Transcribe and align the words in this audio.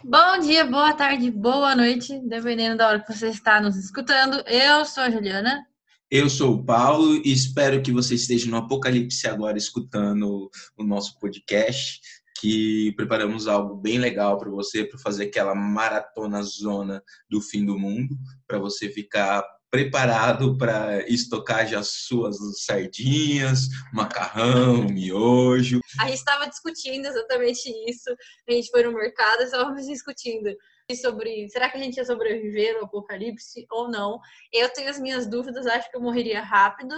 Bom 0.00 0.38
dia, 0.40 0.64
boa 0.64 0.92
tarde, 0.94 1.30
boa 1.30 1.76
noite, 1.76 2.18
dependendo 2.24 2.78
da 2.78 2.88
hora 2.88 3.00
que 3.00 3.12
você 3.12 3.28
está 3.28 3.60
nos 3.60 3.76
escutando. 3.76 4.42
Eu 4.46 4.84
sou 4.84 5.04
a 5.04 5.10
Juliana. 5.10 5.66
Eu 6.10 6.28
sou 6.28 6.54
o 6.54 6.64
Paulo 6.64 7.16
e 7.24 7.32
espero 7.32 7.82
que 7.82 7.92
você 7.92 8.14
esteja 8.14 8.50
no 8.50 8.56
Apocalipse 8.56 9.28
agora 9.28 9.56
escutando 9.56 10.50
o 10.76 10.82
nosso 10.82 11.18
podcast, 11.18 12.00
que 12.40 12.92
preparamos 12.96 13.46
algo 13.46 13.76
bem 13.76 13.98
legal 13.98 14.38
para 14.38 14.50
você, 14.50 14.84
para 14.84 14.98
fazer 14.98 15.24
aquela 15.24 15.54
maratona 15.54 16.42
zona 16.42 17.02
do 17.30 17.40
fim 17.40 17.64
do 17.64 17.78
mundo, 17.78 18.18
para 18.46 18.58
você 18.58 18.88
ficar 18.88 19.44
preparado 19.72 20.58
para 20.58 21.02
estocar 21.08 21.66
já 21.66 21.82
suas 21.82 22.36
sardinhas, 22.62 23.68
macarrão, 23.90 24.84
miojo. 24.84 25.80
A 25.98 26.08
gente 26.08 26.18
estava 26.18 26.46
discutindo 26.46 27.06
exatamente 27.06 27.72
isso. 27.88 28.10
A 28.46 28.52
gente 28.52 28.70
foi 28.70 28.82
no 28.82 28.92
mercado 28.92 29.40
e 29.40 29.44
estávamos 29.44 29.86
discutindo 29.88 30.54
sobre 31.00 31.48
será 31.48 31.70
que 31.70 31.78
a 31.78 31.80
gente 31.80 31.96
ia 31.96 32.04
sobreviver 32.04 32.76
ao 32.76 32.84
apocalipse 32.84 33.64
ou 33.70 33.90
não. 33.90 34.20
Eu 34.52 34.68
tenho 34.68 34.90
as 34.90 35.00
minhas 35.00 35.26
dúvidas, 35.26 35.66
acho 35.66 35.90
que 35.90 35.96
eu 35.96 36.02
morreria 36.02 36.42
rápido. 36.42 36.94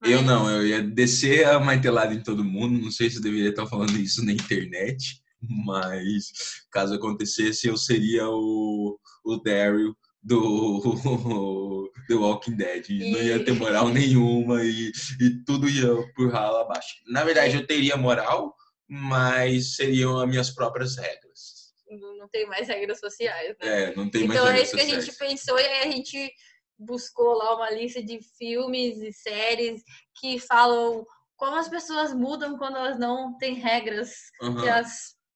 Mas... 0.00 0.12
Eu 0.12 0.22
não, 0.22 0.48
eu 0.48 0.64
ia 0.64 0.80
descer 0.80 1.44
a 1.44 1.58
martelada 1.58 2.14
em 2.14 2.22
todo 2.22 2.44
mundo. 2.44 2.80
Não 2.80 2.92
sei 2.92 3.10
se 3.10 3.16
eu 3.16 3.22
deveria 3.22 3.50
estar 3.50 3.66
falando 3.66 3.98
isso 3.98 4.24
na 4.24 4.30
internet, 4.30 5.20
mas 5.40 6.30
caso 6.70 6.94
acontecesse, 6.94 7.66
eu 7.66 7.76
seria 7.76 8.28
o, 8.28 8.96
o 9.24 9.36
Daryl 9.38 9.96
do 10.22 11.90
The 12.08 12.14
Walking 12.14 12.56
Dead. 12.56 12.88
E... 12.90 13.10
Não 13.10 13.22
ia 13.22 13.44
ter 13.44 13.52
moral 13.52 13.88
nenhuma 13.88 14.62
e, 14.64 14.92
e 15.20 15.44
tudo 15.44 15.68
ia 15.68 15.88
por 16.14 16.30
ralo 16.30 16.58
abaixo. 16.58 16.96
Na 17.06 17.24
verdade, 17.24 17.56
eu 17.56 17.66
teria 17.66 17.96
moral, 17.96 18.54
mas 18.88 19.76
seriam 19.76 20.18
as 20.20 20.28
minhas 20.28 20.50
próprias 20.50 20.96
regras. 20.96 21.72
Não 22.18 22.28
tem 22.28 22.46
mais 22.46 22.68
regras 22.68 23.00
sociais, 23.00 23.54
né? 23.60 23.90
É, 23.90 23.96
não 23.96 24.08
tem 24.08 24.24
então, 24.24 24.44
mais 24.44 24.50
regras 24.50 24.70
sociais. 24.70 24.88
Então 24.88 24.96
é 24.96 25.02
isso 25.02 25.16
que 25.16 25.20
a 25.20 25.26
gente 25.26 25.36
pensou 25.36 25.58
e 25.58 25.66
aí 25.66 25.88
a 25.88 25.92
gente 25.92 26.32
buscou 26.78 27.34
lá 27.34 27.54
uma 27.56 27.70
lista 27.70 28.02
de 28.02 28.20
filmes 28.38 28.98
e 28.98 29.12
séries 29.12 29.82
que 30.18 30.38
falam 30.38 31.06
como 31.36 31.56
as 31.56 31.68
pessoas 31.68 32.14
mudam 32.14 32.56
quando 32.56 32.76
elas 32.76 32.98
não 32.98 33.36
têm 33.36 33.54
regras 33.54 34.12
uhum. 34.40 34.62
que 34.62 34.68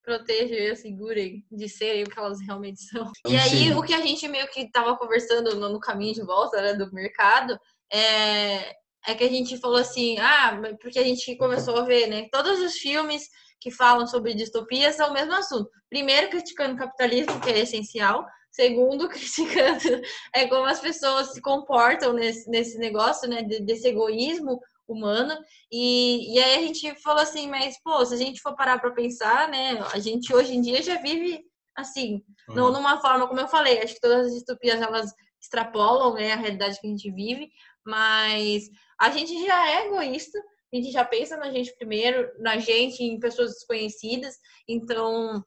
protejam 0.06 0.56
e 0.56 0.70
assegurem 0.70 1.44
de 1.50 1.68
serem 1.68 2.04
o 2.04 2.08
que 2.08 2.18
elas 2.18 2.40
realmente 2.40 2.80
são. 2.80 3.10
E 3.26 3.36
aí, 3.36 3.74
o 3.74 3.82
que 3.82 3.92
a 3.92 4.00
gente 4.00 4.28
meio 4.28 4.46
que 4.48 4.70
tava 4.70 4.96
conversando 4.96 5.56
no, 5.56 5.68
no 5.68 5.80
caminho 5.80 6.14
de 6.14 6.22
volta 6.22 6.62
né, 6.62 6.74
do 6.74 6.90
mercado 6.92 7.58
é, 7.92 8.70
é 9.04 9.14
que 9.16 9.24
a 9.24 9.28
gente 9.28 9.58
falou 9.58 9.78
assim, 9.78 10.16
ah, 10.20 10.62
porque 10.80 11.00
a 11.00 11.02
gente 11.02 11.36
começou 11.36 11.76
a 11.76 11.84
ver, 11.84 12.06
né? 12.06 12.28
Todos 12.30 12.60
os 12.60 12.74
filmes 12.74 13.28
que 13.60 13.72
falam 13.72 14.06
sobre 14.06 14.32
distopia 14.32 14.92
são 14.92 15.10
o 15.10 15.12
mesmo 15.12 15.34
assunto. 15.34 15.68
Primeiro, 15.90 16.30
criticando 16.30 16.74
o 16.74 16.78
capitalismo, 16.78 17.40
que 17.40 17.50
é 17.50 17.58
essencial. 17.58 18.24
Segundo, 18.52 19.08
criticando 19.10 20.00
é 20.32 20.46
como 20.46 20.66
as 20.66 20.78
pessoas 20.78 21.32
se 21.32 21.40
comportam 21.42 22.12
nesse, 22.12 22.48
nesse 22.48 22.78
negócio, 22.78 23.28
né? 23.28 23.42
Desse 23.42 23.88
egoísmo 23.88 24.60
humana. 24.88 25.38
E, 25.70 26.34
e 26.34 26.38
aí 26.38 26.58
a 26.58 26.66
gente 26.66 26.94
falou 27.02 27.22
assim, 27.22 27.48
mas, 27.48 27.80
pô, 27.82 28.04
se 28.04 28.14
a 28.14 28.16
gente 28.16 28.40
for 28.40 28.54
parar 28.54 28.78
para 28.78 28.92
pensar, 28.92 29.48
né, 29.48 29.78
a 29.92 29.98
gente 29.98 30.34
hoje 30.34 30.54
em 30.54 30.60
dia 30.60 30.82
já 30.82 31.00
vive 31.00 31.44
assim, 31.76 32.22
uhum. 32.48 32.54
não 32.54 32.72
numa 32.72 33.00
forma, 33.00 33.28
como 33.28 33.38
eu 33.38 33.48
falei, 33.48 33.82
acho 33.82 33.94
que 33.94 34.00
todas 34.00 34.28
as 34.28 34.32
distopias 34.32 34.80
elas 34.80 35.12
extrapolam 35.40 36.14
né, 36.14 36.32
a 36.32 36.36
realidade 36.36 36.80
que 36.80 36.86
a 36.86 36.90
gente 36.90 37.10
vive, 37.10 37.50
mas 37.84 38.64
a 38.98 39.10
gente 39.10 39.44
já 39.44 39.70
é 39.70 39.86
egoísta, 39.86 40.38
a 40.72 40.76
gente 40.76 40.90
já 40.90 41.04
pensa 41.04 41.36
na 41.36 41.50
gente 41.50 41.74
primeiro, 41.76 42.32
na 42.38 42.58
gente, 42.58 43.02
em 43.02 43.20
pessoas 43.20 43.52
desconhecidas, 43.52 44.34
então 44.66 45.44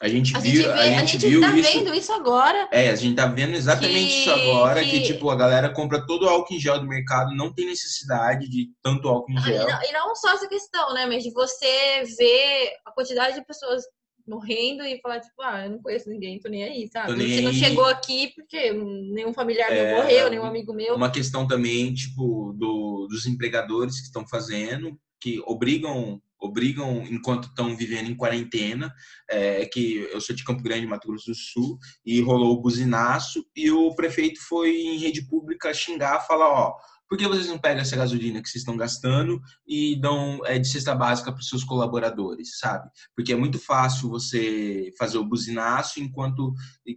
a 0.00 0.08
gente, 0.08 0.36
a 0.36 0.40
viu, 0.40 0.52
gente 0.52 0.66
vê, 0.66 0.72
a 0.72 0.84
gente, 0.84 0.94
a 0.94 1.06
gente 1.06 1.28
viu 1.28 1.40
tá 1.40 1.56
isso. 1.56 1.72
vendo 1.72 1.94
isso 1.94 2.12
agora. 2.12 2.68
É, 2.72 2.90
a 2.90 2.96
gente 2.96 3.14
tá 3.14 3.26
vendo 3.26 3.54
exatamente 3.54 4.08
que, 4.08 4.20
isso 4.20 4.30
agora, 4.30 4.82
que... 4.82 4.90
que... 4.90 5.00
tipo, 5.02 5.30
a 5.30 5.36
galera 5.36 5.72
compra 5.72 6.04
todo 6.06 6.24
o 6.24 6.28
álcool 6.28 6.54
em 6.54 6.58
gel 6.58 6.80
do 6.80 6.86
mercado, 6.86 7.34
não 7.34 7.52
tem 7.52 7.66
necessidade 7.66 8.48
de 8.48 8.70
tanto 8.82 9.08
álcool 9.08 9.32
em 9.32 9.40
gel. 9.40 9.68
E 9.68 9.72
não, 9.72 9.82
e 9.82 9.92
não 9.92 10.14
só 10.14 10.32
essa 10.32 10.48
questão, 10.48 10.92
né, 10.94 11.06
mas 11.06 11.22
de 11.22 11.32
você 11.32 12.04
ver 12.18 12.72
a 12.84 12.92
quantidade 12.92 13.34
de 13.34 13.46
pessoas 13.46 13.82
morrendo 14.26 14.84
e 14.84 15.00
falar, 15.00 15.20
tipo, 15.20 15.42
ah, 15.42 15.64
eu 15.64 15.70
não 15.70 15.82
conheço 15.82 16.08
ninguém, 16.08 16.38
tô 16.38 16.48
nem 16.48 16.64
aí, 16.64 16.88
sabe? 16.88 17.12
Nem... 17.14 17.28
Você 17.28 17.40
não 17.40 17.52
chegou 17.52 17.84
aqui 17.84 18.32
porque 18.34 18.72
nenhum 18.72 19.32
familiar 19.32 19.70
é... 19.70 19.94
meu 19.94 20.02
morreu, 20.02 20.30
nenhum 20.30 20.44
amigo 20.44 20.72
meu. 20.72 20.94
Uma 20.94 21.10
questão 21.10 21.46
também, 21.46 21.92
tipo, 21.92 22.52
do, 22.56 23.06
dos 23.08 23.26
empregadores 23.26 24.00
que 24.00 24.06
estão 24.06 24.26
fazendo, 24.26 24.96
que 25.20 25.42
obrigam 25.46 26.20
obrigam, 26.42 27.04
enquanto 27.08 27.44
estão 27.44 27.76
vivendo 27.76 28.10
em 28.10 28.16
quarentena, 28.16 28.92
é, 29.30 29.64
que 29.66 30.08
eu 30.12 30.20
sou 30.20 30.34
de 30.34 30.44
Campo 30.44 30.62
Grande, 30.62 30.86
Mato 30.86 31.06
Grosso 31.06 31.30
do 31.30 31.34
Sul, 31.34 31.78
e 32.04 32.20
rolou 32.20 32.52
o 32.52 32.60
buzinaço, 32.60 33.44
e 33.54 33.70
o 33.70 33.94
prefeito 33.94 34.40
foi 34.40 34.70
em 34.70 34.98
rede 34.98 35.26
pública 35.26 35.72
xingar, 35.72 36.26
falar, 36.26 36.48
ó, 36.48 36.76
por 37.12 37.18
que 37.18 37.28
vocês 37.28 37.46
não 37.46 37.58
pegam 37.58 37.82
essa 37.82 37.94
gasolina 37.94 38.40
que 38.40 38.48
vocês 38.48 38.62
estão 38.62 38.74
gastando 38.74 39.38
e 39.68 40.00
dão 40.00 40.40
é, 40.46 40.58
de 40.58 40.66
cesta 40.66 40.94
básica 40.94 41.30
para 41.30 41.40
os 41.40 41.46
seus 41.46 41.62
colaboradores, 41.62 42.58
sabe? 42.58 42.88
Porque 43.14 43.34
é 43.34 43.36
muito 43.36 43.58
fácil 43.58 44.08
você 44.08 44.90
fazer 44.98 45.18
o 45.18 45.24
buzinaço 45.26 46.00
enquanto 46.00 46.54
e, 46.86 46.96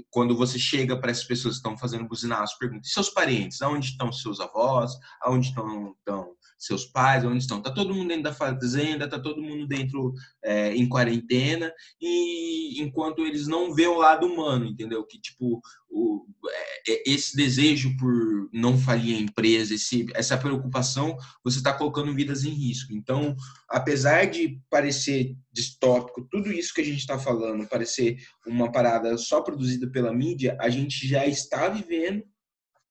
e 0.00 0.04
quando 0.08 0.34
você 0.34 0.58
chega 0.58 0.98
para 0.98 1.10
essas 1.10 1.24
pessoas 1.24 1.56
que 1.56 1.58
estão 1.58 1.76
fazendo 1.76 2.08
buzinaço, 2.08 2.56
pergunta: 2.58 2.86
e 2.86 2.90
seus 2.90 3.10
parentes? 3.10 3.60
Aonde 3.60 3.88
estão 3.88 4.10
seus 4.10 4.40
avós? 4.40 4.92
Aonde 5.20 5.48
estão, 5.48 5.94
estão 5.98 6.34
seus 6.58 6.84
pais, 6.84 7.24
onde 7.24 7.38
estão. 7.38 7.62
Tá 7.62 7.70
todo 7.70 7.94
mundo 7.94 8.08
dentro 8.08 8.24
da 8.24 8.34
fazenda, 8.34 9.08
tá 9.08 9.18
todo 9.18 9.40
mundo 9.40 9.66
dentro 9.66 10.12
é, 10.44 10.74
em 10.74 10.88
quarentena 10.88 11.72
e 12.00 12.82
enquanto 12.82 13.24
eles 13.24 13.46
não 13.46 13.72
vê 13.72 13.86
o 13.86 13.98
lado 13.98 14.26
humano, 14.26 14.66
entendeu? 14.66 15.04
Que 15.06 15.20
tipo 15.20 15.60
o, 15.88 16.26
é, 16.50 16.92
é 16.92 17.02
esse 17.06 17.36
desejo 17.36 17.96
por 17.96 18.50
não 18.52 18.76
falir 18.76 19.16
a 19.16 19.20
empresa, 19.20 19.74
esse, 19.74 20.06
essa 20.14 20.36
preocupação, 20.36 21.16
você 21.44 21.58
está 21.58 21.72
colocando 21.72 22.14
vidas 22.14 22.44
em 22.44 22.50
risco. 22.50 22.92
Então, 22.92 23.36
apesar 23.68 24.26
de 24.26 24.60
parecer 24.68 25.36
distópico, 25.52 26.26
tudo 26.30 26.52
isso 26.52 26.74
que 26.74 26.80
a 26.80 26.84
gente 26.84 26.98
está 26.98 27.18
falando 27.18 27.68
parecer 27.68 28.16
uma 28.46 28.70
parada 28.72 29.16
só 29.16 29.40
produzida 29.40 29.88
pela 29.90 30.12
mídia, 30.12 30.56
a 30.60 30.68
gente 30.68 31.06
já 31.06 31.26
está 31.26 31.68
vivendo 31.68 32.24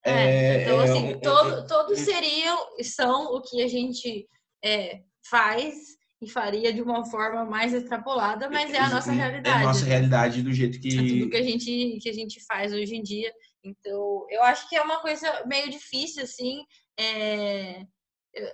é, 0.10 0.58
é, 0.58 0.64
então, 0.64 0.82
é 0.82 0.84
assim, 0.84 1.20
todo, 1.20 1.68
todos 1.68 2.00
seriam, 2.00 2.58
são 2.84 3.36
o 3.36 3.42
que 3.42 3.62
a 3.62 3.68
gente 3.68 4.28
é, 4.64 5.02
faz 5.30 5.76
e 6.22 6.30
faria 6.30 6.74
de 6.74 6.82
uma 6.82 7.06
forma 7.06 7.46
mais 7.46 7.74
extrapolada, 7.74 8.50
mas 8.50 8.74
é 8.74 8.80
a 8.80 8.90
nossa 8.90 9.12
realidade. 9.12 9.58
É 9.58 9.62
a 9.62 9.68
nossa 9.68 9.86
realidade 9.86 10.42
do 10.42 10.52
jeito 10.52 10.80
que... 10.80 10.88
É 10.88 11.20
tudo 11.20 11.30
que 11.30 11.38
a 11.38 11.44
gente, 11.44 12.00
que 12.02 12.10
a 12.10 12.14
gente 12.14 12.44
faz 12.46 12.74
hoje 12.74 12.96
em 12.96 13.04
dia. 13.04 13.32
Então, 13.64 14.26
eu 14.30 14.42
acho 14.44 14.68
que 14.68 14.76
é 14.76 14.82
uma 14.82 15.00
coisa 15.00 15.44
meio 15.46 15.70
difícil, 15.70 16.24
assim, 16.24 16.64
é... 17.00 17.82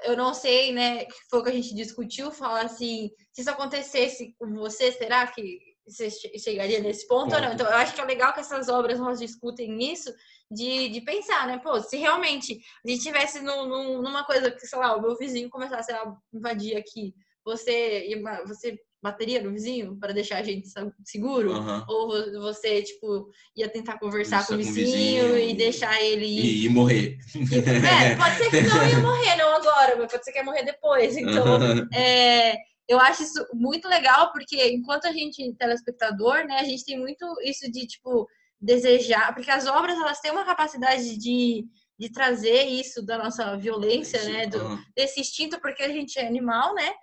eu 0.06 0.18
não 0.18 0.34
sei, 0.34 0.74
né, 0.74 1.06
que 1.06 1.14
foi 1.30 1.40
o 1.40 1.44
que 1.44 1.50
a 1.50 1.54
gente 1.54 1.74
discutiu, 1.74 2.32
falar 2.32 2.66
assim, 2.66 3.10
se 3.32 3.42
isso 3.42 3.50
acontecesse 3.50 4.36
com 4.38 4.54
você, 4.54 4.92
será 4.92 5.26
que 5.28 5.73
você 5.86 6.10
chegaria 6.40 6.80
nesse 6.80 7.08
ponto 7.08 7.36
ou 7.36 7.42
não? 7.42 7.54
Então, 7.54 7.68
eu 7.68 7.76
acho 7.76 7.94
que 7.94 8.02
é 8.02 8.06
legal 8.06 8.34
que 8.34 8.40
essas 8.40 8.70
obras 8.70 9.00
nós 9.00 9.20
discutem 9.20 9.92
isso, 9.92 10.14
de, 10.50 10.90
de 10.90 11.02
pensar, 11.02 11.48
né? 11.48 11.58
Pô, 11.58 11.80
se 11.80 11.98
realmente 11.98 12.60
a 12.86 12.90
gente 12.90 13.04
tivesse 13.04 13.42
no, 13.42 13.66
no, 13.66 14.02
numa 14.02 14.24
coisa 14.24 14.52
que, 14.52 14.66
sei 14.66 14.80
lá, 14.80 14.96
o 14.96 15.02
meu 15.02 15.18
vizinho 15.18 15.50
começasse 15.50 15.92
a 15.92 16.14
invadir 16.34 16.78
aqui, 16.78 17.14
você, 17.44 18.08
você 18.48 18.80
bateria 19.02 19.42
no 19.42 19.52
vizinho 19.52 19.98
para 20.00 20.14
deixar 20.14 20.38
a 20.38 20.44
gente 20.44 20.70
seguro? 21.04 21.52
Uhum. 21.52 21.84
Ou 21.90 22.42
você, 22.42 22.82
tipo, 22.82 23.30
ia 23.56 23.68
tentar 23.68 24.00
conversar 24.00 24.48
com 24.48 24.54
o 24.54 24.58
vizinho, 24.58 25.34
vizinho, 25.34 25.38
e 25.38 25.54
deixar 25.54 26.02
ele 26.02 26.26
ir? 26.26 26.46
E, 26.46 26.66
e 26.66 26.70
morrer. 26.70 27.18
E, 27.36 27.58
é, 27.58 28.16
pode 28.16 28.38
ser 28.38 28.50
que 28.50 28.62
não 28.62 28.88
ia 28.88 29.00
morrer, 29.04 29.36
não 29.36 29.56
agora, 29.56 29.98
mas 29.98 30.10
pode 30.10 30.24
ser 30.24 30.32
que 30.32 30.38
ia 30.38 30.46
morrer 30.46 30.64
depois. 30.64 31.18
Então, 31.18 31.60
uhum. 31.60 31.90
é, 31.94 32.56
eu 32.88 33.00
acho 33.00 33.24
isso 33.24 33.46
muito 33.54 33.88
legal, 33.88 34.32
porque 34.32 34.72
enquanto 34.72 35.06
a 35.06 35.12
gente, 35.12 35.54
telespectador, 35.56 36.46
né, 36.46 36.60
a 36.60 36.64
gente 36.64 36.84
tem 36.84 37.00
muito 37.00 37.26
isso 37.44 37.72
de, 37.72 37.88
tipo, 37.88 38.28
desejar, 38.60 39.34
porque 39.34 39.52
as 39.52 39.66
obras 39.68 39.98
elas 39.98 40.20
têm 40.20 40.32
uma 40.32 40.46
capacidade 40.46 41.18
de, 41.18 41.66
de 41.98 42.12
trazer 42.12 42.64
isso 42.66 43.06
da 43.06 43.18
nossa 43.18 43.56
violência, 43.58 44.24
né, 44.24 44.48
do, 44.48 44.80
desse 44.96 45.20
instinto, 45.20 45.60
porque 45.62 45.84
a 45.84 45.90
gente 45.90 46.20
é 46.20 46.28
animal, 46.28 46.74
né? 46.74 46.94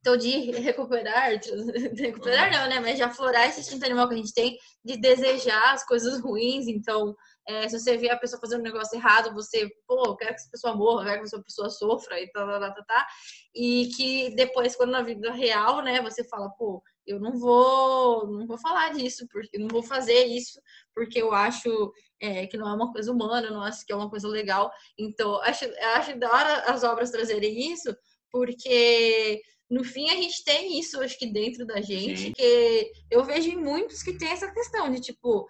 Então, 0.00 0.16
de 0.16 0.50
recuperar, 0.52 1.30
recuperar 1.96 2.50
não, 2.50 2.68
né? 2.68 2.80
Mas 2.80 2.96
de 2.96 3.02
aflorar 3.02 3.48
esse 3.48 3.60
instinto 3.60 3.84
animal 3.84 4.08
que 4.08 4.14
a 4.14 4.16
gente 4.16 4.32
tem, 4.32 4.56
de 4.84 4.96
desejar 4.96 5.74
as 5.74 5.84
coisas 5.84 6.20
ruins. 6.20 6.66
Então, 6.66 7.14
é, 7.48 7.66
se 7.66 7.80
você 7.80 7.96
vê 7.96 8.10
a 8.10 8.16
pessoa 8.16 8.38
fazendo 8.38 8.60
um 8.60 8.64
negócio 8.64 8.94
errado, 8.94 9.32
você, 9.32 9.70
pô, 9.86 10.04
eu 10.04 10.16
quero 10.16 10.34
que 10.34 10.40
essa 10.40 10.50
pessoa 10.50 10.76
morra, 10.76 11.06
quero 11.06 11.20
que 11.20 11.26
essa 11.28 11.42
pessoa 11.42 11.70
sofra 11.70 12.20
e 12.20 12.30
tal, 12.30 12.46
tá, 12.46 12.60
tá, 12.60 12.70
tá, 12.74 12.84
tá. 12.84 13.06
E 13.54 13.88
que 13.96 14.34
depois, 14.36 14.76
quando 14.76 14.90
na 14.90 15.00
vida 15.00 15.32
real, 15.32 15.82
né, 15.82 16.02
você 16.02 16.22
fala, 16.28 16.50
pô, 16.50 16.82
eu 17.06 17.18
não 17.18 17.38
vou, 17.38 18.26
não 18.26 18.46
vou 18.46 18.58
falar 18.58 18.92
disso, 18.92 19.26
porque 19.32 19.58
não 19.58 19.68
vou 19.68 19.82
fazer 19.82 20.26
isso, 20.26 20.60
porque 20.94 21.22
eu 21.22 21.32
acho 21.32 21.90
é, 22.20 22.46
que 22.46 22.58
não 22.58 22.68
é 22.68 22.74
uma 22.74 22.92
coisa 22.92 23.10
humana, 23.10 23.50
não 23.50 23.62
acho 23.62 23.86
que 23.86 23.94
é 23.94 23.96
uma 23.96 24.10
coisa 24.10 24.28
legal. 24.28 24.70
Então, 24.98 25.40
acho, 25.40 25.64
acho 25.96 26.18
da 26.18 26.30
hora 26.30 26.54
as 26.70 26.84
obras 26.84 27.10
trazerem 27.10 27.72
isso, 27.72 27.96
porque 28.30 29.40
no 29.70 29.84
fim 29.84 30.10
a 30.10 30.16
gente 30.16 30.44
tem 30.44 30.78
isso, 30.78 31.00
acho 31.00 31.18
que 31.18 31.32
dentro 31.32 31.66
da 31.66 31.80
gente, 31.80 32.24
Sim. 32.24 32.32
que 32.32 32.92
eu 33.10 33.24
vejo 33.24 33.48
em 33.48 33.56
muitos 33.56 34.02
que 34.02 34.18
tem 34.18 34.28
essa 34.28 34.52
questão 34.52 34.90
de 34.90 35.00
tipo, 35.00 35.46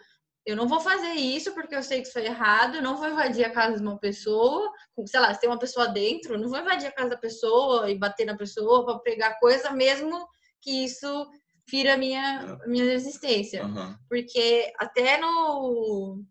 eu 0.49 0.56
não 0.56 0.67
vou 0.67 0.81
fazer 0.81 1.12
isso 1.12 1.53
porque 1.53 1.77
eu 1.77 1.83
sei 1.83 2.00
que 2.00 2.09
isso 2.09 2.19
é 2.19 2.25
errado, 2.25 2.77
eu 2.77 2.83
não 2.83 2.97
vou 2.97 3.06
invadir 3.06 3.45
a 3.45 3.50
casa 3.50 3.77
de 3.77 3.83
uma 3.83 3.99
pessoa, 3.99 4.73
sei 5.05 5.21
lá, 5.21 5.35
se 5.35 5.41
tem 5.41 5.50
uma 5.50 5.59
pessoa 5.59 5.89
dentro, 5.89 6.33
eu 6.33 6.39
não 6.39 6.49
vou 6.49 6.59
invadir 6.59 6.87
a 6.87 6.93
casa 6.93 7.11
da 7.11 7.19
pessoa 7.19 7.91
e 7.91 7.99
bater 7.99 8.25
na 8.25 8.35
pessoa 8.35 8.83
para 8.83 8.99
pegar 9.00 9.39
coisa, 9.39 9.71
mesmo 9.73 10.27
que 10.62 10.85
isso 10.85 11.29
fira 11.69 11.93
a 11.93 11.97
minha, 11.99 12.59
minha 12.67 12.95
existência. 12.95 13.67
Uhum. 13.67 13.95
Porque 14.09 14.73
até 14.79 15.21
no 15.21 16.25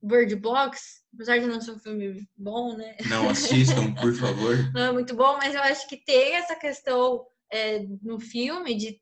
Bird 0.00 0.36
Box, 0.36 1.02
apesar 1.12 1.38
de 1.38 1.46
não 1.46 1.60
ser 1.60 1.72
um 1.72 1.78
filme 1.80 2.28
bom, 2.36 2.76
né? 2.76 2.96
Não 3.08 3.30
assistam, 3.30 3.92
por 3.94 4.14
favor. 4.14 4.54
não 4.72 4.80
é 4.80 4.92
muito 4.92 5.16
bom, 5.16 5.36
mas 5.38 5.56
eu 5.56 5.62
acho 5.62 5.88
que 5.88 5.96
tem 5.96 6.36
essa 6.36 6.54
questão 6.54 7.26
é, 7.50 7.84
no 8.00 8.20
filme 8.20 8.76
de 8.76 9.00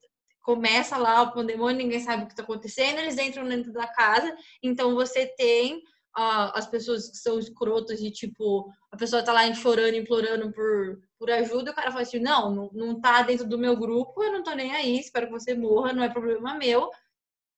começa 0.49 0.97
lá 0.97 1.21
o 1.21 1.33
pandemônio, 1.33 1.77
ninguém 1.77 2.01
sabe 2.01 2.23
o 2.23 2.27
que 2.27 2.33
está 2.33 2.43
acontecendo, 2.43 3.01
eles 3.01 3.19
entram 3.19 3.47
dentro 3.47 3.71
da 3.71 3.87
casa, 3.87 4.35
então 4.63 4.95
você 4.95 5.27
tem 5.27 5.77
uh, 5.77 6.49
as 6.55 6.67
pessoas 6.67 7.11
que 7.11 7.19
são 7.19 7.39
escrotas 7.39 7.99
de 7.99 8.11
tipo, 8.11 8.67
a 8.91 8.97
pessoa 8.97 9.23
tá 9.23 9.31
lá 9.31 9.53
chorando, 9.53 9.97
implorando 9.97 10.51
por, 10.51 10.99
por 11.19 11.31
ajuda, 11.31 11.71
o 11.71 11.75
cara 11.75 11.91
fala 11.91 12.01
assim, 12.01 12.19
não, 12.19 12.51
não, 12.51 12.71
não 12.73 12.99
tá 12.99 13.21
dentro 13.21 13.47
do 13.47 13.59
meu 13.59 13.77
grupo, 13.77 14.25
eu 14.25 14.33
não 14.33 14.43
tô 14.43 14.53
nem 14.53 14.75
aí, 14.75 14.99
espero 14.99 15.27
que 15.27 15.33
você 15.33 15.55
morra, 15.55 15.93
não 15.93 16.03
é 16.03 16.09
problema 16.09 16.55
meu, 16.55 16.89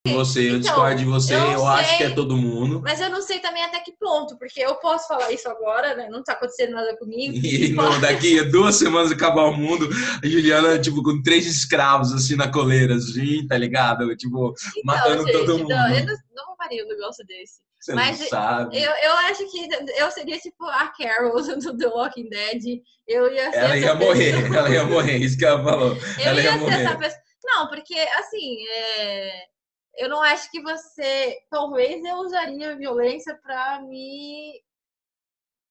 você, 0.08 0.40
eu 0.40 0.56
então, 0.56 0.60
discordo 0.60 0.96
de 0.96 1.04
você, 1.04 1.34
eu, 1.34 1.52
eu 1.52 1.66
acho 1.66 1.98
que 1.98 2.04
é 2.04 2.10
todo 2.10 2.34
mundo. 2.34 2.80
Mas 2.82 3.00
eu 3.02 3.10
não 3.10 3.20
sei 3.20 3.38
também 3.38 3.62
até 3.62 3.80
que 3.80 3.92
ponto, 3.92 4.38
porque 4.38 4.58
eu 4.58 4.74
posso 4.76 5.06
falar 5.06 5.30
isso 5.30 5.46
agora, 5.46 5.94
né? 5.94 6.08
Não 6.08 6.24
tá 6.24 6.32
acontecendo 6.32 6.72
nada 6.72 6.96
comigo. 6.96 7.34
E 7.50 7.72
no, 7.72 8.00
daqui 8.00 8.38
a 8.38 8.44
duas 8.44 8.76
semanas 8.76 9.12
acabar 9.12 9.42
o 9.42 9.52
mundo, 9.52 9.88
a 10.22 10.26
Juliana, 10.26 10.78
tipo, 10.78 11.02
com 11.02 11.20
três 11.22 11.46
escravos 11.46 12.12
assim 12.12 12.34
na 12.34 12.50
coleira, 12.50 12.94
assim, 12.94 13.46
tá 13.46 13.58
ligado? 13.58 14.16
Tipo, 14.16 14.54
então, 14.70 14.82
matando 14.84 15.26
gente, 15.26 15.32
todo 15.32 15.58
mundo. 15.58 15.68
Não, 15.68 15.94
eu 15.94 16.06
não, 16.06 16.14
não 16.34 16.56
faria 16.56 16.84
um 16.84 16.88
negócio 16.88 17.26
desse. 17.26 17.60
Você 17.78 17.94
Mas 17.94 18.20
não 18.20 18.28
sabe. 18.28 18.78
Eu, 18.80 18.90
eu 18.90 19.12
acho 19.28 19.50
que 19.50 19.68
eu 19.98 20.10
seria 20.10 20.38
tipo 20.38 20.64
a 20.64 20.88
Carol 20.88 21.42
do 21.58 21.76
The 21.76 21.86
Walking 21.88 22.28
Dead. 22.30 22.80
Eu 23.06 23.32
ia 23.32 23.50
ser 23.50 23.58
Ela 23.58 23.76
ia 23.76 23.94
morrer, 23.94 24.42
pessoa. 24.42 24.58
ela 24.58 24.70
ia 24.70 24.84
morrer, 24.84 25.16
isso 25.18 25.36
que 25.36 25.44
ela 25.44 25.62
falou. 25.62 25.94
Eu 25.94 26.24
ela 26.24 26.40
ia, 26.40 26.52
ia 26.52 26.58
ser 26.58 26.72
essa 26.72 26.96
pessoa. 26.96 27.20
Não, 27.44 27.68
porque 27.68 27.94
assim, 27.94 28.56
é 28.68 29.50
eu 29.96 30.08
não 30.08 30.22
acho 30.22 30.50
que 30.50 30.60
você. 30.60 31.38
Talvez 31.50 32.04
eu 32.04 32.16
usaria 32.16 32.76
violência 32.76 33.36
para 33.42 33.82
me 33.82 34.62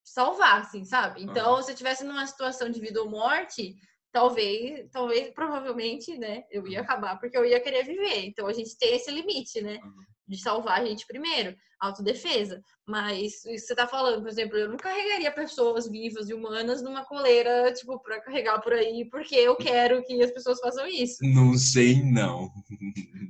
salvar, 0.04 0.62
assim, 0.62 0.84
sabe? 0.84 1.24
Então, 1.24 1.56
uhum. 1.56 1.62
se 1.62 1.70
eu 1.70 1.74
estivesse 1.74 2.04
numa 2.04 2.26
situação 2.26 2.70
de 2.70 2.80
vida 2.80 3.02
ou 3.02 3.10
morte, 3.10 3.76
talvez, 4.12 4.90
talvez, 4.92 5.34
provavelmente, 5.34 6.18
né, 6.18 6.44
eu 6.50 6.68
ia 6.68 6.82
acabar 6.82 7.20
porque 7.20 7.38
eu 7.38 7.46
ia 7.46 7.62
querer 7.62 7.84
viver. 7.84 8.26
Então, 8.26 8.48
a 8.48 8.54
gente 8.54 8.78
tem 8.78 8.96
esse 8.96 9.12
limite, 9.12 9.62
né? 9.62 9.80
Uhum 9.84 10.10
de 10.30 10.38
salvar 10.38 10.80
a 10.80 10.86
gente 10.86 11.08
primeiro, 11.08 11.56
autodefesa. 11.80 12.62
Mas 12.88 13.44
isso 13.44 13.44
que 13.48 13.58
você 13.58 13.76
tá 13.76 13.88
falando, 13.88 14.22
por 14.22 14.30
exemplo, 14.30 14.58
eu 14.58 14.70
não 14.70 14.78
carregaria 14.78 15.32
pessoas 15.32 15.90
vivas 15.90 16.30
e 16.30 16.34
humanas 16.34 16.84
numa 16.84 17.04
coleira, 17.04 17.74
tipo, 17.74 18.00
pra 18.00 18.22
carregar 18.22 18.62
por 18.62 18.74
aí, 18.74 19.10
porque 19.10 19.36
eu 19.36 19.56
quero 19.56 20.04
que 20.04 20.22
as 20.22 20.32
pessoas 20.32 20.60
façam 20.60 20.86
isso. 20.88 21.18
Não 21.24 21.58
sei, 21.58 22.04
não. 22.04 22.52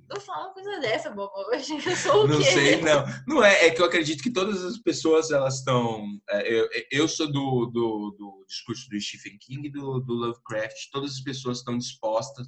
Não 0.09 0.19
fala 0.19 0.47
uma 0.47 0.53
coisa 0.53 0.79
dessa, 0.79 1.09
bobo. 1.09 1.31
Eu 1.53 1.95
sou 1.95 2.23
o 2.23 2.27
não 2.27 2.37
quê? 2.39 2.51
sei, 2.51 2.81
não. 2.81 3.05
Não 3.27 3.43
é, 3.43 3.67
é 3.67 3.71
que 3.71 3.81
eu 3.81 3.85
acredito 3.85 4.23
que 4.23 4.31
todas 4.31 4.63
as 4.63 4.77
pessoas, 4.77 5.31
elas 5.31 5.59
estão... 5.59 6.03
É, 6.29 6.53
eu, 6.53 6.69
eu 6.91 7.07
sou 7.07 7.27
do, 7.27 7.65
do, 7.67 8.15
do 8.17 8.45
discurso 8.47 8.89
do 8.89 8.99
Stephen 8.99 9.37
King 9.39 9.67
e 9.67 9.71
do, 9.71 9.99
do 9.99 10.13
Lovecraft. 10.13 10.89
Todas 10.91 11.11
as 11.11 11.21
pessoas 11.21 11.59
estão 11.59 11.77
dispostas 11.77 12.47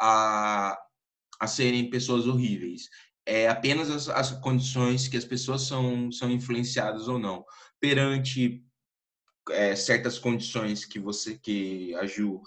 a, 0.00 0.76
a 1.40 1.46
serem 1.46 1.90
pessoas 1.90 2.26
horríveis 2.26 2.82
é 3.26 3.48
apenas 3.48 3.90
as, 3.90 4.08
as 4.08 4.30
condições 4.40 5.08
que 5.08 5.16
as 5.16 5.24
pessoas 5.24 5.62
são, 5.62 6.10
são 6.10 6.30
influenciadas 6.30 7.08
ou 7.08 7.18
não. 7.18 7.44
Perante 7.78 8.64
é, 9.50 9.74
certas 9.76 10.18
condições 10.18 10.84
que 10.84 10.98
você, 10.98 11.38
que 11.38 11.94
a 11.96 12.06
Ju 12.06 12.40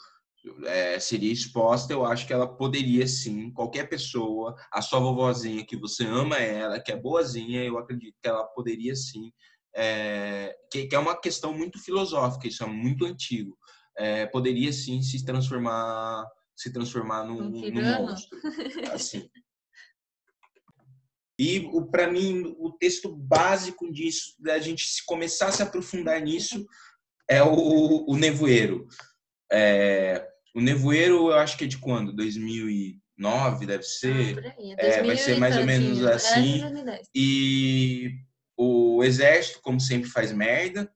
é, 0.65 0.99
seria 0.99 1.31
exposta, 1.31 1.93
eu 1.93 2.05
acho 2.05 2.27
que 2.27 2.33
ela 2.33 2.47
poderia 2.47 3.07
sim, 3.07 3.51
qualquer 3.51 3.87
pessoa, 3.87 4.55
a 4.71 4.81
sua 4.81 4.99
vovozinha, 4.99 5.65
que 5.65 5.77
você 5.77 6.05
ama 6.05 6.37
ela, 6.37 6.79
que 6.79 6.91
é 6.91 6.97
boazinha, 6.97 7.63
eu 7.63 7.77
acredito 7.77 8.15
que 8.21 8.27
ela 8.27 8.43
poderia 8.43 8.95
sim, 8.95 9.31
é, 9.75 10.55
que, 10.71 10.87
que, 10.87 10.95
é 10.95 10.99
uma 10.99 11.19
questão 11.19 11.53
muito 11.53 11.81
filosófica, 11.81 12.47
isso 12.47 12.63
é 12.63 12.67
muito 12.67 13.05
antigo, 13.05 13.57
é, 13.97 14.25
poderia 14.25 14.71
sim 14.71 15.01
se 15.01 15.23
transformar 15.23 16.25
se 16.55 16.71
transformar 16.71 17.23
num, 17.23 17.47
um 17.47 17.71
num 17.71 18.05
monstro, 18.05 18.37
assim. 18.93 19.27
E 21.39 21.67
para 21.91 22.11
mim 22.11 22.55
o 22.59 22.71
texto 22.71 23.13
básico 23.13 23.91
disso, 23.91 24.35
da 24.39 24.59
gente 24.59 24.85
se 24.85 25.05
começar 25.05 25.47
a 25.47 25.51
se 25.51 25.63
aprofundar 25.63 26.21
nisso, 26.21 26.65
é 27.29 27.41
o, 27.41 28.05
o 28.07 28.15
Nevoeiro. 28.15 28.87
É, 29.51 30.27
o 30.55 30.61
Nevoeiro 30.61 31.31
eu 31.31 31.33
acho 31.33 31.57
que 31.57 31.63
é 31.63 31.67
de 31.67 31.79
quando? 31.79 32.15
2009 32.15 33.65
deve 33.65 33.83
ser. 33.83 34.45
Ah, 34.45 34.75
é, 34.77 35.03
vai 35.03 35.17
ser 35.17 35.39
mais 35.39 35.57
ou 35.57 35.65
menos 35.65 36.05
assim. 36.05 36.61
E 37.15 38.11
o 38.57 39.03
exército, 39.03 39.59
como 39.61 39.79
sempre, 39.79 40.09
faz 40.09 40.31
merda. 40.31 40.91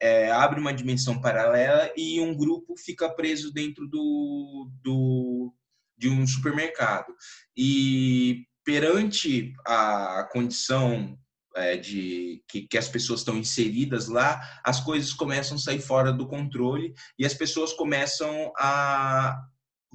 É, 0.00 0.32
abre 0.32 0.58
uma 0.58 0.74
dimensão 0.74 1.20
paralela 1.20 1.92
e 1.96 2.18
um 2.20 2.36
grupo 2.36 2.74
fica 2.76 3.08
preso 3.08 3.52
dentro 3.52 3.86
do, 3.86 4.68
do 4.82 5.54
de 5.96 6.08
um 6.08 6.26
supermercado. 6.26 7.14
E 7.56 8.46
perante 8.64 9.52
a 9.66 10.28
condição 10.32 11.18
é, 11.56 11.76
de 11.76 12.42
que, 12.48 12.62
que, 12.62 12.78
as 12.78 12.88
pessoas 12.88 13.20
estão 13.20 13.36
inseridas 13.36 14.08
lá, 14.08 14.40
as 14.64 14.80
coisas 14.80 15.12
começam 15.12 15.56
a 15.56 15.60
sair 15.60 15.80
fora 15.80 16.12
do 16.12 16.26
controle 16.26 16.94
e 17.18 17.26
as 17.26 17.34
pessoas 17.34 17.72
começam 17.72 18.52
a 18.58 19.38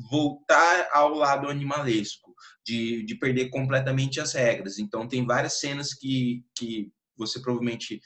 voltar 0.09 0.89
ao 0.91 1.13
lado 1.15 1.49
animalesco, 1.49 2.33
de, 2.65 3.03
de 3.03 3.15
perder 3.15 3.49
completamente 3.49 4.19
as 4.19 4.33
regras. 4.33 4.77
Então, 4.77 5.07
tem 5.07 5.25
várias 5.25 5.59
cenas 5.59 5.93
que, 5.93 6.43
que 6.55 6.91
você 7.17 7.39
provavelmente 7.41 7.99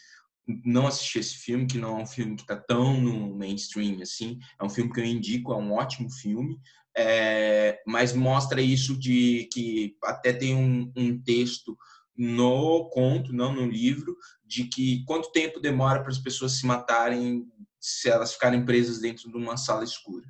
não 0.66 0.88
assistiu 0.88 1.22
esse 1.22 1.36
filme, 1.36 1.68
que 1.68 1.78
não 1.78 2.00
é 2.00 2.04
um 2.04 2.08
filme 2.08 2.36
que 2.36 2.42
está 2.42 2.56
tão 2.56 3.00
no 3.00 3.36
mainstream 3.36 4.02
assim. 4.02 4.40
É 4.60 4.64
um 4.64 4.70
filme 4.70 4.92
que 4.92 5.00
eu 5.00 5.06
indico, 5.06 5.52
é 5.52 5.58
um 5.58 5.74
ótimo 5.74 6.10
filme 6.10 6.58
é, 6.96 7.82
mas 7.86 8.14
mostra 8.14 8.62
isso 8.62 8.98
de 8.98 9.48
que 9.52 9.96
até 10.04 10.34
tem 10.34 10.56
um, 10.56 10.92
um, 10.96 11.22
texto 11.22 11.78
no 12.18 12.90
conto, 12.90 13.34
não 13.34 13.54
no 13.54 13.66
livro, 13.66 14.16
de 14.46 14.66
que 14.66 15.04
quanto 15.06 15.32
tempo 15.32 15.60
demora 15.60 16.02
para 16.02 16.12
as 16.12 16.20
pessoas 16.20 16.58
se 16.58 16.66
matarem 16.66 17.46
se 17.80 18.10
elas 18.10 18.34
ficarem 18.34 18.64
presas 18.64 19.00
dentro 19.00 19.32
de 19.32 19.38
uma 19.38 19.58
sala 19.58 19.84
escura. 19.84 20.26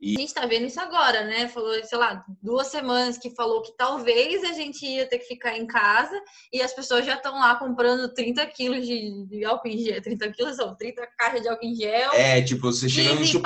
E... 0.00 0.16
A 0.16 0.20
gente 0.20 0.32
tá 0.32 0.46
vendo 0.46 0.66
isso 0.66 0.80
agora, 0.80 1.24
né? 1.24 1.46
Falou, 1.48 1.72
sei 1.84 1.98
lá, 1.98 2.24
duas 2.42 2.68
semanas 2.68 3.18
que 3.18 3.34
falou 3.34 3.60
que 3.60 3.76
talvez 3.76 4.42
a 4.44 4.52
gente 4.54 4.86
ia 4.86 5.06
ter 5.06 5.18
que 5.18 5.26
ficar 5.26 5.58
em 5.58 5.66
casa 5.66 6.18
e 6.50 6.62
as 6.62 6.72
pessoas 6.72 7.04
já 7.04 7.14
estão 7.14 7.38
lá 7.38 7.56
comprando 7.56 8.12
30 8.14 8.46
quilos 8.46 8.86
de, 8.86 9.26
de, 9.26 9.44
álcool 9.44 9.68
em 9.68 9.78
gel. 9.78 10.00
30 10.00 10.30
quilos 10.32 10.56
são 10.56 10.74
30 10.74 11.06
caixas 11.18 11.42
de 11.42 11.48
álcool 11.48 11.66
em 11.66 11.74
gel. 11.74 12.12
É, 12.14 12.40
tipo, 12.40 12.62
você 12.62 12.88
chega 12.88 13.14
no, 13.14 13.26
su... 13.26 13.42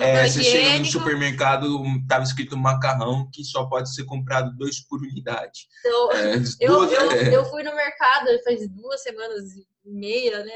é, 0.00 0.28
você 0.28 0.44
chega 0.44 0.78
no 0.78 0.84
supermercado, 0.84 1.82
tava 2.06 2.24
escrito 2.24 2.56
macarrão 2.56 3.28
que 3.32 3.42
só 3.42 3.64
pode 3.64 3.92
ser 3.94 4.04
comprado 4.04 4.54
dois 4.58 4.80
por 4.80 5.00
unidade. 5.00 5.66
Então, 5.80 6.12
é, 6.12 6.34
eu, 6.60 6.76
duas... 6.76 6.92
eu, 6.92 7.10
é. 7.12 7.34
eu 7.34 7.44
fui 7.46 7.62
no 7.62 7.74
mercado 7.74 8.28
faz 8.44 8.68
duas 8.68 9.02
semanas 9.02 9.52
e 9.56 9.66
meia, 9.84 10.44
né? 10.44 10.52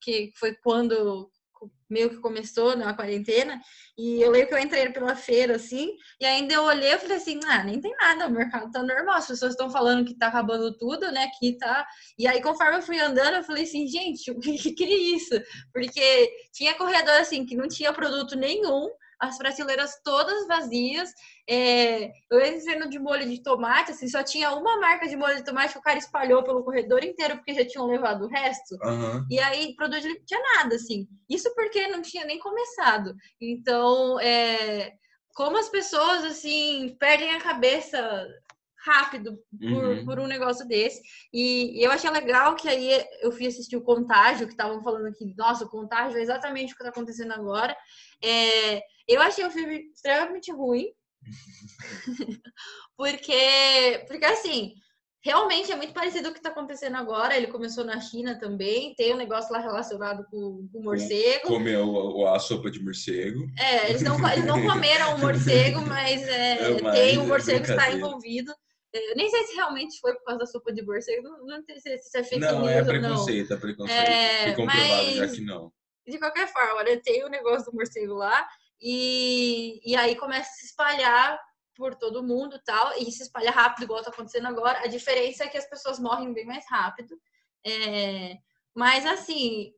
Que 0.00 0.32
foi 0.36 0.54
quando 0.54 1.30
meio 1.88 2.10
que 2.10 2.16
começou 2.16 2.76
na 2.76 2.94
quarentena, 2.94 3.60
e 3.96 4.20
eu 4.20 4.30
lembro 4.30 4.48
que 4.48 4.54
eu 4.54 4.58
entrei 4.58 4.90
pela 4.90 5.16
feira, 5.16 5.56
assim, 5.56 5.96
e 6.20 6.26
ainda 6.26 6.54
eu 6.54 6.62
olhei 6.62 6.92
e 6.92 6.98
falei 6.98 7.16
assim, 7.16 7.40
ah, 7.46 7.64
nem 7.64 7.80
tem 7.80 7.94
nada, 8.00 8.26
o 8.26 8.30
mercado 8.30 8.70
tá 8.70 8.82
normal, 8.82 9.16
as 9.16 9.26
pessoas 9.26 9.52
estão 9.52 9.70
falando 9.70 10.04
que 10.04 10.14
tá 10.14 10.28
acabando 10.28 10.76
tudo, 10.76 11.10
né, 11.10 11.28
que 11.38 11.56
tá... 11.58 11.86
E 12.18 12.26
aí, 12.26 12.40
conforme 12.40 12.76
eu 12.78 12.82
fui 12.82 12.98
andando, 13.00 13.36
eu 13.36 13.44
falei 13.44 13.64
assim, 13.64 13.86
gente, 13.86 14.30
o 14.30 14.38
que, 14.38 14.72
que 14.72 14.84
é 14.84 14.96
isso? 14.96 15.40
Porque 15.72 16.30
tinha 16.52 16.74
corredor, 16.74 17.20
assim, 17.20 17.44
que 17.44 17.56
não 17.56 17.68
tinha 17.68 17.92
produto 17.92 18.36
nenhum, 18.36 18.88
as 19.20 19.36
prateleiras 19.36 20.00
todas 20.04 20.46
vazias. 20.46 21.10
É, 21.48 22.10
eu 22.30 22.44
entrei 22.44 22.78
no 22.78 22.88
de 22.88 22.98
molho 22.98 23.28
de 23.28 23.42
tomate, 23.42 23.92
assim, 23.92 24.08
só 24.08 24.22
tinha 24.22 24.52
uma 24.52 24.78
marca 24.78 25.08
de 25.08 25.16
molho 25.16 25.36
de 25.36 25.44
tomate 25.44 25.72
que 25.72 25.78
o 25.78 25.82
cara 25.82 25.98
espalhou 25.98 26.42
pelo 26.42 26.62
corredor 26.62 27.02
inteiro 27.02 27.36
porque 27.36 27.54
já 27.54 27.66
tinham 27.66 27.86
levado 27.86 28.24
o 28.24 28.28
resto. 28.28 28.76
Uhum. 28.82 29.26
E 29.30 29.38
aí, 29.40 29.74
produto 29.74 30.06
não 30.06 30.16
tinha 30.24 30.40
nada, 30.54 30.76
assim. 30.76 31.08
Isso 31.28 31.52
porque 31.54 31.88
não 31.88 32.02
tinha 32.02 32.24
nem 32.24 32.38
começado. 32.38 33.14
Então, 33.40 34.20
é, 34.20 34.92
como 35.34 35.56
as 35.56 35.68
pessoas, 35.68 36.24
assim, 36.24 36.96
perdem 36.98 37.32
a 37.32 37.40
cabeça 37.40 38.28
rápido 38.84 39.38
por, 39.58 39.84
uhum. 39.84 40.04
por 40.04 40.18
um 40.18 40.26
negócio 40.26 40.66
desse. 40.66 41.00
E 41.32 41.84
eu 41.84 41.90
achei 41.90 42.10
legal 42.10 42.54
que 42.54 42.68
aí 42.68 43.04
eu 43.20 43.32
fui 43.32 43.46
assistir 43.46 43.76
o 43.76 43.82
Contágio, 43.82 44.46
que 44.46 44.52
estavam 44.52 44.82
falando 44.82 45.06
aqui, 45.06 45.34
nossa, 45.36 45.64
o 45.64 45.68
Contágio 45.68 46.18
é 46.18 46.22
exatamente 46.22 46.72
o 46.72 46.76
que 46.76 46.82
está 46.82 46.90
acontecendo 46.90 47.32
agora. 47.32 47.76
É, 48.22 48.82
eu 49.06 49.20
achei 49.22 49.44
o 49.44 49.50
filme 49.50 49.90
extremamente 49.92 50.52
ruim, 50.52 50.86
porque, 52.96 54.04
porque 54.06 54.24
assim, 54.24 54.74
realmente 55.22 55.70
é 55.70 55.76
muito 55.76 55.92
parecido 55.92 56.24
com 56.24 56.30
o 56.30 56.32
que 56.32 56.38
está 56.38 56.50
acontecendo 56.50 56.96
agora. 56.96 57.36
Ele 57.36 57.48
começou 57.48 57.84
na 57.84 58.00
China 58.00 58.38
também, 58.38 58.94
tem 58.94 59.14
um 59.14 59.18
negócio 59.18 59.52
lá 59.52 59.60
relacionado 59.60 60.24
com 60.30 60.66
o 60.72 60.82
morcego. 60.82 61.46
Comeu 61.46 62.26
a, 62.26 62.36
a, 62.36 62.38
sopa 62.38 62.70
de 62.70 62.82
morcego. 62.82 63.46
É, 63.58 63.90
eles 63.90 64.02
não, 64.02 64.16
eles 64.30 64.44
não 64.44 64.66
comeram 64.66 65.14
o 65.14 65.18
morcego, 65.20 65.80
mas, 65.82 66.22
é, 66.26 66.58
é, 66.58 66.82
mas 66.82 66.98
tem 66.98 67.18
um 67.18 67.26
morcego 67.26 67.64
que 67.64 67.70
está 67.70 67.92
envolvido. 67.92 68.52
Eu 68.92 69.16
nem 69.16 69.28
sei 69.28 69.44
se 69.44 69.54
realmente 69.54 70.00
foi 70.00 70.14
por 70.14 70.24
causa 70.24 70.40
da 70.40 70.46
sopa 70.46 70.72
de 70.72 70.82
morcego, 70.82 71.22
não, 71.22 71.44
não 71.44 71.62
sei 71.62 71.98
se 71.98 72.18
é 72.18 72.24
fake 72.24 72.40
não, 72.40 72.60
news 72.60 72.70
é 72.70 72.84
preconceito, 72.84 73.50
não. 73.50 73.56
é 73.56 73.60
preconceito. 73.60 74.08
É, 74.08 74.52
comprovado 74.52 75.06
mas, 75.06 75.14
já 75.14 75.28
que 75.28 75.40
não. 75.42 75.72
De 76.08 76.18
qualquer 76.18 76.48
forma, 76.48 76.82
né, 76.82 76.96
tem 76.96 77.24
o 77.24 77.28
negócio 77.28 77.70
do 77.70 77.76
morcego 77.76 78.14
lá, 78.14 78.48
e, 78.80 79.80
e 79.84 79.96
aí 79.96 80.16
começa 80.16 80.50
a 80.50 80.54
se 80.54 80.66
espalhar 80.66 81.40
por 81.74 81.94
todo 81.94 82.22
mundo 82.22 82.60
tal, 82.64 82.92
e 82.98 83.10
se 83.12 83.22
espalha 83.22 83.50
rápido, 83.50 83.84
igual 83.84 84.00
está 84.00 84.10
acontecendo 84.10 84.46
agora. 84.46 84.80
A 84.80 84.86
diferença 84.86 85.44
é 85.44 85.48
que 85.48 85.58
as 85.58 85.68
pessoas 85.68 85.98
morrem 85.98 86.32
bem 86.32 86.44
mais 86.44 86.64
rápido. 86.68 87.16
É, 87.64 88.36
mas 88.74 89.06
assim, 89.06 89.72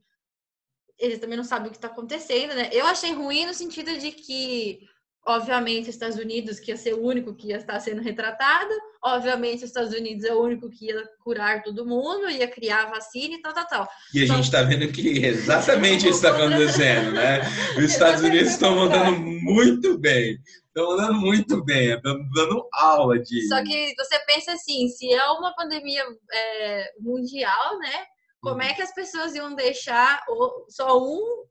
eles 0.98 1.18
também 1.18 1.36
não 1.36 1.44
sabem 1.44 1.68
o 1.68 1.70
que 1.70 1.78
está 1.78 1.88
acontecendo, 1.88 2.54
né? 2.54 2.70
Eu 2.72 2.86
achei 2.86 3.12
ruim 3.12 3.46
no 3.46 3.54
sentido 3.54 3.98
de 3.98 4.12
que 4.12 4.86
Obviamente, 5.26 5.90
os 5.90 5.94
Estados 5.94 6.16
Unidos, 6.16 6.58
que 6.58 6.70
ia 6.70 6.76
ser 6.76 6.94
o 6.94 7.02
único 7.02 7.34
que 7.34 7.48
ia 7.48 7.58
estar 7.58 7.78
sendo 7.78 8.00
retratado. 8.00 8.72
Obviamente, 9.04 9.58
os 9.58 9.64
Estados 9.64 9.92
Unidos 9.92 10.24
é 10.24 10.32
o 10.32 10.42
único 10.42 10.70
que 10.70 10.86
ia 10.86 11.04
curar 11.22 11.62
todo 11.62 11.86
mundo, 11.86 12.30
ia 12.30 12.48
criar 12.48 12.84
a 12.84 12.90
vacina 12.90 13.34
e 13.34 13.42
tal, 13.42 13.52
tal, 13.52 13.66
tal. 13.66 13.88
E 14.14 14.22
a 14.22 14.26
gente 14.26 14.44
está 14.44 14.62
vendo 14.62 14.90
que 14.90 15.24
exatamente 15.24 16.08
isso 16.08 16.24
está 16.24 16.30
acontecendo, 16.30 17.12
né? 17.12 17.40
Os 17.76 17.84
Estados 17.92 18.22
Unidos 18.22 18.52
estão 18.52 18.74
mandando 18.74 19.20
muito 19.20 19.98
bem. 19.98 20.38
Estão 20.66 20.96
mandando 20.96 21.14
muito 21.14 21.64
bem, 21.64 22.00
dando, 22.00 22.28
dando 22.30 22.68
aula 22.72 23.18
de. 23.18 23.46
Só 23.46 23.62
que 23.62 23.94
você 23.96 24.18
pensa 24.26 24.52
assim: 24.52 24.88
se 24.88 25.12
é 25.12 25.24
uma 25.32 25.54
pandemia 25.54 26.02
é, 26.32 26.92
mundial, 26.98 27.78
né? 27.78 28.06
Como 28.40 28.62
é 28.62 28.68
uhum. 28.68 28.74
que 28.74 28.82
as 28.82 28.94
pessoas 28.94 29.34
iam 29.34 29.54
deixar 29.54 30.22
só 30.68 30.98
um 30.98 31.44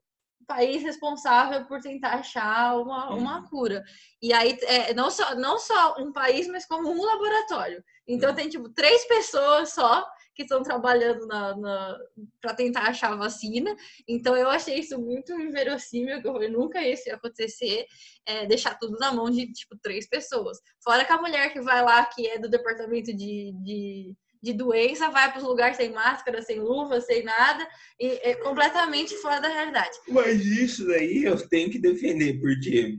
país 0.50 0.82
responsável 0.82 1.64
por 1.66 1.80
tentar 1.80 2.14
achar 2.14 2.76
uma, 2.76 3.14
uma 3.14 3.38
uhum. 3.38 3.46
cura. 3.46 3.84
E 4.20 4.32
aí, 4.32 4.58
é, 4.62 4.92
não, 4.94 5.08
só, 5.08 5.36
não 5.36 5.60
só 5.60 5.94
um 6.00 6.12
país, 6.12 6.48
mas 6.48 6.66
como 6.66 6.90
um 6.90 7.04
laboratório. 7.04 7.84
Então, 8.06 8.30
uhum. 8.30 8.34
tem, 8.34 8.48
tipo, 8.48 8.68
três 8.70 9.06
pessoas 9.06 9.72
só 9.72 10.04
que 10.34 10.42
estão 10.42 10.60
trabalhando 10.62 11.24
na, 11.26 11.56
na 11.56 11.98
para 12.40 12.54
tentar 12.54 12.88
achar 12.88 13.12
a 13.12 13.16
vacina. 13.16 13.76
Então, 14.08 14.36
eu 14.36 14.50
achei 14.50 14.80
isso 14.80 15.00
muito 15.00 15.32
inverossímil, 15.32 16.20
que 16.20 16.26
eu 16.26 16.32
falei, 16.32 16.48
nunca 16.48 16.84
isso 16.84 17.08
ia 17.08 17.14
acontecer, 17.14 17.86
é, 18.26 18.44
deixar 18.46 18.76
tudo 18.76 18.98
na 18.98 19.12
mão 19.12 19.30
de, 19.30 19.52
tipo, 19.52 19.78
três 19.80 20.08
pessoas. 20.08 20.58
Fora 20.82 21.04
que 21.04 21.12
a 21.12 21.22
mulher 21.22 21.52
que 21.52 21.60
vai 21.60 21.80
lá, 21.84 22.04
que 22.06 22.26
é 22.26 22.40
do 22.40 22.50
departamento 22.50 23.14
de, 23.16 23.52
de 23.62 24.16
de 24.42 24.52
doença, 24.52 25.10
vai 25.10 25.30
para 25.30 25.40
os 25.40 25.46
lugares 25.46 25.76
sem 25.76 25.92
máscara, 25.92 26.42
sem 26.42 26.60
luva, 26.60 27.00
sem 27.00 27.22
nada, 27.22 27.66
e 27.98 28.06
é 28.22 28.34
completamente 28.36 29.14
fora 29.16 29.40
da 29.40 29.48
realidade. 29.48 29.96
Mas 30.08 30.44
isso 30.46 30.86
daí 30.86 31.24
eu 31.24 31.36
tenho 31.48 31.70
que 31.70 31.78
defender, 31.78 32.40
porque 32.40 32.98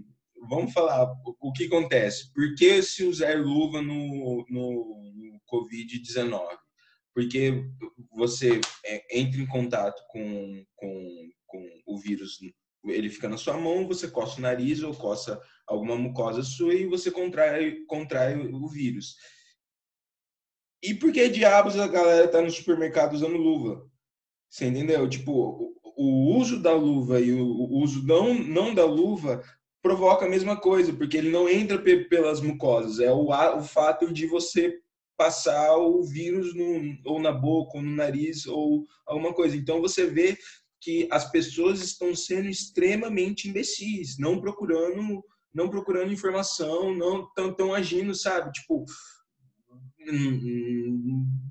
vamos 0.49 0.71
falar 0.73 1.11
o 1.39 1.51
que 1.51 1.65
acontece. 1.65 2.31
Por 2.33 2.55
que 2.55 2.81
se 2.83 3.03
usar 3.03 3.39
luva 3.39 3.81
no, 3.81 4.45
no, 4.49 5.13
no 5.15 5.41
Covid-19? 5.51 6.57
Porque 7.13 7.65
você 8.15 8.61
é, 8.85 9.19
entra 9.19 9.41
em 9.41 9.47
contato 9.47 10.01
com, 10.09 10.63
com, 10.75 11.29
com 11.47 11.81
o 11.87 11.99
vírus, 11.99 12.39
ele 12.85 13.09
fica 13.09 13.27
na 13.27 13.37
sua 13.37 13.57
mão, 13.57 13.87
você 13.87 14.07
coça 14.07 14.37
o 14.39 14.41
nariz 14.41 14.81
ou 14.81 14.93
coça 14.95 15.39
alguma 15.67 15.95
mucosa 15.95 16.41
sua 16.43 16.73
e 16.73 16.85
você 16.85 17.11
contrai, 17.11 17.83
contrai 17.87 18.35
o 18.35 18.67
vírus. 18.67 19.15
E 20.83 20.95
por 20.95 21.11
que 21.11 21.29
diabos 21.29 21.77
a 21.77 21.87
galera 21.87 22.27
tá 22.27 22.41
no 22.41 22.49
supermercado 22.49 23.13
usando 23.13 23.37
luva? 23.37 23.85
Você 24.49 24.65
entendeu? 24.65 25.07
Tipo, 25.07 25.73
o, 25.95 26.35
uso 26.37 26.61
da 26.61 26.73
luva 26.73 27.19
e 27.19 27.31
o, 27.33 27.45
o, 27.45 27.83
uso 27.83 28.05
não, 28.05 28.33
não 28.33 28.73
da 28.73 28.83
luva 28.83 29.43
provoca 29.81 30.25
a 30.25 30.29
mesma 30.29 30.57
coisa, 30.57 30.91
porque 30.91 31.17
ele 31.17 31.29
não 31.29 31.47
entra 31.47 31.77
pelas 31.79 32.41
mucosas. 32.41 32.99
É 32.99 33.11
o, 33.11 33.29
o 33.29 33.61
fato 33.63 34.11
de 34.11 34.25
você 34.25 34.75
passar 35.15 35.77
o 35.77 36.01
vírus 36.03 36.55
no, 36.55 36.97
ou 37.05 37.21
na 37.21 37.31
boca, 37.31 37.77
ou 37.77 37.83
no 37.83 37.91
nariz, 37.91 38.47
ou 38.47 38.85
alguma 39.05 39.33
coisa. 39.33 39.55
Então 39.55 39.79
você 39.79 40.07
vê 40.07 40.35
que 40.81 41.07
as 41.11 41.29
pessoas 41.29 41.79
estão 41.81 42.15
sendo 42.15 42.49
extremamente 42.49 43.47
imbecis, 43.47 44.17
não 44.17 44.41
procurando, 44.41 45.23
não 45.53 45.69
procurando 45.69 46.11
informação, 46.11 46.95
não 46.95 47.29
estão 47.47 47.73
agindo, 47.73 48.15
sabe? 48.15 48.51
Tipo, 48.51 48.83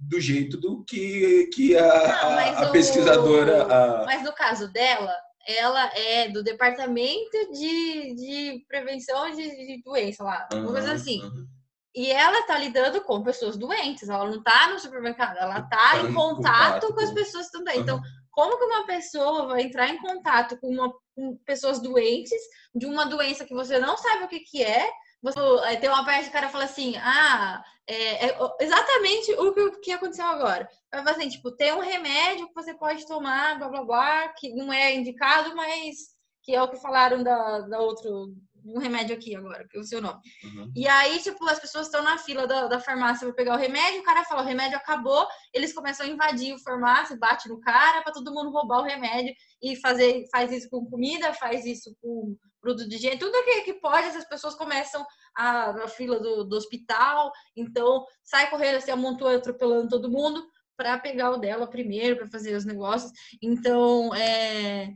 do 0.08 0.20
jeito 0.20 0.56
do 0.56 0.84
que, 0.84 1.48
que 1.54 1.76
a, 1.76 2.52
Não, 2.52 2.64
a, 2.64 2.70
pesquisadora. 2.70 3.66
O... 3.66 3.72
A... 3.72 4.04
Mas 4.06 4.22
no 4.24 4.32
caso 4.32 4.70
dela, 4.72 5.14
ela 5.46 5.90
é 5.96 6.28
do 6.28 6.42
departamento 6.42 7.52
de, 7.52 8.14
de 8.14 8.64
prevenção 8.68 9.30
de, 9.30 9.48
de 9.48 9.82
doença 9.82 10.22
lá, 10.24 10.48
uhum, 10.52 10.66
coisa 10.66 10.92
assim. 10.92 11.22
Uhum. 11.22 11.46
E 11.94 12.10
ela 12.10 12.42
tá 12.46 12.56
lidando 12.56 13.00
com 13.02 13.22
pessoas 13.22 13.56
doentes, 13.56 14.08
ela 14.08 14.30
não 14.30 14.42
tá 14.42 14.68
no 14.68 14.78
supermercado, 14.78 15.36
ela 15.36 15.62
tá, 15.62 15.92
tá 15.92 15.98
em 15.98 16.14
contato, 16.14 16.82
contato, 16.82 16.94
com 16.94 17.00
as 17.00 17.12
pessoas 17.12 17.48
também. 17.50 17.76
Uhum. 17.76 17.82
Então, 17.82 18.00
como 18.30 18.58
que 18.58 18.64
uma 18.64 18.86
pessoa 18.86 19.46
vai 19.46 19.62
entrar 19.62 19.88
em 19.88 19.98
contato 19.98 20.56
com, 20.58 20.68
uma, 20.68 20.92
com 21.14 21.36
pessoas 21.44 21.80
doentes 21.80 22.40
de 22.74 22.86
uma 22.86 23.04
doença 23.06 23.44
que 23.44 23.54
você 23.54 23.78
não 23.78 23.96
sabe 23.96 24.24
o 24.24 24.28
que, 24.28 24.40
que 24.40 24.62
é, 24.62 24.88
você, 25.22 25.40
tem 25.80 25.90
uma 25.90 26.04
parte 26.04 26.24
que 26.24 26.30
o 26.30 26.32
cara 26.32 26.48
fala 26.48 26.64
assim, 26.64 26.96
ah, 26.96 27.62
é, 27.86 28.28
é 28.28 28.38
exatamente 28.60 29.32
o 29.32 29.52
que, 29.52 29.70
que 29.80 29.92
aconteceu 29.92 30.24
agora. 30.24 30.68
Vai 30.92 31.14
assim, 31.14 31.28
tipo, 31.28 31.50
tem 31.52 31.72
um 31.72 31.80
remédio 31.80 32.48
que 32.48 32.54
você 32.54 32.72
pode 32.74 33.06
tomar, 33.06 33.58
blá 33.58 33.68
blá 33.68 33.84
blá, 33.84 34.28
que 34.28 34.54
não 34.54 34.72
é 34.72 34.94
indicado, 34.94 35.54
mas 35.54 35.96
que 36.42 36.54
é 36.54 36.62
o 36.62 36.68
que 36.68 36.80
falaram 36.80 37.22
da, 37.22 37.60
da 37.60 37.78
outro, 37.80 38.34
um 38.64 38.78
remédio 38.78 39.14
aqui 39.14 39.36
agora, 39.36 39.66
que 39.68 39.76
é 39.76 39.80
o 39.80 39.84
seu 39.84 40.00
nome. 40.00 40.20
Uhum. 40.42 40.72
E 40.74 40.88
aí, 40.88 41.18
tipo, 41.20 41.46
as 41.46 41.58
pessoas 41.58 41.86
estão 41.86 42.02
na 42.02 42.16
fila 42.16 42.46
da, 42.46 42.66
da 42.66 42.80
farmácia 42.80 43.26
para 43.26 43.36
pegar 43.36 43.54
o 43.54 43.58
remédio, 43.58 44.00
o 44.00 44.04
cara 44.04 44.24
fala, 44.24 44.42
o 44.42 44.46
remédio 44.46 44.78
acabou, 44.78 45.26
eles 45.52 45.72
começam 45.72 46.06
a 46.06 46.08
invadir 46.08 46.54
o 46.54 46.62
farmácia, 46.62 47.16
bate 47.18 47.48
no 47.48 47.60
cara 47.60 48.02
para 48.02 48.12
todo 48.12 48.32
mundo 48.32 48.50
roubar 48.50 48.80
o 48.80 48.84
remédio 48.84 49.34
e 49.62 49.76
fazer, 49.76 50.24
faz 50.32 50.50
isso 50.50 50.68
com 50.70 50.88
comida, 50.88 51.34
faz 51.34 51.66
isso 51.66 51.94
com 52.00 52.36
produto 52.60 52.88
de 52.88 52.96
higiene, 52.96 53.18
tudo 53.18 53.44
que, 53.44 53.62
que 53.62 53.74
pode, 53.74 54.08
essas 54.08 54.24
pessoas 54.28 54.54
começam 54.54 55.04
a, 55.34 55.72
na 55.72 55.88
fila 55.88 56.20
do, 56.20 56.44
do 56.44 56.56
hospital, 56.56 57.32
então 57.56 58.04
sai 58.22 58.50
correndo 58.50 58.76
assim, 58.76 58.90
amontoa, 58.90 59.36
atropelando 59.36 59.88
todo 59.88 60.10
mundo 60.10 60.44
para 60.76 60.98
pegar 60.98 61.30
o 61.30 61.38
dela 61.38 61.66
primeiro, 61.66 62.16
para 62.16 62.26
fazer 62.26 62.54
os 62.54 62.64
negócios. 62.64 63.12
Então, 63.42 64.14
é, 64.14 64.88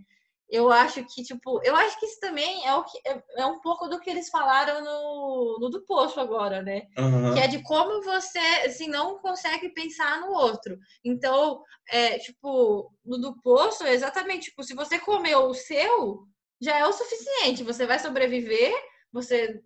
eu 0.48 0.70
acho 0.70 1.04
que, 1.04 1.22
tipo, 1.22 1.60
eu 1.64 1.74
acho 1.74 1.98
que 1.98 2.06
isso 2.06 2.20
também 2.20 2.66
é, 2.66 2.74
o 2.74 2.84
que, 2.84 2.96
é, 3.06 3.22
é 3.38 3.46
um 3.46 3.60
pouco 3.60 3.88
do 3.88 3.98
que 3.98 4.08
eles 4.08 4.28
falaram 4.28 4.82
no, 4.84 5.58
no 5.60 5.68
do 5.68 5.84
poço 5.84 6.20
agora, 6.20 6.62
né? 6.62 6.82
Uhum. 6.96 7.34
Que 7.34 7.40
é 7.40 7.48
de 7.48 7.62
como 7.62 8.02
você, 8.02 8.38
assim, 8.64 8.86
não 8.86 9.18
consegue 9.18 9.70
pensar 9.70 10.20
no 10.20 10.32
outro. 10.32 10.78
Então, 11.04 11.62
é, 11.88 12.18
tipo, 12.18 12.90
no 13.04 13.18
do 13.18 13.40
poço, 13.42 13.84
é 13.84 13.92
exatamente, 13.92 14.50
tipo, 14.50 14.62
se 14.62 14.74
você 14.74 14.98
comeu 14.98 15.46
o 15.46 15.54
seu, 15.54 16.26
já 16.64 16.78
é 16.78 16.86
o 16.86 16.92
suficiente. 16.92 17.62
Você 17.62 17.86
vai 17.86 17.98
sobreviver, 17.98 18.72
você 19.12 19.62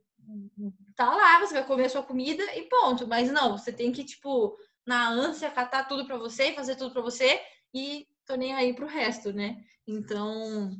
tá 0.97 1.15
lá, 1.15 1.41
você 1.41 1.55
vai 1.55 1.67
comer 1.67 1.87
a 1.87 1.89
sua 1.89 2.03
comida 2.03 2.43
e 2.57 2.63
ponto. 2.69 3.07
Mas 3.07 3.31
não, 3.31 3.57
você 3.57 3.73
tem 3.73 3.93
que, 3.93 4.05
tipo, 4.05 4.57
na 4.87 5.09
ânsia, 5.09 5.51
catar 5.51 5.85
tudo 5.85 6.07
para 6.07 6.19
você, 6.19 6.53
fazer 6.53 6.77
tudo 6.77 6.93
para 6.93 7.03
você 7.03 7.41
e 7.73 8.07
tô 8.27 8.35
nem 8.35 8.55
aí 8.55 8.75
pro 8.75 8.87
resto, 8.87 9.33
né? 9.33 9.57
Então, 9.87 10.71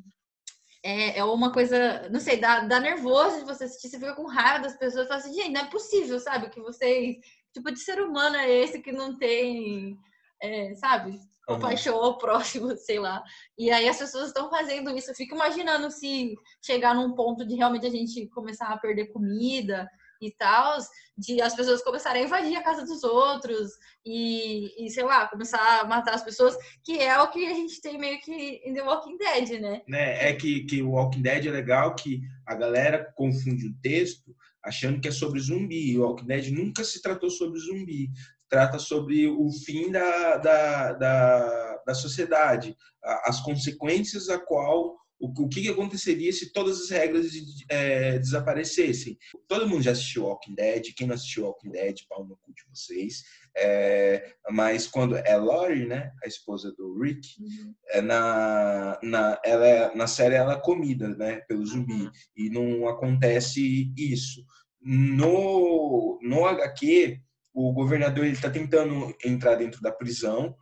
é, 0.83 1.19
é 1.19 1.25
uma 1.25 1.53
coisa, 1.53 2.09
não 2.11 2.21
sei, 2.21 2.37
dá, 2.39 2.61
dá 2.61 2.81
nervoso 2.81 3.39
de 3.39 3.45
você 3.45 3.65
assistir, 3.65 3.89
você 3.89 3.99
fica 3.99 4.15
com 4.15 4.27
raiva 4.27 4.65
das 4.65 4.77
pessoas, 4.77 5.09
fala 5.09 5.21
assim, 5.21 5.33
gente, 5.33 5.53
não 5.53 5.63
é 5.63 5.71
possível, 5.71 6.19
sabe? 6.21 6.51
Que 6.51 6.61
vocês, 6.61 7.17
tipo, 7.53 7.71
de 7.71 7.81
ser 7.81 8.01
humano 8.01 8.37
é 8.37 8.51
esse 8.51 8.81
que 8.81 8.93
não 8.93 9.17
tem, 9.17 9.97
é, 10.43 10.75
sabe? 10.75 11.19
Compaixão 11.49 11.97
uhum. 11.97 12.05
ao 12.05 12.19
próximo, 12.19 12.77
sei 12.77 12.99
lá. 12.99 13.23
E 13.59 13.71
aí 13.71 13.89
as 13.89 13.99
pessoas 13.99 14.29
estão 14.29 14.51
fazendo 14.51 14.97
isso. 14.97 15.11
Eu 15.11 15.15
fico 15.15 15.35
imaginando 15.35 15.91
se 15.91 16.35
chegar 16.63 16.95
num 16.95 17.15
ponto 17.15 17.47
de 17.47 17.55
realmente 17.55 17.87
a 17.87 17.91
gente 17.91 18.29
começar 18.29 18.69
a 18.69 18.79
perder 18.79 19.07
comida 19.07 19.89
e 20.21 20.33
tal, 20.33 20.79
de 21.17 21.41
as 21.41 21.55
pessoas 21.55 21.81
começarem 21.81 22.23
a 22.23 22.27
invadir 22.27 22.57
a 22.57 22.63
casa 22.63 22.85
dos 22.85 23.05
outros 23.05 23.71
e, 24.05 24.85
e, 24.85 24.91
sei 24.91 25.05
lá, 25.05 25.29
começar 25.29 25.81
a 25.81 25.85
matar 25.85 26.15
as 26.15 26.25
pessoas, 26.25 26.57
que 26.85 26.99
é 26.99 27.17
o 27.21 27.31
que 27.31 27.47
a 27.47 27.55
gente 27.55 27.81
tem 27.81 27.97
meio 27.97 28.21
que 28.21 28.33
em 28.33 28.75
The 28.75 28.83
Walking 28.83 29.17
Dead, 29.17 29.61
né? 29.61 29.83
né? 29.87 30.29
É 30.29 30.33
que, 30.35 30.65
que 30.65 30.83
o 30.83 30.91
Walking 30.91 31.23
Dead 31.23 31.47
é 31.47 31.51
legal 31.51 31.95
que 31.95 32.21
a 32.45 32.57
galera 32.57 33.13
confunde 33.15 33.69
o 33.69 33.75
texto 33.81 34.35
achando 34.65 35.01
que 35.01 35.07
é 35.07 35.13
sobre 35.13 35.39
zumbi. 35.39 35.97
O 35.97 36.03
Walking 36.03 36.27
Dead 36.27 36.51
nunca 36.51 36.83
se 36.83 37.01
tratou 37.01 37.31
sobre 37.31 37.61
zumbi. 37.61 38.11
Trata 38.49 38.79
sobre 38.79 39.27
o 39.27 39.51
fim 39.65 39.91
da, 39.91 40.37
da, 40.39 40.93
da, 40.93 41.83
da 41.87 41.95
sociedade, 41.95 42.77
as 43.03 43.41
consequências 43.41 44.29
a 44.29 44.39
qual 44.39 44.97
o, 45.21 45.49
que 45.49 45.69
aconteceria 45.69 46.33
se 46.33 46.53
todas 46.53 46.81
as 46.81 46.91
regras 46.91 47.33
é, 47.69 48.19
desaparecessem. 48.19 49.19
Todo 49.49 49.69
mundo 49.69 49.83
já 49.83 49.91
assistiu 49.91 50.25
Walking 50.25 50.55
Dead, 50.55 50.95
quem 50.97 51.07
não 51.07 51.15
assistiu 51.15 51.45
Walking 51.45 51.71
Dead, 51.71 51.97
pau 52.09 52.25
no 52.25 52.37
cu 52.37 52.55
de 52.55 52.63
vocês. 52.69 53.25
É, 53.57 54.35
mas 54.51 54.87
quando 54.87 55.17
é 55.17 55.37
Lori, 55.37 55.87
né, 55.87 56.13
a 56.23 56.29
esposa 56.29 56.73
do 56.73 57.01
Rick, 57.01 57.29
uhum. 57.41 57.75
é 57.89 58.01
na, 58.01 58.99
na, 59.03 59.41
ela 59.45 59.67
é, 59.67 59.95
na 59.95 60.07
série 60.07 60.37
ela 60.37 60.55
é 60.55 60.61
comida, 60.61 61.09
né, 61.09 61.41
pelo 61.49 61.67
zumbi 61.67 62.05
uhum. 62.05 62.11
e 62.37 62.51
não 62.51 62.89
acontece 62.89 63.93
isso. 63.97 64.45
No, 64.81 66.21
no 66.23 66.47
HQ, 66.47 67.21
o 67.59 67.73
governador 67.73 68.25
ele 68.25 68.35
está 68.35 68.51
tentando 68.51 69.15
entrar 69.25 69.57
dentro 69.57 69.81
da 69.81 69.91
prisão 69.91 70.55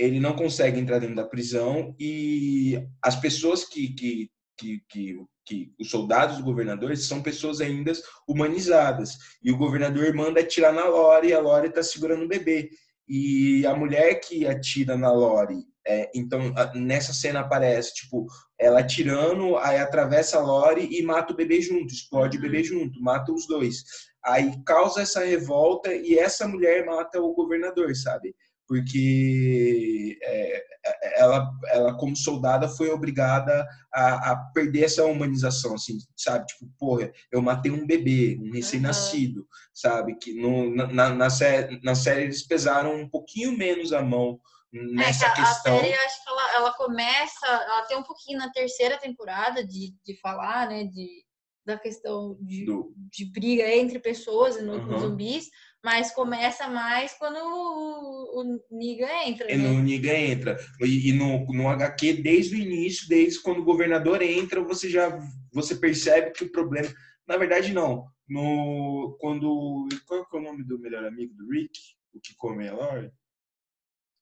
ele 0.00 0.18
não 0.18 0.34
consegue 0.34 0.80
entrar 0.80 0.98
dentro 0.98 1.14
da 1.14 1.26
prisão 1.26 1.94
e 2.00 2.82
as 3.02 3.16
pessoas 3.16 3.64
que, 3.66 3.88
que, 3.92 4.30
que, 4.56 4.82
que, 4.88 5.16
que 5.44 5.72
os 5.78 5.90
soldados 5.90 6.38
do 6.38 6.42
governador 6.42 6.96
são 6.96 7.22
pessoas 7.22 7.60
ainda 7.60 7.92
humanizadas. 8.26 9.18
E 9.42 9.52
o 9.52 9.58
governador 9.58 10.12
manda 10.14 10.40
atirar 10.40 10.72
na 10.72 10.88
Lore 10.88 11.28
e 11.28 11.34
a 11.34 11.40
Lore 11.40 11.68
está 11.68 11.82
segurando 11.82 12.24
o 12.24 12.28
bebê. 12.28 12.70
E 13.06 13.66
a 13.66 13.74
mulher 13.74 14.20
que 14.20 14.46
atira 14.46 14.96
na 14.96 15.12
Lore, 15.12 15.64
é, 15.86 16.10
então 16.14 16.54
nessa 16.74 17.12
cena 17.12 17.40
aparece, 17.40 17.94
tipo, 17.94 18.26
ela 18.58 18.80
atirando, 18.80 19.56
aí 19.58 19.78
atravessa 19.78 20.38
a 20.38 20.42
Lore 20.42 20.88
e 20.90 21.02
mata 21.02 21.32
o 21.32 21.36
bebê 21.36 21.60
junto, 21.60 21.92
explode 21.92 22.38
o 22.38 22.40
bebê 22.40 22.58
uhum. 22.58 22.64
junto, 22.64 23.02
mata 23.02 23.32
os 23.32 23.46
dois. 23.46 23.82
Aí 24.24 24.52
causa 24.64 25.02
essa 25.02 25.24
revolta 25.24 25.92
e 25.94 26.18
essa 26.18 26.46
mulher 26.46 26.84
mata 26.84 27.20
o 27.20 27.34
governador, 27.34 27.94
sabe? 27.96 28.34
porque 28.70 30.16
é, 30.22 30.58
é, 30.86 31.20
ela, 31.20 31.50
ela, 31.72 31.98
como 31.98 32.14
soldada, 32.14 32.68
foi 32.68 32.88
obrigada 32.88 33.66
a, 33.92 34.30
a, 34.30 34.36
perder 34.54 34.84
essa 34.84 35.04
humanização, 35.04 35.74
assim, 35.74 35.98
sabe? 36.16 36.46
Tipo, 36.46 36.70
porra, 36.78 37.12
eu 37.32 37.42
matei 37.42 37.72
um 37.72 37.84
bebê, 37.84 38.38
um 38.40 38.52
recém-nascido, 38.52 39.40
uhum. 39.40 39.46
sabe? 39.74 40.14
Que 40.14 40.40
no, 40.40 40.72
na, 40.72 41.10
na, 41.10 41.28
série, 41.28 41.80
na 41.82 41.96
série 41.96 42.22
eles 42.22 42.46
pesaram 42.46 42.94
um 42.94 43.08
pouquinho 43.08 43.58
menos 43.58 43.92
a 43.92 44.02
mão 44.02 44.38
nessa 44.72 45.26
é, 45.26 45.34
questão. 45.34 45.76
A 45.76 45.80
série, 45.80 45.92
acho 45.92 46.22
que 46.22 46.30
ela, 46.30 46.54
ela 46.54 46.72
começa, 46.74 47.46
ela 47.48 47.82
tem 47.86 47.96
um 47.96 48.04
pouquinho 48.04 48.38
na 48.38 48.52
terceira 48.52 48.96
temporada 48.98 49.66
de, 49.66 49.96
de 50.06 50.16
falar, 50.20 50.68
né, 50.68 50.84
de, 50.84 51.24
da 51.64 51.78
questão 51.78 52.36
de, 52.40 52.64
Do... 52.64 52.92
de 52.96 53.24
briga 53.26 53.68
entre 53.74 53.98
pessoas 53.98 54.56
e 54.56 54.62
no, 54.62 54.74
uhum. 54.74 54.98
zumbis, 54.98 55.48
mas 55.82 56.12
começa 56.12 56.68
mais 56.68 57.12
quando 57.14 57.36
o, 57.36 58.40
o 58.40 58.60
Niga 58.70 59.08
entra. 59.26 59.50
É, 59.50 59.56
né? 59.56 59.68
No 59.68 59.82
Niga 59.82 60.14
entra. 60.14 60.58
E, 60.80 61.10
e, 61.10 61.12
no, 61.12 61.44
no 61.46 61.68
HQ, 61.68 62.14
desde 62.14 62.54
o 62.54 62.58
início, 62.58 63.08
desde 63.08 63.40
quando 63.40 63.60
o 63.60 63.64
governador 63.64 64.20
entra, 64.22 64.62
você 64.62 64.88
já 64.88 65.18
você 65.52 65.74
percebe 65.74 66.32
que 66.32 66.44
o 66.44 66.52
problema. 66.52 66.88
Na 67.26 67.36
verdade, 67.36 67.72
não. 67.72 68.06
No, 68.28 69.16
quando. 69.20 69.88
Qual 70.06 70.20
é 70.20 70.36
o 70.36 70.42
nome 70.42 70.64
do 70.64 70.78
melhor 70.78 71.04
amigo 71.04 71.34
do 71.34 71.48
Rick? 71.50 71.78
O 72.12 72.20
que 72.20 72.34
come 72.36 72.68
a 72.68 72.74
Lori? 72.74 73.10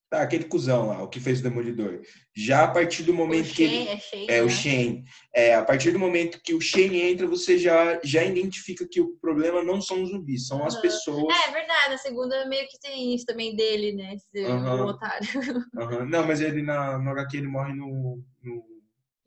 Tá, 0.09 0.23
aquele 0.23 0.45
cuzão 0.45 0.87
lá, 0.87 1.03
o 1.03 1.07
que 1.07 1.19
fez 1.19 1.39
o 1.39 1.43
Demolidor. 1.43 2.01
Já 2.35 2.63
a 2.63 2.67
partir 2.67 3.03
do 3.03 3.13
momento 3.13 3.51
o 3.51 3.53
que 3.53 3.67
Shane, 3.67 3.77
ele, 3.77 3.89
é, 3.89 3.99
Shane, 3.99 4.25
é 4.27 4.31
né? 4.31 4.41
o 4.41 4.49
Shane, 4.49 5.03
é 5.35 5.55
a 5.55 5.63
partir 5.63 5.91
do 5.91 5.99
momento 5.99 6.41
que 6.43 6.55
o 6.55 6.61
Shane 6.61 6.99
entra, 6.99 7.27
você 7.27 7.59
já 7.59 7.99
já 8.03 8.23
identifica 8.23 8.87
que 8.89 8.99
o 8.99 9.15
problema 9.21 9.63
não 9.63 9.79
são 9.79 10.01
os 10.01 10.09
zumbis, 10.09 10.47
são 10.47 10.61
uhum. 10.61 10.65
as 10.65 10.81
pessoas. 10.81 11.37
É, 11.37 11.49
é 11.49 11.51
verdade, 11.51 11.93
a 11.93 11.97
segunda 11.99 12.47
meio 12.47 12.67
que 12.67 12.79
tem 12.79 13.13
isso 13.13 13.25
também 13.25 13.55
dele, 13.55 13.93
né, 13.93 14.15
esse 14.15 14.45
uhum. 14.47 14.87
otário. 14.87 15.27
Uhum. 15.75 16.09
Não, 16.09 16.25
mas 16.25 16.41
ele 16.41 16.63
na 16.63 16.97
no 16.97 17.11
HQ 17.11 17.37
ele 17.37 17.47
morre 17.47 17.75
no, 17.75 18.23
no 18.41 18.68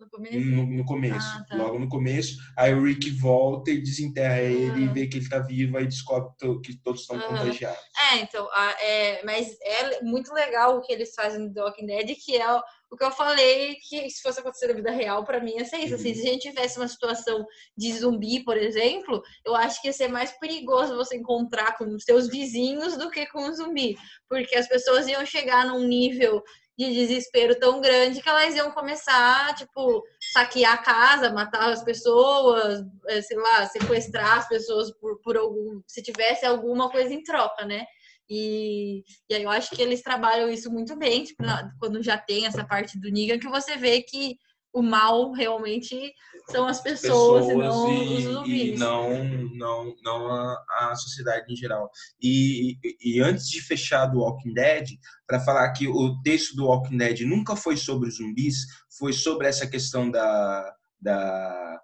no 0.02 0.10
começo? 0.10 0.38
No, 0.38 0.66
no 0.66 0.84
começo, 0.84 1.38
ah, 1.38 1.46
tá. 1.48 1.56
logo 1.56 1.78
no 1.78 1.88
começo. 1.88 2.36
Aí 2.56 2.74
o 2.74 2.84
Rick 2.84 3.10
volta 3.10 3.70
e 3.70 3.80
desenterra 3.80 4.40
ele 4.40 4.84
e 4.84 4.88
vê 4.88 5.06
que 5.06 5.18
ele 5.18 5.28
tá 5.28 5.38
vivo, 5.38 5.76
aí 5.76 5.86
descobre 5.86 6.32
que 6.62 6.76
todos 6.76 7.02
estão 7.02 7.18
contagiados. 7.20 7.80
É, 8.12 8.18
então, 8.18 8.48
é, 8.80 9.24
mas 9.24 9.56
é 9.62 10.02
muito 10.02 10.32
legal 10.34 10.76
o 10.76 10.80
que 10.82 10.92
eles 10.92 11.14
fazem 11.14 11.40
no 11.40 11.52
The 11.52 11.62
Walking 11.62 11.86
Dead, 11.86 12.16
que 12.16 12.36
é 12.36 12.60
o 12.92 12.96
que 12.96 13.04
eu 13.04 13.10
falei 13.10 13.76
que 13.76 14.10
se 14.10 14.20
fosse 14.20 14.40
acontecer 14.40 14.66
na 14.66 14.74
vida 14.74 14.90
real, 14.90 15.24
para 15.24 15.40
mim 15.40 15.56
ia 15.56 15.64
ser 15.64 15.78
isso. 15.78 15.94
Assim, 15.94 16.10
uhum. 16.10 16.14
se 16.14 16.28
a 16.28 16.32
gente 16.32 16.50
tivesse 16.50 16.78
uma 16.78 16.86
situação 16.86 17.46
de 17.74 17.90
zumbi, 17.98 18.44
por 18.44 18.56
exemplo, 18.58 19.22
eu 19.46 19.56
acho 19.56 19.80
que 19.80 19.88
ia 19.88 19.94
ser 19.94 20.08
mais 20.08 20.30
perigoso 20.38 20.94
você 20.94 21.16
encontrar 21.16 21.78
com 21.78 21.86
os 21.86 22.04
seus 22.04 22.28
vizinhos 22.28 22.98
do 22.98 23.10
que 23.10 23.24
com 23.28 23.48
o 23.48 23.54
zumbi. 23.54 23.96
Porque 24.28 24.54
as 24.54 24.68
pessoas 24.68 25.08
iam 25.08 25.24
chegar 25.24 25.64
num 25.64 25.86
nível 25.88 26.42
de 26.78 26.92
desespero 26.92 27.58
tão 27.58 27.80
grande 27.80 28.22
que 28.22 28.28
elas 28.28 28.54
iam 28.54 28.70
começar, 28.70 29.54
tipo, 29.54 30.02
saquear 30.32 30.74
a 30.74 30.78
casa, 30.78 31.32
matar 31.32 31.70
as 31.70 31.82
pessoas, 31.84 32.82
eh, 33.08 33.22
sei 33.22 33.36
lá, 33.36 33.66
sequestrar 33.66 34.38
as 34.38 34.48
pessoas 34.48 34.90
por, 34.98 35.20
por 35.20 35.36
algum. 35.36 35.82
se 35.86 36.02
tivesse 36.02 36.46
alguma 36.46 36.90
coisa 36.90 37.12
em 37.12 37.22
troca, 37.22 37.64
né? 37.66 37.84
E, 38.28 39.04
e 39.28 39.34
aí 39.34 39.42
eu 39.42 39.50
acho 39.50 39.74
que 39.74 39.82
eles 39.82 40.00
trabalham 40.00 40.48
isso 40.48 40.70
muito 40.70 40.96
bem, 40.96 41.24
tipo, 41.24 41.42
quando 41.78 42.02
já 42.02 42.16
tem 42.16 42.46
essa 42.46 42.64
parte 42.64 42.98
do 42.98 43.10
Negan, 43.10 43.38
que 43.38 43.48
você 43.48 43.76
vê 43.76 44.00
que 44.00 44.38
o 44.72 44.82
mal 44.82 45.32
realmente 45.32 46.14
são 46.50 46.66
as 46.66 46.80
pessoas, 46.80 47.46
pessoas 47.46 47.52
e 47.52 47.54
não 47.54 47.92
e, 47.92 48.16
os 48.16 48.24
zumbis. 48.24 48.74
E 48.74 48.78
não, 48.78 49.24
não, 49.54 49.94
não 50.02 50.32
a, 50.32 50.64
a 50.80 50.94
sociedade 50.96 51.52
em 51.52 51.56
geral. 51.56 51.90
E, 52.20 52.78
e, 52.82 53.16
e, 53.16 53.20
antes 53.20 53.48
de 53.48 53.60
fechar 53.60 54.06
do 54.06 54.20
Walking 54.20 54.54
Dead, 54.54 54.88
para 55.26 55.40
falar 55.40 55.72
que 55.72 55.86
o 55.86 56.20
texto 56.22 56.56
do 56.56 56.66
Walking 56.66 56.96
Dead 56.96 57.20
nunca 57.20 57.54
foi 57.54 57.76
sobre 57.76 58.10
zumbis, 58.10 58.66
foi 58.98 59.12
sobre 59.12 59.46
essa 59.46 59.66
questão 59.66 60.10
da, 60.10 60.74
da, 61.00 61.80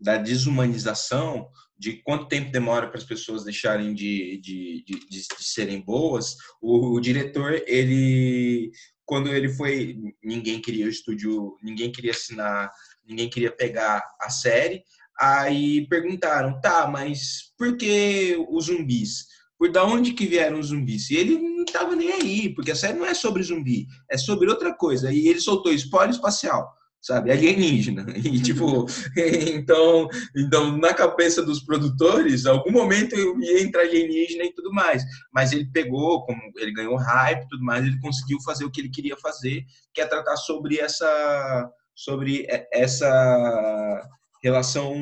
da 0.00 0.16
desumanização, 0.16 1.48
de 1.76 2.02
quanto 2.02 2.28
tempo 2.28 2.50
demora 2.50 2.88
para 2.88 2.98
as 2.98 3.04
pessoas 3.04 3.44
deixarem 3.44 3.94
de, 3.94 4.40
de, 4.42 4.84
de, 4.84 5.08
de, 5.08 5.26
serem 5.38 5.80
boas, 5.80 6.36
o, 6.60 6.96
o 6.96 7.00
diretor, 7.00 7.62
ele 7.66 8.72
quando 9.08 9.30
ele 9.30 9.48
foi, 9.48 9.96
ninguém 10.22 10.60
queria 10.60 10.84
o 10.84 10.90
estúdio, 10.90 11.56
ninguém 11.62 11.90
queria 11.90 12.10
assinar, 12.10 12.70
ninguém 13.06 13.30
queria 13.30 13.50
pegar 13.50 14.02
a 14.20 14.28
série. 14.28 14.84
Aí 15.18 15.88
perguntaram, 15.88 16.60
tá, 16.60 16.86
mas 16.86 17.54
por 17.56 17.78
que 17.78 18.36
os 18.50 18.66
zumbis? 18.66 19.26
Por 19.58 19.72
da 19.72 19.82
onde 19.82 20.12
que 20.12 20.26
vieram 20.26 20.60
os 20.60 20.66
zumbis? 20.66 21.08
E 21.08 21.16
ele 21.16 21.38
não 21.38 21.64
tava 21.64 21.96
nem 21.96 22.12
aí, 22.12 22.54
porque 22.54 22.70
a 22.70 22.76
série 22.76 22.98
não 22.98 23.06
é 23.06 23.14
sobre 23.14 23.42
zumbi, 23.42 23.86
é 24.10 24.18
sobre 24.18 24.50
outra 24.50 24.74
coisa. 24.74 25.10
E 25.10 25.26
ele 25.26 25.40
soltou 25.40 25.72
spoiler 25.72 26.10
espacial 26.10 26.77
sabe? 27.00 27.30
Alienígena. 27.30 28.06
E, 28.18 28.40
tipo, 28.42 28.86
então, 29.16 30.08
então, 30.36 30.76
na 30.76 30.92
cabeça 30.92 31.42
dos 31.42 31.60
produtores, 31.60 32.46
algum 32.46 32.70
momento 32.70 33.14
ia 33.40 33.62
entrar 33.62 33.82
alienígena 33.82 34.44
e 34.44 34.52
tudo 34.52 34.72
mais. 34.72 35.02
Mas 35.32 35.52
ele 35.52 35.70
pegou, 35.72 36.24
como 36.24 36.40
ele 36.56 36.72
ganhou 36.72 36.96
hype 36.96 37.48
tudo 37.48 37.64
mais, 37.64 37.84
ele 37.84 38.00
conseguiu 38.00 38.38
fazer 38.42 38.64
o 38.64 38.70
que 38.70 38.80
ele 38.80 38.90
queria 38.90 39.16
fazer, 39.16 39.64
que 39.94 40.00
é 40.00 40.06
tratar 40.06 40.36
sobre 40.36 40.78
essa, 40.78 41.70
sobre 41.94 42.46
essa 42.72 44.08
relação 44.42 44.94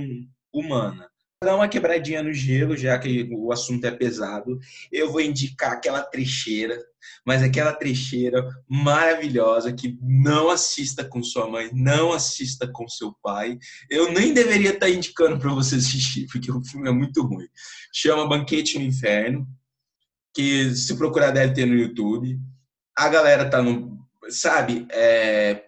humana 0.53 1.09
dar 1.47 1.55
uma 1.55 1.69
quebradinha 1.69 2.23
no 2.23 2.33
gelo, 2.33 2.77
já 2.77 2.99
que 2.99 3.29
o 3.33 3.53
assunto 3.53 3.85
é 3.85 3.91
pesado, 3.91 4.59
eu 4.91 5.11
vou 5.11 5.21
indicar 5.21 5.73
aquela 5.73 6.03
trecheira, 6.03 6.77
mas 7.25 7.43
aquela 7.43 7.73
trecheira 7.73 8.45
maravilhosa 8.69 9.73
que 9.73 9.97
não 10.03 10.51
assista 10.51 11.05
com 11.05 11.23
sua 11.23 11.49
mãe, 11.49 11.71
não 11.73 12.13
assista 12.13 12.67
com 12.67 12.89
seu 12.89 13.15
pai. 13.23 13.59
Eu 13.89 14.13
nem 14.13 14.35
deveria 14.35 14.71
estar 14.71 14.91
indicando 14.91 15.39
para 15.39 15.55
você 15.55 15.77
assistir, 15.77 16.27
porque 16.31 16.51
o 16.51 16.63
filme 16.65 16.89
é 16.89 16.93
muito 16.93 17.23
ruim. 17.23 17.47
Chama 17.95 18.29
Banquete 18.29 18.79
no 18.79 18.85
Inferno, 18.85 19.47
que 20.35 20.75
se 20.75 20.97
procurar 20.97 21.31
deve 21.31 21.55
ter 21.55 21.65
no 21.65 21.75
YouTube. 21.75 22.39
A 22.99 23.09
galera 23.09 23.49
tá 23.49 23.63
no, 23.63 24.05
sabe, 24.29 24.87
é, 24.91 25.65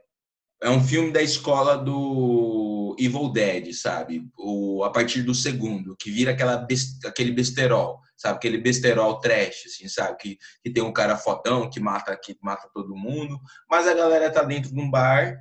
é 0.61 0.71
um 0.71 0.83
filme 0.83 1.13
da 1.13 1.23
escola 1.23 1.77
do 1.77 2.58
Evil 2.99 3.31
Dead, 3.31 3.73
sabe? 3.73 4.29
O, 4.37 4.83
a 4.85 4.91
partir 4.91 5.23
do 5.23 5.35
segundo, 5.35 5.97
que 5.97 6.11
vira 6.11 6.33
aquela 6.33 6.57
best, 6.57 7.07
aquele 7.07 7.31
besterol, 7.31 8.01
sabe? 8.17 8.37
Aquele 8.37 8.59
besterol 8.59 9.21
trash, 9.21 9.67
assim, 9.67 9.89
sabe? 9.89 10.17
Que, 10.19 10.39
que 10.63 10.71
tem 10.71 10.83
um 10.83 10.93
cara 10.93 11.17
fodão 11.17 11.71
que 11.71 11.81
mata, 11.81 12.17
que 12.17 12.37
mata 12.43 12.69
todo 12.75 12.97
mundo, 12.97 13.39
mas 13.71 13.87
a 13.87 13.95
galera 13.95 14.31
tá 14.31 14.43
dentro 14.43 14.73
de 14.73 14.81
um 14.81 14.91
bar. 14.91 15.37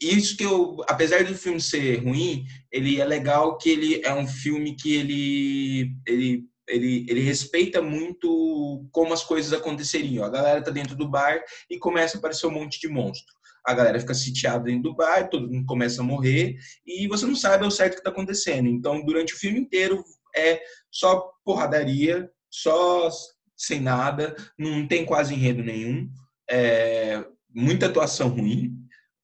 Isso 0.00 0.36
que 0.36 0.44
eu, 0.44 0.78
apesar 0.88 1.24
do 1.24 1.34
filme 1.34 1.60
ser 1.60 2.02
ruim, 2.04 2.44
ele 2.70 3.00
é 3.00 3.04
legal 3.04 3.56
que 3.56 3.70
ele 3.70 4.02
é 4.04 4.12
um 4.12 4.26
filme 4.26 4.76
que 4.76 4.94
ele, 4.94 5.96
ele 6.06 6.44
ele, 6.68 7.04
ele 7.08 7.20
respeita 7.20 7.82
muito 7.82 8.88
como 8.92 9.12
as 9.12 9.22
coisas 9.22 9.52
aconteceriam. 9.52 10.24
A 10.24 10.30
galera 10.30 10.62
tá 10.62 10.70
dentro 10.70 10.96
do 10.96 11.08
bar 11.08 11.42
e 11.68 11.78
começa 11.78 12.16
a 12.16 12.18
aparecer 12.18 12.46
um 12.46 12.52
monte 12.52 12.80
de 12.80 12.88
monstro 12.88 13.34
a 13.64 13.74
galera 13.74 14.00
fica 14.00 14.14
sitiada 14.14 14.70
em 14.70 14.80
Dubai, 14.80 15.28
todo 15.28 15.50
mundo 15.50 15.66
começa 15.66 16.00
a 16.00 16.04
morrer 16.04 16.56
e 16.86 17.06
você 17.06 17.24
não 17.26 17.36
sabe 17.36 17.64
ao 17.64 17.70
certo 17.70 17.92
o 17.92 17.94
que 17.94 18.00
está 18.00 18.10
acontecendo. 18.10 18.68
Então, 18.68 19.04
durante 19.04 19.34
o 19.34 19.38
filme 19.38 19.60
inteiro, 19.60 20.02
é 20.34 20.60
só 20.90 21.30
porradaria, 21.44 22.30
só 22.50 23.08
sem 23.56 23.80
nada, 23.80 24.34
não 24.58 24.86
tem 24.86 25.04
quase 25.04 25.34
enredo 25.34 25.62
nenhum, 25.62 26.10
é, 26.50 27.24
muita 27.54 27.86
atuação 27.86 28.28
ruim, 28.28 28.76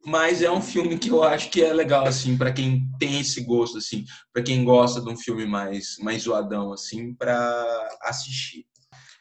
mas 0.06 0.42
é 0.42 0.50
um 0.50 0.62
filme 0.62 0.98
que 0.98 1.10
eu 1.10 1.22
acho 1.22 1.50
que 1.50 1.62
é 1.62 1.72
legal 1.72 2.06
assim 2.06 2.36
para 2.36 2.52
quem 2.52 2.88
tem 2.98 3.20
esse 3.20 3.42
gosto 3.42 3.78
assim, 3.78 4.04
para 4.32 4.42
quem 4.42 4.64
gosta 4.64 5.00
de 5.00 5.10
um 5.10 5.16
filme 5.16 5.44
mais 5.44 5.96
mais 5.98 6.22
zoadão 6.22 6.72
assim 6.72 7.14
para 7.14 7.98
assistir. 8.02 8.64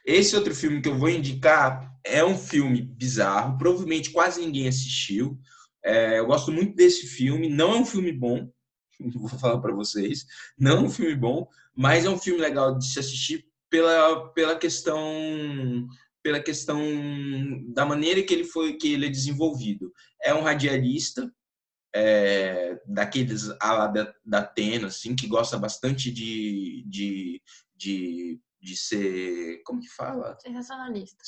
Esse 0.08 0.38
outro 0.38 0.56
filme 0.56 0.82
que 0.82 0.88
eu 0.88 0.98
vou 0.98 1.10
indicar 1.10 1.93
é 2.02 2.24
um 2.24 2.38
filme 2.38 2.82
bizarro, 2.82 3.58
provavelmente 3.58 4.12
quase 4.12 4.39
ninguém 4.39 4.70
assistiu. 4.70 5.38
É, 5.84 6.20
eu 6.20 6.28
gosto 6.28 6.50
muito 6.50 6.74
desse 6.74 7.06
filme, 7.06 7.50
não 7.50 7.74
é 7.74 7.78
um 7.80 7.86
filme 7.86 8.13
bom, 8.13 8.50
vou 9.13 9.28
falar 9.28 9.60
para 9.60 9.76
vocês, 9.76 10.26
não 10.58 10.78
é 10.78 10.80
um 10.80 10.89
filme 10.89 11.13
bom, 11.13 11.46
mas 11.76 12.06
é 12.06 12.10
um 12.10 12.17
filme 12.17 12.39
legal 12.39 12.78
de 12.78 12.89
se 12.89 13.00
assistir 13.00 13.46
pela, 13.70 14.30
pela 14.30 14.56
questão 14.56 15.86
pela 16.24 16.39
questão 16.41 16.82
da 17.74 17.86
maneira 17.86 18.24
que 18.24 18.34
ele 18.34 18.43
foi 18.46 18.78
que 18.78 18.93
ele 18.93 19.08
é 19.08 19.10
desenvolvido. 19.10 19.93
É 20.22 20.34
um 20.34 20.41
radialista 20.41 21.30
é, 21.93 22.80
daqueles 22.86 23.50
a 23.62 23.88
da, 23.88 24.13
da 24.26 24.39
Atena, 24.39 24.88
assim, 24.88 25.15
que 25.15 25.28
gosta 25.28 25.58
bastante 25.58 26.12
de, 26.12 26.84
de, 26.86 27.41
de, 27.76 28.39
de 28.62 28.76
ser, 28.76 29.62
como 29.63 29.82
que 29.82 29.89
fala? 29.89 30.38
Sensacionalista. 30.39 31.24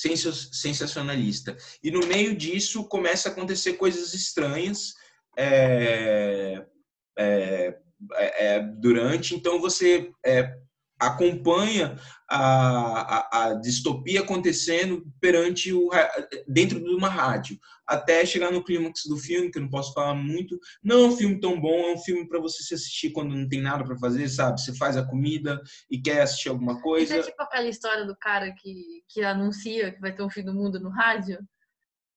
Sensacionalista. 0.52 1.58
E 1.84 1.92
no 1.92 2.06
meio 2.08 2.36
disso 2.36 2.88
começa 2.88 3.30
a 3.30 3.32
acontecer 3.32 3.74
coisas 3.74 4.13
estranhas 4.13 4.94
é, 5.38 6.65
é, 7.18 7.80
é, 8.13 8.46
é 8.56 8.60
durante, 8.60 9.36
então 9.36 9.60
você 9.60 10.12
é, 10.26 10.58
acompanha 11.00 11.98
a, 12.30 12.38
a, 12.38 13.44
a, 13.44 13.54
distopia 13.54 14.20
acontecendo 14.20 15.04
perante 15.20 15.72
o 15.74 15.90
dentro 16.48 16.80
de 16.84 16.90
uma 16.90 17.10
rádio 17.10 17.58
até 17.88 18.24
chegar 18.26 18.52
no 18.52 18.64
clímax 18.64 19.06
do 19.06 19.18
filme 19.18 19.50
que 19.50 19.58
eu 19.58 19.64
não 19.64 19.70
posso 19.70 19.94
falar 19.94 20.14
muito. 20.14 20.60
Não 20.84 21.06
é 21.06 21.08
um 21.08 21.18
filme 21.18 21.40
tão 21.40 21.60
bom 21.60 21.90
é 21.90 21.94
um 21.94 21.98
filme 21.98 22.28
para 22.28 22.40
você 22.40 22.62
se 22.62 22.74
assistir 22.74 23.12
quando 23.12 23.36
não 23.36 23.48
tem 23.48 23.62
nada 23.62 23.84
para 23.84 23.98
fazer 23.98 24.28
sabe? 24.28 24.62
Você 24.62 24.76
faz 24.76 24.98
a 24.98 25.06
comida 25.06 25.60
e 25.90 26.00
quer 26.00 26.22
assistir 26.22 26.50
alguma 26.50 26.82
coisa 26.82 27.18
Isso 27.18 27.28
é 27.28 27.32
tipo 27.32 27.42
aquela 27.42 27.68
história 27.68 28.06
do 28.06 28.16
cara 28.16 28.54
que 28.54 29.04
que 29.08 29.24
anuncia 29.24 29.92
que 29.92 30.02
vai 30.02 30.14
ter 30.14 30.22
um 30.22 30.30
fim 30.30 30.44
do 30.44 30.54
mundo 30.54 30.80
no 30.80 30.90
rádio 30.90 31.40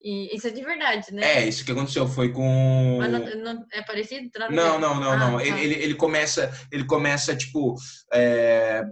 e 0.03 0.35
isso 0.35 0.49
é 0.49 0.51
de 0.51 0.63
verdade, 0.63 1.13
né? 1.13 1.23
É, 1.23 1.49
isso 1.49 1.65
que 1.65 1.73
aconteceu 1.73 2.09
foi 2.09 2.33
com. 2.33 2.99
Mas 2.99 3.13
não, 3.13 3.55
não 3.55 3.67
é 3.73 3.83
parecido? 3.83 4.31
Não, 4.51 4.79
não, 4.79 5.01
não, 5.01 5.13
ah, 5.13 5.17
não. 5.17 5.39
Tá. 5.39 5.47
Ele, 5.47 5.75
ele, 5.75 5.95
começa, 5.95 6.51
ele 6.71 6.85
começa 6.85 7.37
tipo. 7.37 7.77
É, 8.13 8.85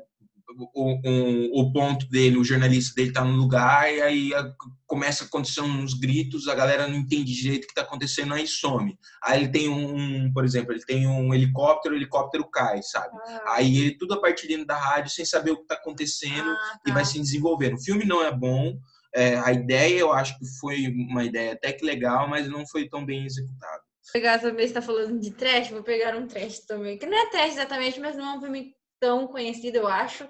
o, 0.75 1.01
um, 1.09 1.51
o 1.53 1.73
ponto 1.73 2.09
dele, 2.09 2.37
o 2.37 2.45
jornalista 2.45 2.95
dele 2.95 3.13
tá 3.13 3.25
no 3.25 3.37
lugar 3.37 3.93
e 3.93 4.01
aí 4.01 4.35
a, 4.35 4.53
começa 4.87 5.25
a 5.25 5.27
acontecer 5.27 5.61
uns 5.61 5.95
gritos, 5.95 6.49
a 6.49 6.55
galera 6.55 6.89
não 6.89 6.97
entende 6.97 7.33
direito 7.33 7.65
o 7.65 7.69
que 7.69 7.75
tá 7.75 7.83
acontecendo, 7.83 8.35
aí 8.35 8.47
some. 8.47 8.99
Aí 9.23 9.41
ele 9.41 9.49
tem 9.49 9.69
um, 9.69 10.33
por 10.33 10.45
exemplo, 10.45 10.73
ele 10.73 10.85
tem 10.85 11.07
um 11.07 11.33
helicóptero, 11.33 11.95
o 11.95 11.99
helicóptero 11.99 12.49
cai, 12.51 12.83
sabe? 12.83 13.17
Ah. 13.27 13.55
Aí 13.55 13.79
ele 13.79 13.99
tudo 13.99 14.15
a 14.15 14.21
partir 14.21 14.49
dentro 14.49 14.67
da 14.67 14.77
rádio, 14.77 15.11
sem 15.11 15.25
saber 15.25 15.53
o 15.53 15.59
que 15.59 15.67
tá 15.67 15.75
acontecendo 15.75 16.51
ah, 16.51 16.79
tá. 16.85 16.91
e 16.91 16.93
vai 16.93 17.05
se 17.05 17.19
desenvolvendo. 17.19 17.75
O 17.75 17.83
filme 17.83 18.05
não 18.05 18.25
é 18.25 18.33
bom, 18.33 18.77
é, 19.15 19.37
a 19.39 19.53
ideia 19.53 19.99
eu 19.99 20.13
acho 20.13 20.39
que 20.39 20.47
foi 20.59 20.87
uma 20.89 21.25
ideia 21.25 21.53
até 21.53 21.73
que 21.73 21.85
legal, 21.85 22.29
mas 22.29 22.49
não 22.49 22.67
foi 22.67 22.89
tão 22.89 23.05
bem 23.05 23.25
executada. 23.25 23.83
Pegar 24.13 24.39
também 24.39 24.65
está 24.65 24.83
falando 24.83 25.21
de 25.21 25.31
trash, 25.31 25.71
vou 25.71 25.83
pegar 25.83 26.17
um 26.17 26.27
trash 26.27 26.61
também, 26.61 26.99
que 26.99 27.07
não 27.07 27.17
é 27.17 27.31
trash 27.31 27.53
exatamente, 27.53 28.01
mas 28.01 28.17
não 28.17 28.35
é 28.35 28.37
um 28.37 28.41
filme 28.41 28.75
tão 29.01 29.27
conhecido, 29.27 29.77
eu 29.77 29.87
acho. 29.87 30.29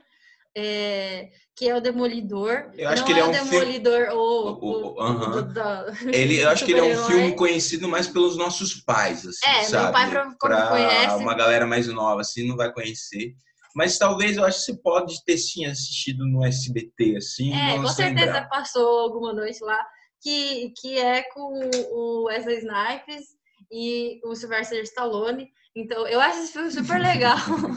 É, 0.56 1.30
que 1.54 1.68
é 1.68 1.76
o 1.76 1.80
Demolidor. 1.80 2.70
Eu 2.74 2.88
acho 2.88 3.02
não 3.02 3.06
que 3.06 3.12
ele 3.12 3.20
é, 3.20 3.22
é 3.22 3.26
um 3.26 3.30
Demolidor 3.30 4.06
filme... 4.06 4.14
o, 4.14 4.48
o, 4.48 4.98
o, 4.98 5.04
uh 5.04 5.20
-huh. 5.20 5.42
da... 5.52 5.86
ele, 6.12 6.40
eu 6.40 6.50
acho 6.50 6.64
que 6.64 6.72
ele 6.72 6.80
é 6.80 6.98
um 6.98 7.06
filme 7.06 7.36
conhecido 7.36 7.88
mais 7.88 8.08
pelos 8.08 8.36
nossos 8.36 8.74
pais, 8.74 9.24
assim, 9.24 9.46
é, 9.46 9.62
sabe? 9.62 9.84
meu 9.84 9.92
pai 9.92 10.10
pra, 10.10 10.34
pra 10.40 10.66
conhece. 10.68 11.16
uma 11.16 11.34
galera 11.34 11.66
mais 11.66 11.86
nova 11.86 12.22
assim 12.22 12.48
não 12.48 12.56
vai 12.56 12.72
conhecer. 12.72 13.34
Mas 13.74 13.98
talvez 13.98 14.36
eu 14.36 14.44
acho 14.44 14.58
que 14.58 14.64
você 14.64 14.76
pode 14.76 15.24
ter 15.24 15.38
sim 15.38 15.64
assistido 15.66 16.26
no 16.26 16.44
SBT, 16.44 17.16
assim. 17.16 17.52
É, 17.52 17.76
com 17.76 17.86
certeza 17.86 18.26
lembrar. 18.26 18.48
passou 18.48 19.00
alguma 19.00 19.32
noite 19.32 19.62
lá, 19.62 19.84
que, 20.20 20.72
que 20.80 20.98
é 20.98 21.22
com 21.22 21.70
o 21.92 22.24
Wesley 22.24 22.58
Snipes 22.58 23.28
e 23.70 24.20
o 24.24 24.34
Sylvester 24.34 24.82
Stallone. 24.82 25.48
Então, 25.76 26.08
eu 26.08 26.20
acho 26.20 26.40
esse 26.40 26.52
filme 26.52 26.68
super 26.70 27.00
legal. 27.00 27.36
Porque. 27.46 27.70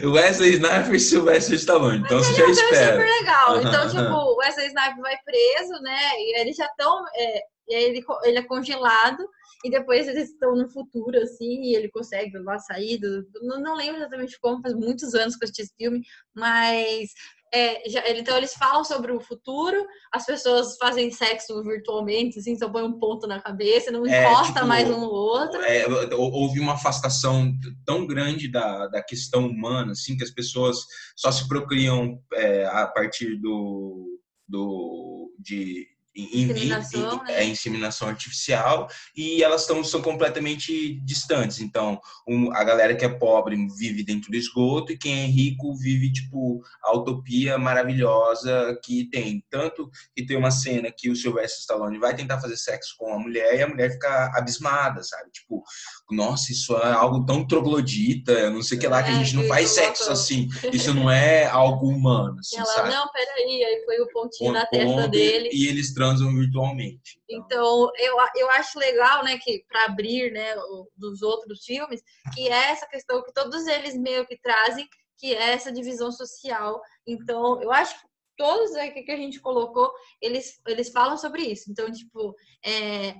Wesley 0.06 0.54
Snipes 0.54 1.02
e 1.02 1.04
Sylvester 1.10 1.56
Stallone. 1.56 1.98
Então 1.98 2.18
você 2.18 2.32
já 2.34 2.46
espera. 2.46 2.92
super 2.92 3.06
legal. 3.06 3.60
Então, 3.60 3.86
tipo, 3.88 4.14
o 4.14 4.38
Wesley 4.38 4.68
Snipes 4.68 5.02
vai 5.02 5.18
preso, 5.24 5.74
né? 5.82 5.98
E 6.16 6.40
eles 6.40 6.56
já 6.56 6.64
estão. 6.64 7.04
É, 7.14 7.42
ele, 7.68 8.02
ele 8.24 8.38
é 8.38 8.42
congelado 8.42 9.28
e 9.64 9.70
depois 9.70 10.08
eles 10.08 10.30
estão 10.30 10.54
no 10.54 10.68
futuro, 10.68 11.18
assim, 11.18 11.62
e 11.62 11.76
ele 11.76 11.90
consegue 11.90 12.38
lá 12.38 12.58
sair. 12.58 12.98
Do, 12.98 13.26
não, 13.42 13.60
não 13.60 13.76
lembro 13.76 14.00
exatamente 14.00 14.38
como, 14.40 14.62
faz 14.62 14.74
muitos 14.74 15.14
anos 15.14 15.36
que 15.36 15.44
eu 15.44 15.46
assisti 15.46 15.62
esse 15.62 15.74
filme, 15.76 16.02
mas 16.34 17.10
é, 17.52 17.88
já, 17.88 18.08
então 18.10 18.36
eles 18.36 18.54
falam 18.54 18.84
sobre 18.84 19.12
o 19.12 19.20
futuro, 19.20 19.76
as 20.12 20.24
pessoas 20.24 20.76
fazem 20.76 21.10
sexo 21.10 21.62
virtualmente, 21.64 22.38
assim, 22.38 22.56
só 22.56 22.68
põe 22.68 22.82
um 22.82 22.98
ponto 22.98 23.26
na 23.26 23.40
cabeça, 23.40 23.90
não 23.90 24.06
é, 24.06 24.22
encosta 24.24 24.54
tipo, 24.54 24.66
mais 24.66 24.88
um 24.88 25.00
no 25.00 25.10
outro. 25.10 25.60
É, 25.62 25.84
houve 26.14 26.60
uma 26.60 26.74
afastação 26.74 27.52
tão 27.84 28.06
grande 28.06 28.48
da, 28.48 28.86
da 28.86 29.02
questão 29.02 29.46
humana, 29.46 29.92
assim, 29.92 30.16
que 30.16 30.24
as 30.24 30.30
pessoas 30.30 30.78
só 31.16 31.32
se 31.32 31.46
procriam 31.48 32.22
é, 32.34 32.66
a 32.66 32.86
partir 32.86 33.36
do, 33.40 34.20
do 34.48 35.34
de 35.38 35.88
inseminação, 36.16 37.22
né? 37.24 37.40
é 37.40 37.44
inseminação 37.44 38.08
artificial 38.08 38.88
e 39.16 39.42
elas 39.42 39.66
tão, 39.66 39.82
são 39.84 40.02
completamente 40.02 41.00
distantes. 41.04 41.60
Então, 41.60 42.00
um, 42.28 42.52
a 42.52 42.64
galera 42.64 42.94
que 42.94 43.04
é 43.04 43.08
pobre 43.08 43.56
vive 43.78 44.02
dentro 44.02 44.30
do 44.30 44.36
esgoto 44.36 44.92
e 44.92 44.98
quem 44.98 45.20
é 45.20 45.26
rico 45.26 45.76
vive 45.76 46.12
tipo 46.12 46.60
a 46.82 46.96
utopia 46.96 47.58
maravilhosa 47.58 48.78
que 48.84 49.08
tem. 49.10 49.44
Tanto 49.50 49.90
que 50.14 50.24
tem 50.24 50.36
uma 50.36 50.50
cena 50.50 50.92
que 50.96 51.10
o 51.10 51.16
Sylvester 51.16 51.60
Stallone 51.60 51.98
vai 51.98 52.14
tentar 52.14 52.40
fazer 52.40 52.56
sexo 52.56 52.94
com 52.98 53.12
a 53.12 53.18
mulher 53.18 53.58
e 53.58 53.62
a 53.62 53.68
mulher 53.68 53.92
fica 53.92 54.32
abismada, 54.34 55.02
sabe? 55.02 55.30
Tipo, 55.30 55.62
nossa, 56.10 56.52
isso 56.52 56.76
é 56.76 56.92
algo 56.92 57.24
tão 57.24 57.46
troglodita, 57.46 58.50
não 58.50 58.62
sei 58.62 58.78
o 58.78 58.80
que 58.80 58.88
lá, 58.88 59.02
que 59.02 59.10
a 59.10 59.14
gente 59.14 59.36
não 59.36 59.44
faz 59.44 59.70
sexo 59.70 60.10
assim. 60.10 60.48
Isso 60.72 60.94
não 60.94 61.10
é 61.10 61.46
algo 61.46 61.88
humano, 61.88 62.36
assim, 62.38 62.56
ela, 62.56 62.66
sabe? 62.66 62.90
Não, 62.90 63.08
peraí, 63.12 63.64
aí 63.64 63.82
foi 63.84 64.00
o 64.00 64.08
pontinho 64.08 64.52
na 64.52 64.66
testa 64.66 65.08
dele. 65.08 65.50
E 65.52 65.66
eles 65.66 65.92
transam 66.00 66.34
virtualmente. 66.34 67.20
Então, 67.28 67.90
eu, 67.98 68.16
eu 68.36 68.50
acho 68.52 68.78
legal, 68.78 69.22
né, 69.22 69.38
que 69.38 69.62
para 69.68 69.84
abrir, 69.84 70.32
né, 70.32 70.54
dos 70.96 71.20
outros 71.20 71.62
filmes, 71.62 72.02
que 72.34 72.48
é 72.48 72.70
essa 72.70 72.86
questão 72.86 73.22
que 73.22 73.34
todos 73.34 73.66
eles 73.66 73.94
meio 73.98 74.26
que 74.26 74.40
trazem, 74.40 74.88
que 75.18 75.34
é 75.34 75.50
essa 75.50 75.70
divisão 75.70 76.10
social. 76.10 76.80
Então, 77.06 77.60
eu 77.60 77.70
acho 77.70 78.00
que 78.00 78.06
todos 78.34 78.74
aqui 78.76 79.02
que 79.02 79.12
a 79.12 79.16
gente 79.16 79.40
colocou, 79.40 79.92
eles, 80.22 80.58
eles 80.66 80.88
falam 80.88 81.18
sobre 81.18 81.42
isso. 81.42 81.70
Então, 81.70 81.92
tipo, 81.92 82.34
é, 82.64 83.14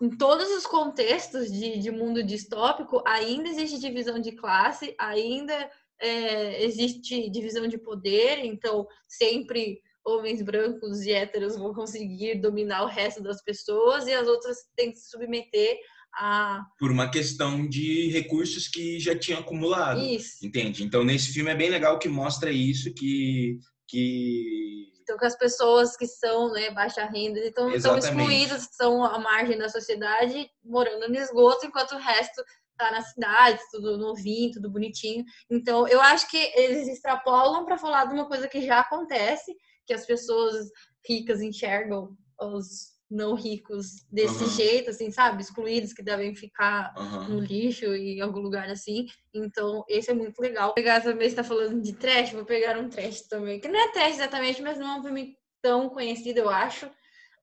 em 0.00 0.10
todos 0.18 0.50
os 0.50 0.66
contextos 0.66 1.52
de, 1.52 1.78
de 1.78 1.90
mundo 1.92 2.24
distópico, 2.24 3.00
ainda 3.06 3.48
existe 3.48 3.78
divisão 3.78 4.18
de 4.18 4.32
classe, 4.32 4.92
ainda 4.98 5.70
é, 6.00 6.64
existe 6.64 7.30
divisão 7.30 7.68
de 7.68 7.78
poder, 7.78 8.44
então 8.44 8.88
sempre 9.06 9.80
homens 10.04 10.42
brancos 10.42 11.02
e 11.02 11.12
héteros 11.12 11.56
vão 11.56 11.72
conseguir 11.72 12.40
dominar 12.40 12.84
o 12.84 12.88
resto 12.88 13.22
das 13.22 13.42
pessoas 13.42 14.06
e 14.06 14.12
as 14.12 14.26
outras 14.26 14.58
têm 14.76 14.90
que 14.90 14.98
se 14.98 15.10
submeter 15.10 15.78
a... 16.14 16.64
Por 16.78 16.90
uma 16.90 17.10
questão 17.10 17.66
de 17.66 18.10
recursos 18.10 18.68
que 18.68 18.98
já 19.00 19.18
tinham 19.18 19.40
acumulado. 19.40 20.00
Isso. 20.00 20.44
Entende? 20.44 20.84
Então, 20.84 21.04
nesse 21.04 21.32
filme 21.32 21.50
é 21.50 21.54
bem 21.54 21.70
legal 21.70 21.98
que 21.98 22.08
mostra 22.08 22.50
isso, 22.50 22.92
que... 22.94 23.58
que... 23.88 24.92
Então, 25.02 25.18
que 25.18 25.26
as 25.26 25.36
pessoas 25.36 25.96
que 25.96 26.06
são 26.06 26.52
né, 26.52 26.70
baixa 26.70 27.04
renda 27.04 27.40
estão, 27.40 27.70
estão 27.74 27.98
excluídas, 27.98 28.62
estão 28.62 29.04
à 29.04 29.18
margem 29.18 29.58
da 29.58 29.68
sociedade, 29.68 30.48
morando 30.64 31.08
no 31.08 31.16
esgoto, 31.16 31.66
enquanto 31.66 31.92
o 31.92 31.98
resto 31.98 32.42
tá 32.78 32.90
na 32.90 33.02
cidade, 33.02 33.58
tudo 33.70 33.98
novinho, 33.98 34.52
tudo 34.52 34.70
bonitinho. 34.70 35.24
Então, 35.50 35.88
eu 35.88 36.00
acho 36.00 36.30
que 36.30 36.38
eles 36.54 36.88
extrapolam 36.88 37.64
para 37.64 37.78
falar 37.78 38.06
de 38.06 38.14
uma 38.14 38.26
coisa 38.26 38.48
que 38.48 38.64
já 38.64 38.80
acontece 38.80 39.52
que 39.86 39.92
as 39.92 40.06
pessoas 40.06 40.70
ricas 41.06 41.40
enxergam 41.40 42.16
os 42.40 42.92
não 43.12 43.34
ricos 43.34 44.06
desse 44.10 44.42
uhum. 44.42 44.50
jeito, 44.50 44.90
assim, 44.90 45.10
sabe? 45.10 45.42
Excluídos 45.42 45.92
que 45.92 46.02
devem 46.02 46.34
ficar 46.34 46.94
uhum. 46.96 47.28
no 47.28 47.40
lixo 47.40 47.94
e 47.94 48.16
em 48.16 48.20
algum 48.22 48.40
lugar 48.40 48.70
assim. 48.70 49.06
Então, 49.34 49.84
esse 49.86 50.10
é 50.10 50.14
muito 50.14 50.40
legal. 50.40 50.68
Vou 50.68 50.74
pegar 50.74 51.02
também, 51.02 51.28
está 51.28 51.44
falando 51.44 51.80
de 51.82 51.92
trash, 51.92 52.32
vou 52.32 52.44
pegar 52.44 52.78
um 52.78 52.88
trash 52.88 53.22
também, 53.28 53.60
que 53.60 53.68
não 53.68 53.78
é 53.78 53.92
trash 53.92 54.14
exatamente, 54.14 54.62
mas 54.62 54.78
não 54.78 54.86
é 54.86 54.98
um 54.98 55.02
filme 55.02 55.36
tão 55.60 55.90
conhecido, 55.90 56.38
eu 56.38 56.48
acho. 56.48 56.90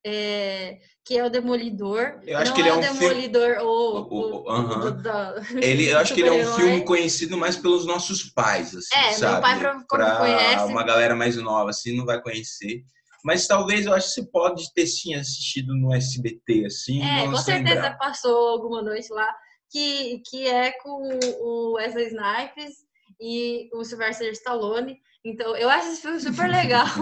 É, 0.06 0.80
que 1.04 1.18
é 1.18 1.26
o 1.26 1.30
Demolidor. 1.30 2.20
Eu 2.24 2.38
acho 2.38 2.52
não 2.52 2.56
que 2.56 2.62
ele 2.62 2.70
é, 2.70 2.72
é 2.72 2.76
um 2.76 2.82
Demolidor 2.82 3.56
filme... 3.56 3.64
o, 3.64 3.98
o, 4.00 4.48
o, 4.48 4.54
uh 4.54 4.70
-huh. 4.70 5.02
da... 5.02 5.36
ele, 5.62 5.90
eu 5.90 5.98
acho 6.00 6.14
que 6.14 6.22
ele 6.22 6.30
é 6.30 6.34
um 6.34 6.54
filme 6.56 6.84
conhecido 6.84 7.38
mais 7.38 7.56
pelos 7.56 7.86
nossos 7.86 8.24
pais, 8.24 8.76
assim, 8.76 8.96
é, 8.96 9.14
sabe? 9.14 9.34
meu 9.34 9.42
pai 9.42 9.60
pra, 9.60 9.84
pra 9.88 10.16
conhece. 10.18 10.66
uma 10.66 10.84
galera 10.84 11.16
mais 11.16 11.36
nova 11.38 11.70
assim 11.70 11.96
não 11.96 12.06
vai 12.06 12.22
conhecer. 12.22 12.84
Mas 13.24 13.48
talvez 13.48 13.86
eu 13.86 13.94
acho 13.94 14.08
que 14.08 14.14
você 14.14 14.26
pode 14.32 14.74
ter 14.74 14.88
sim 14.88 15.14
assistido 15.14 15.76
no 15.76 15.94
SBT, 15.94 16.66
assim. 16.66 17.02
É, 17.04 17.26
com 17.26 17.36
certeza 17.36 17.76
lembrar. 17.76 17.98
passou 17.98 18.48
alguma 18.48 18.82
noite 18.82 19.12
lá, 19.12 19.30
que, 19.70 20.22
que 20.30 20.48
é 20.48 20.72
com 20.82 21.20
o 21.42 21.74
Wesley 21.74 22.08
Snipes 22.08 22.88
e 23.19 23.69
o 23.73 23.84
Sylvester 23.84 24.32
Stallone. 24.32 24.99
Então, 25.23 25.55
eu 25.58 25.69
acho 25.69 25.89
esse 25.89 26.01
filme 26.01 26.19
super 26.19 26.49
legal. 26.49 26.88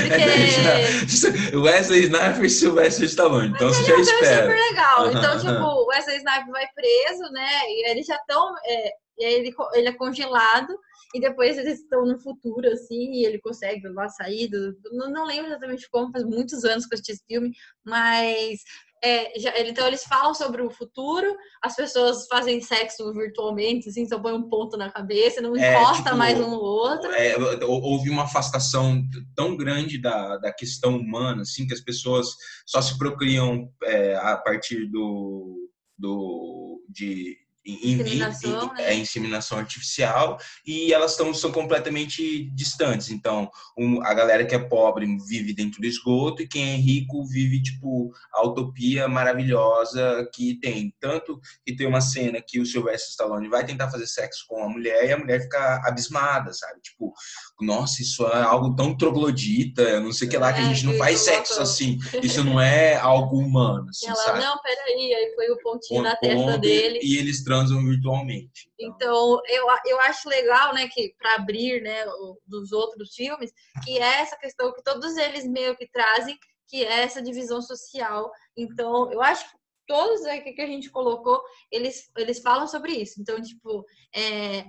Porque. 0.00 1.56
Wesley 1.56 2.04
Snipes 2.04 2.52
e 2.52 2.58
Sylvester 2.60 3.06
Stallone. 3.06 3.48
Então 3.48 3.68
você 3.68 3.84
já 3.84 3.96
espera. 3.96 4.42
super 4.42 4.56
legal. 4.56 5.10
Então, 5.10 5.38
tipo, 5.38 5.64
o 5.64 5.86
Wesley 5.88 6.18
Snipes 6.18 6.50
vai 6.50 6.66
preso, 6.74 7.32
né? 7.32 7.48
E 7.66 7.90
eles 7.90 8.06
já 8.06 8.16
estão. 8.16 8.54
É, 8.64 8.90
e 9.18 9.24
aí 9.24 9.34
ele, 9.34 9.54
ele 9.74 9.88
é 9.88 9.92
congelado. 9.92 10.78
E 11.12 11.20
depois 11.20 11.58
eles 11.58 11.80
estão 11.80 12.06
no 12.06 12.20
futuro, 12.20 12.68
assim, 12.68 13.14
e 13.14 13.26
ele 13.26 13.40
consegue 13.40 13.88
lá 13.88 14.08
sair. 14.08 14.46
Do, 14.48 14.76
não, 14.92 15.10
não 15.10 15.26
lembro 15.26 15.50
exatamente 15.50 15.88
como, 15.90 16.12
faz 16.12 16.24
muitos 16.24 16.64
anos 16.64 16.86
que 16.86 16.94
eu 16.94 16.96
assisti 16.96 17.12
esse 17.12 17.24
filme, 17.26 17.50
mas 17.84 18.60
é, 19.02 19.38
já, 19.38 19.58
então 19.60 19.86
eles 19.86 20.04
falam 20.04 20.34
sobre 20.34 20.62
o 20.62 20.70
futuro, 20.70 21.26
as 21.62 21.74
pessoas 21.74 22.26
fazem 22.26 22.60
sexo 22.60 23.12
virtualmente, 23.14 23.88
assim, 23.88 24.06
só 24.06 24.18
põe 24.18 24.32
um 24.32 24.48
ponto 24.48 24.76
na 24.76 24.90
cabeça, 24.90 25.40
não 25.40 25.56
é, 25.56 25.72
encosta 25.74 26.04
tipo, 26.04 26.16
mais 26.16 26.38
um 26.38 26.50
no 26.50 26.60
outro. 26.60 27.10
É, 27.12 27.34
houve 27.64 28.10
uma 28.10 28.24
afastação 28.24 29.02
tão 29.34 29.56
grande 29.56 29.98
da, 29.98 30.36
da 30.36 30.52
questão 30.52 30.96
humana, 30.96 31.42
assim, 31.42 31.66
que 31.66 31.72
as 31.72 31.80
pessoas 31.80 32.28
só 32.66 32.82
se 32.82 32.98
procriam 32.98 33.70
é, 33.84 34.16
a 34.16 34.36
partir 34.36 34.86
do, 34.90 35.70
do 35.98 36.82
de 36.88 37.38
inseminação, 37.66 38.72
né? 38.74 38.92
é 38.92 38.94
inseminação 38.94 39.58
artificial 39.58 40.38
e 40.66 40.92
elas 40.92 41.16
tão, 41.16 41.32
são 41.34 41.52
completamente 41.52 42.50
distantes. 42.54 43.10
Então, 43.10 43.50
um, 43.78 44.02
a 44.02 44.14
galera 44.14 44.44
que 44.44 44.54
é 44.54 44.58
pobre 44.58 45.06
vive 45.28 45.52
dentro 45.52 45.80
do 45.80 45.86
esgoto 45.86 46.42
e 46.42 46.48
quem 46.48 46.70
é 46.70 46.76
rico 46.76 47.26
vive 47.26 47.62
tipo 47.62 48.10
a 48.32 48.46
utopia 48.46 49.08
maravilhosa 49.08 50.28
que 50.34 50.58
tem. 50.60 50.94
Tanto 51.00 51.40
que 51.64 51.74
tem 51.74 51.86
uma 51.86 52.00
cena 52.00 52.42
que 52.46 52.60
o 52.60 52.66
Sylvester 52.66 53.10
Stallone 53.10 53.48
vai 53.48 53.64
tentar 53.64 53.90
fazer 53.90 54.06
sexo 54.06 54.44
com 54.48 54.62
a 54.62 54.68
mulher 54.68 55.08
e 55.08 55.12
a 55.12 55.18
mulher 55.18 55.42
fica 55.42 55.82
abismada, 55.84 56.52
sabe? 56.52 56.80
Tipo, 56.80 57.12
nossa, 57.60 58.02
isso 58.02 58.26
é 58.26 58.42
algo 58.42 58.74
tão 58.74 58.96
troglodita, 58.96 60.00
não 60.00 60.12
sei 60.12 60.28
o 60.28 60.30
que 60.30 60.38
lá, 60.38 60.52
que 60.52 60.60
a 60.60 60.64
gente 60.64 60.86
não 60.86 60.94
faz 60.94 61.20
sexo 61.20 61.60
assim. 61.60 61.98
Isso 62.22 62.44
não 62.44 62.60
é 62.60 62.96
algo 62.96 63.38
humano, 63.38 63.86
assim, 63.88 64.06
Ela, 64.06 64.16
sabe? 64.16 64.40
não, 64.40 64.58
peraí, 64.62 65.14
aí 65.14 65.32
foi 65.34 65.50
o 65.50 65.58
pontinho 65.58 66.02
na 66.02 66.16
testa 66.16 66.58
dele. 66.58 67.00
E 67.02 67.16
eles 67.16 67.42
transam 67.50 67.84
virtualmente. 67.84 68.70
Então, 68.78 69.40
eu, 69.48 69.66
eu 69.86 70.00
acho 70.02 70.28
legal, 70.28 70.72
né, 70.72 70.88
que 70.88 71.12
para 71.18 71.34
abrir, 71.34 71.82
né, 71.82 72.04
dos 72.46 72.70
outros 72.70 73.12
filmes, 73.12 73.52
que 73.84 73.98
é 73.98 74.20
essa 74.20 74.36
questão 74.36 74.72
que 74.72 74.84
todos 74.84 75.16
eles 75.16 75.44
meio 75.48 75.76
que 75.76 75.90
trazem, 75.90 76.38
que 76.68 76.84
é 76.84 77.00
essa 77.00 77.20
divisão 77.20 77.60
social. 77.60 78.30
Então, 78.56 79.10
eu 79.10 79.20
acho 79.20 79.50
que 79.50 79.56
todos 79.84 80.24
aqui 80.26 80.52
que 80.52 80.62
a 80.62 80.66
gente 80.66 80.90
colocou, 80.90 81.42
eles, 81.72 82.08
eles 82.16 82.38
falam 82.38 82.68
sobre 82.68 82.92
isso. 82.92 83.20
Então, 83.20 83.42
tipo, 83.42 83.84
é, 84.14 84.64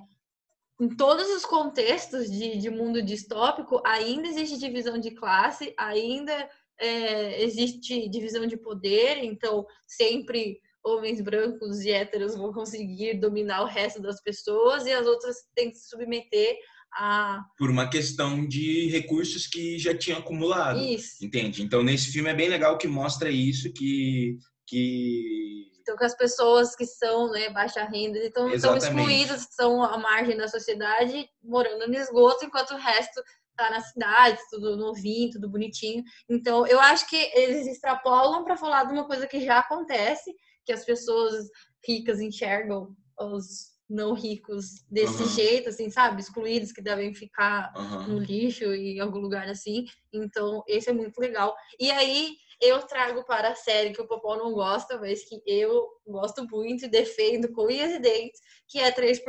em 0.79 0.89
todos 0.97 1.29
os 1.29 1.45
contextos 1.45 2.31
de, 2.31 2.57
de 2.57 2.69
mundo 2.71 3.03
distópico, 3.03 3.79
ainda 3.85 4.27
existe 4.27 4.57
divisão 4.57 4.97
de 4.97 5.11
classe, 5.11 5.71
ainda 5.77 6.49
é, 6.79 7.43
existe 7.43 8.09
divisão 8.09 8.47
de 8.47 8.57
poder, 8.57 9.23
então 9.23 9.67
sempre 9.85 10.59
homens 10.83 11.21
brancos 11.21 11.81
e 11.81 11.91
héteros 11.91 12.35
vão 12.35 12.51
conseguir 12.51 13.19
dominar 13.19 13.63
o 13.63 13.67
resto 13.67 14.01
das 14.01 14.21
pessoas 14.21 14.85
e 14.85 14.91
as 14.91 15.05
outras 15.05 15.37
têm 15.55 15.69
que 15.69 15.77
se 15.77 15.89
submeter 15.89 16.57
a... 16.93 17.43
Por 17.57 17.69
uma 17.69 17.89
questão 17.89 18.45
de 18.45 18.89
recursos 18.89 19.47
que 19.47 19.77
já 19.79 19.97
tinham 19.97 20.19
acumulado. 20.19 20.79
Isso. 20.79 21.23
Entende? 21.23 21.63
Então, 21.63 21.83
nesse 21.83 22.11
filme 22.11 22.29
é 22.29 22.33
bem 22.33 22.49
legal 22.49 22.77
que 22.77 22.87
mostra 22.87 23.29
isso, 23.29 23.71
que... 23.73 24.37
que... 24.67 25.71
Então, 25.81 25.97
que 25.97 26.05
as 26.05 26.15
pessoas 26.15 26.75
que 26.75 26.85
são 26.85 27.31
né, 27.31 27.49
baixa 27.49 27.83
renda 27.83 28.19
estão, 28.19 28.49
estão 28.53 28.77
excluídas, 28.77 29.41
estão 29.41 29.81
à 29.83 29.97
margem 29.97 30.37
da 30.37 30.47
sociedade, 30.47 31.27
morando 31.43 31.87
no 31.87 31.95
esgoto, 31.95 32.45
enquanto 32.45 32.71
o 32.71 32.77
resto 32.77 33.21
tá 33.57 33.69
na 33.69 33.81
cidade, 33.81 34.37
tudo 34.49 34.77
novinho, 34.77 35.31
tudo 35.31 35.49
bonitinho. 35.49 36.03
Então, 36.29 36.67
eu 36.67 36.79
acho 36.79 37.09
que 37.09 37.17
eles 37.33 37.67
extrapolam 37.67 38.43
para 38.43 38.57
falar 38.57 38.85
de 38.85 38.93
uma 38.93 39.05
coisa 39.05 39.27
que 39.27 39.43
já 39.43 39.59
acontece 39.59 40.31
que 40.65 40.71
as 40.71 40.86
pessoas 40.86 41.50
ricas 41.86 42.19
enxergam 42.19 42.95
os 43.19 43.71
não 43.89 44.13
ricos 44.13 44.86
desse 44.89 45.21
uhum. 45.21 45.30
jeito, 45.30 45.69
assim, 45.69 45.89
sabe? 45.89 46.21
Excluídos 46.21 46.71
que 46.71 46.82
devem 46.82 47.13
ficar 47.13 47.74
uhum. 47.76 48.08
no 48.08 48.19
lixo 48.19 48.74
e 48.74 48.95
em 48.95 49.00
algum 49.00 49.19
lugar 49.19 49.50
assim. 49.50 49.86
Então, 50.13 50.63
esse 50.65 50.89
é 50.89 50.93
muito 50.93 51.19
legal. 51.19 51.54
E 51.78 51.91
aí, 51.91 52.36
eu 52.62 52.82
trago 52.84 53.26
para 53.26 53.50
a 53.50 53.56
série 53.56 53.91
que 53.91 54.02
o 54.02 54.08
Popó 54.08 54.38
não 54.38 54.54
gosta, 54.54 54.97
mas 54.97 55.24
que 55.26 55.41
eu 55.45 55.89
gosto 56.08 56.47
muito 56.50 56.86
e 56.86 56.89
defendo 56.89 57.52
com 57.52 57.65
unhas 57.65 57.91
e 57.91 58.00
dentes, 58.00 58.39
que 58.67 58.80
é 58.80 58.91
3%. 58.91 59.19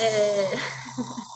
É... 0.00 0.50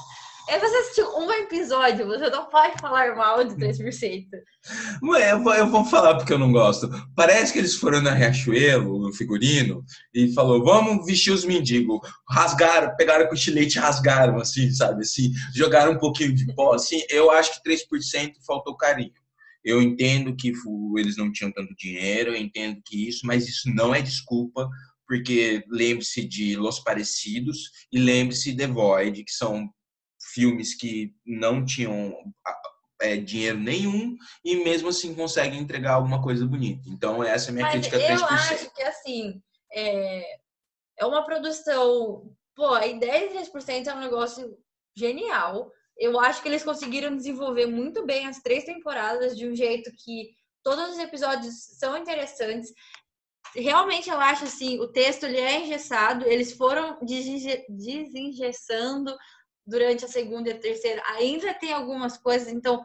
É 0.51 0.59
você 0.59 0.77
assistiu 0.79 1.07
um 1.17 1.31
episódio, 1.31 2.09
você 2.09 2.29
não 2.29 2.51
pode 2.51 2.77
falar 2.81 3.15
mal 3.15 3.45
de 3.45 3.55
3%. 3.55 4.27
Ué, 5.01 5.31
eu 5.31 5.45
vou, 5.45 5.55
eu 5.55 5.69
vou 5.69 5.85
falar 5.85 6.17
porque 6.17 6.33
eu 6.33 6.41
não 6.41 6.51
gosto. 6.51 6.91
Parece 7.15 7.53
que 7.53 7.61
eles 7.61 7.77
foram 7.77 8.03
na 8.03 8.13
Riachuelo, 8.13 8.99
no 8.99 9.13
figurino, 9.13 9.85
e 10.13 10.35
falou: 10.35 10.65
vamos 10.65 11.07
vestir 11.07 11.33
os 11.33 11.45
mendigos. 11.45 12.01
Rasgaram, 12.29 12.97
pegaram 12.97 13.29
com 13.29 13.35
estilete 13.35 13.79
rasgaram, 13.79 14.39
assim, 14.39 14.73
sabe? 14.73 15.03
Assim, 15.03 15.31
jogaram 15.55 15.93
um 15.93 15.99
pouquinho 15.99 16.35
de 16.35 16.53
pó, 16.53 16.75
assim. 16.75 17.01
Eu 17.09 17.31
acho 17.31 17.63
que 17.63 17.71
3% 17.71 18.33
faltou 18.45 18.77
carinho. 18.77 19.13
Eu 19.65 19.81
entendo 19.81 20.35
que 20.35 20.53
eles 20.99 21.17
não 21.17 21.31
tinham 21.31 21.53
tanto 21.53 21.77
dinheiro, 21.77 22.31
eu 22.31 22.37
entendo 22.37 22.81
que 22.85 23.09
isso, 23.09 23.25
mas 23.25 23.47
isso 23.47 23.73
não 23.73 23.95
é 23.95 24.03
desculpa 24.03 24.69
porque 25.07 25.65
lembre-se 25.69 26.25
de 26.25 26.57
Los 26.57 26.81
Parecidos 26.81 27.71
e 27.93 27.99
lembre-se 27.99 28.53
de 28.53 28.59
The 28.59 28.67
Void, 28.69 29.25
que 29.25 29.33
são 29.33 29.69
filmes 30.33 30.75
que 30.75 31.15
não 31.27 31.65
tinham 31.65 32.15
é, 33.01 33.17
dinheiro 33.17 33.59
nenhum 33.59 34.17
e 34.45 34.57
mesmo 34.57 34.89
assim 34.89 35.15
conseguem 35.15 35.61
entregar 35.61 35.95
alguma 35.95 36.23
coisa 36.23 36.47
bonita. 36.47 36.89
Então, 36.89 37.25
essa 37.25 37.49
é 37.49 37.51
a 37.51 37.53
minha 37.53 37.67
Mas 37.67 37.73
crítica 37.73 37.97
a 37.97 38.01
3%. 38.01 38.19
Eu 38.19 38.25
acho 38.27 38.75
que, 38.75 38.83
assim, 38.83 39.43
é, 39.73 40.39
é 40.99 41.07
uma 41.07 41.25
produção... 41.25 42.31
Pô, 42.55 42.75
a 42.75 42.87
ideia 42.87 43.29
de 43.29 43.35
3% 43.51 43.87
é 43.87 43.95
um 43.95 44.01
negócio 44.01 44.57
genial. 44.97 45.73
Eu 45.97 46.21
acho 46.21 46.43
que 46.43 46.49
eles 46.49 46.63
conseguiram 46.63 47.17
desenvolver 47.17 47.67
muito 47.67 48.05
bem 48.05 48.27
as 48.27 48.41
três 48.41 48.65
temporadas 48.65 49.37
de 49.37 49.49
um 49.49 49.55
jeito 49.55 49.91
que 50.05 50.31
todos 50.63 50.91
os 50.91 50.99
episódios 50.99 51.55
são 51.79 51.97
interessantes. 51.97 52.73
Realmente 53.55 54.11
eu 54.11 54.21
acho 54.21 54.45
assim, 54.45 54.79
o 54.79 54.89
texto 54.89 55.25
ele 55.25 55.39
é 55.39 55.61
engessado, 55.61 56.27
eles 56.27 56.53
foram 56.53 56.99
desengessando 57.69 59.17
durante 59.67 60.05
a 60.05 60.09
segunda 60.09 60.49
e 60.49 60.53
a 60.53 60.59
terceira 60.59 61.03
ainda 61.07 61.55
tem 61.55 61.73
algumas 61.73 62.17
coisas, 62.17 62.49
então 62.49 62.85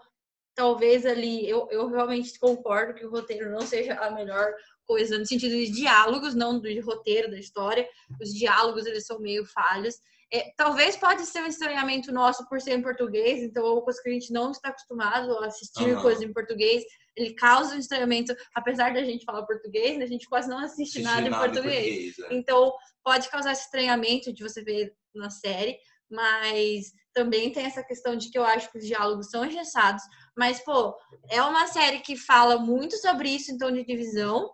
talvez 0.55 1.05
ali 1.05 1.47
eu, 1.47 1.67
eu 1.69 1.87
realmente 1.87 2.39
concordo 2.39 2.93
que 2.93 3.05
o 3.05 3.11
roteiro 3.11 3.51
não 3.51 3.61
seja 3.61 3.93
a 3.95 4.09
melhor 4.11 4.53
coisa 4.85 5.17
no 5.17 5.25
sentido 5.25 5.51
de 5.51 5.69
diálogos, 5.69 6.33
não 6.33 6.59
do 6.59 6.81
roteiro 6.81 7.29
da 7.29 7.37
história. 7.37 7.87
Os 8.21 8.33
diálogos 8.33 8.85
eles 8.85 9.05
são 9.05 9.19
meio 9.19 9.45
falhos. 9.45 9.95
É, 10.33 10.51
talvez 10.57 10.95
pode 10.95 11.25
ser 11.25 11.41
um 11.41 11.47
estranhamento 11.47 12.11
nosso 12.11 12.47
por 12.49 12.59
ser 12.59 12.71
em 12.71 12.81
português, 12.81 13.43
então 13.43 13.65
é 13.65 13.71
uma 13.71 13.81
coisa 13.81 14.01
que 14.01 14.09
a 14.09 14.13
gente 14.13 14.33
não 14.33 14.51
está 14.51 14.69
acostumado 14.69 15.31
a 15.37 15.47
assistir 15.47 15.95
uhum. 15.95 16.01
coisas 16.01 16.23
em 16.23 16.33
português. 16.33 16.83
Ele 17.15 17.33
causa 17.35 17.75
um 17.75 17.79
estranhamento, 17.79 18.35
apesar 18.53 18.93
da 18.93 19.03
gente 19.03 19.23
falar 19.23 19.45
português, 19.45 19.97
né, 19.97 20.03
a 20.03 20.07
gente 20.07 20.27
quase 20.27 20.49
não 20.49 20.57
assiste, 20.57 20.99
assiste 20.99 21.01
nada, 21.01 21.29
nada, 21.29 21.45
em 21.47 21.51
português. 21.51 22.15
português 22.15 22.31
é. 22.31 22.35
Então 22.35 22.73
pode 23.03 23.29
causar 23.29 23.51
esse 23.51 23.63
estranhamento 23.63 24.33
de 24.33 24.43
você 24.43 24.63
ver 24.63 24.93
na 25.13 25.29
série 25.29 25.77
mas 26.09 26.93
também 27.13 27.51
tem 27.51 27.65
essa 27.65 27.83
questão 27.83 28.15
de 28.15 28.29
que 28.29 28.37
eu 28.37 28.43
acho 28.43 28.69
que 28.71 28.77
os 28.77 28.85
diálogos 28.85 29.29
são 29.29 29.45
engessados. 29.45 30.03
Mas, 30.37 30.59
pô, 30.59 30.95
é 31.29 31.41
uma 31.41 31.65
série 31.67 31.99
que 31.99 32.17
fala 32.17 32.57
muito 32.59 32.97
sobre 32.97 33.29
isso 33.29 33.51
em 33.51 33.57
tom 33.57 33.71
de 33.71 33.85
divisão, 33.85 34.51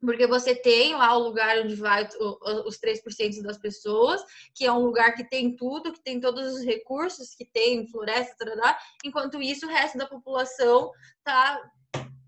porque 0.00 0.26
você 0.26 0.54
tem 0.54 0.94
lá 0.94 1.16
o 1.16 1.22
lugar 1.22 1.58
onde 1.60 1.74
vai 1.74 2.06
os 2.66 2.78
3% 2.78 3.42
das 3.42 3.56
pessoas, 3.56 4.22
que 4.54 4.64
é 4.64 4.72
um 4.72 4.84
lugar 4.84 5.14
que 5.14 5.24
tem 5.24 5.56
tudo, 5.56 5.92
que 5.92 6.02
tem 6.02 6.20
todos 6.20 6.54
os 6.54 6.64
recursos, 6.64 7.34
que 7.34 7.44
tem 7.44 7.88
floresta, 7.88 8.36
tarará, 8.36 8.78
enquanto 9.04 9.40
isso 9.40 9.66
o 9.66 9.70
resto 9.70 9.96
da 9.96 10.06
população 10.06 10.90
tá, 11.24 11.60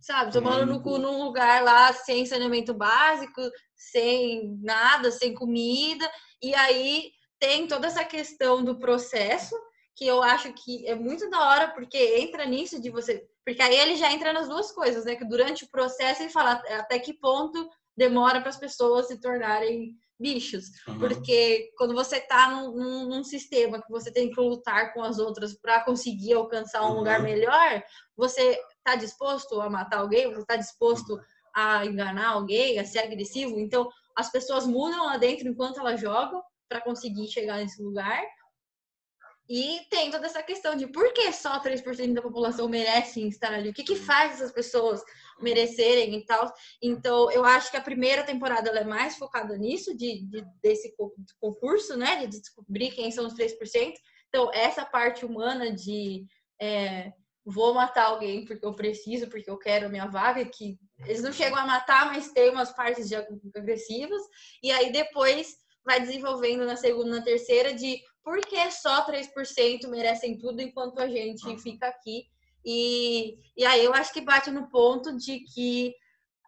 sabe, 0.00 0.32
tomando 0.32 0.66
no 0.66 0.82
cu 0.82 0.98
num 0.98 1.22
lugar 1.24 1.62
lá 1.62 1.92
sem 1.92 2.24
saneamento 2.24 2.72
básico, 2.72 3.42
sem 3.76 4.56
nada, 4.62 5.10
sem 5.10 5.34
comida, 5.34 6.10
e 6.40 6.54
aí 6.54 7.12
tem 7.38 7.66
toda 7.66 7.86
essa 7.86 8.04
questão 8.04 8.64
do 8.64 8.78
processo, 8.78 9.54
que 9.94 10.06
eu 10.06 10.22
acho 10.22 10.52
que 10.52 10.86
é 10.86 10.94
muito 10.94 11.28
da 11.28 11.40
hora, 11.48 11.68
porque 11.68 11.98
entra 12.18 12.44
nisso 12.44 12.80
de 12.80 12.90
você. 12.90 13.26
Porque 13.44 13.62
aí 13.62 13.76
ele 13.76 13.96
já 13.96 14.12
entra 14.12 14.32
nas 14.32 14.48
duas 14.48 14.70
coisas, 14.70 15.04
né? 15.04 15.16
Que 15.16 15.24
durante 15.24 15.64
o 15.64 15.70
processo 15.70 16.22
ele 16.22 16.30
fala 16.30 16.52
até 16.52 16.98
que 16.98 17.14
ponto 17.14 17.68
demora 17.96 18.40
para 18.40 18.50
as 18.50 18.56
pessoas 18.56 19.08
se 19.08 19.20
tornarem 19.20 19.96
bichos. 20.18 20.66
Uhum. 20.86 20.98
Porque 20.98 21.70
quando 21.76 21.94
você 21.94 22.20
tá 22.20 22.50
num, 22.50 23.06
num, 23.06 23.24
sistema 23.24 23.80
que 23.80 23.90
você 23.90 24.12
tem 24.12 24.30
que 24.30 24.40
lutar 24.40 24.92
com 24.92 25.02
as 25.02 25.18
outras 25.18 25.54
para 25.54 25.84
conseguir 25.84 26.34
alcançar 26.34 26.82
um 26.84 26.90
uhum. 26.90 26.98
lugar 26.98 27.22
melhor, 27.22 27.82
você 28.16 28.60
tá 28.84 28.96
disposto 28.96 29.60
a 29.60 29.70
matar 29.70 29.98
alguém? 29.98 30.32
Você 30.32 30.44
tá 30.44 30.56
disposto 30.56 31.14
uhum. 31.14 31.20
a 31.54 31.86
enganar 31.86 32.30
alguém, 32.30 32.78
a 32.78 32.84
ser 32.84 33.00
agressivo? 33.00 33.58
Então, 33.58 33.88
as 34.16 34.30
pessoas 34.30 34.66
mudam 34.66 35.06
lá 35.06 35.16
dentro 35.16 35.48
enquanto 35.48 35.78
elas 35.78 36.00
jogam 36.00 36.42
para 36.68 36.80
conseguir 36.80 37.28
chegar 37.28 37.58
nesse 37.58 37.82
lugar. 37.82 38.22
E 39.48 39.80
tem 39.90 40.10
toda 40.10 40.26
essa 40.26 40.42
questão 40.42 40.76
de 40.76 40.86
por 40.86 41.10
que 41.14 41.32
só 41.32 41.58
3% 41.58 42.12
da 42.12 42.20
população 42.20 42.68
merecem 42.68 43.28
estar 43.28 43.52
ali? 43.54 43.70
O 43.70 43.72
que, 43.72 43.82
que 43.82 43.96
faz 43.96 44.34
essas 44.34 44.52
pessoas 44.52 45.02
merecerem 45.40 46.14
e 46.16 46.26
tal? 46.26 46.52
Então, 46.82 47.30
eu 47.30 47.44
acho 47.46 47.70
que 47.70 47.78
a 47.78 47.82
primeira 47.82 48.22
temporada 48.24 48.68
é 48.70 48.84
mais 48.84 49.16
focada 49.16 49.56
nisso, 49.56 49.96
de, 49.96 50.22
de, 50.26 50.44
desse 50.62 50.94
concurso, 51.40 51.96
né? 51.96 52.26
De 52.26 52.38
descobrir 52.38 52.90
quem 52.90 53.10
são 53.10 53.26
os 53.26 53.32
3%. 53.32 53.94
Então, 54.28 54.50
essa 54.52 54.84
parte 54.84 55.24
humana 55.24 55.72
de 55.72 56.26
é, 56.60 57.10
vou 57.42 57.72
matar 57.72 58.08
alguém 58.08 58.44
porque 58.44 58.66
eu 58.66 58.74
preciso, 58.74 59.28
porque 59.28 59.48
eu 59.50 59.56
quero 59.56 59.86
a 59.86 59.88
minha 59.88 60.06
vaga, 60.06 60.44
que 60.44 60.78
eles 61.06 61.22
não 61.22 61.32
chegam 61.32 61.58
a 61.58 61.66
matar, 61.66 62.12
mas 62.12 62.30
tem 62.32 62.50
umas 62.50 62.70
partes 62.70 63.08
de 63.08 63.14
agressivas. 63.16 64.22
E 64.62 64.70
aí 64.70 64.92
depois 64.92 65.56
vai 65.88 66.00
desenvolvendo 66.00 66.66
na 66.66 66.76
segunda, 66.76 67.16
na 67.16 67.22
terceira 67.22 67.72
de 67.72 67.98
por 68.22 68.38
que 68.42 68.70
só 68.70 69.06
3% 69.06 69.88
merecem 69.88 70.36
tudo 70.36 70.60
enquanto 70.60 71.00
a 71.00 71.08
gente 71.08 71.58
fica 71.62 71.88
aqui. 71.88 72.26
E, 72.62 73.38
e 73.56 73.64
aí 73.64 73.82
eu 73.82 73.94
acho 73.94 74.12
que 74.12 74.20
bate 74.20 74.50
no 74.50 74.68
ponto 74.68 75.16
de 75.16 75.40
que 75.40 75.94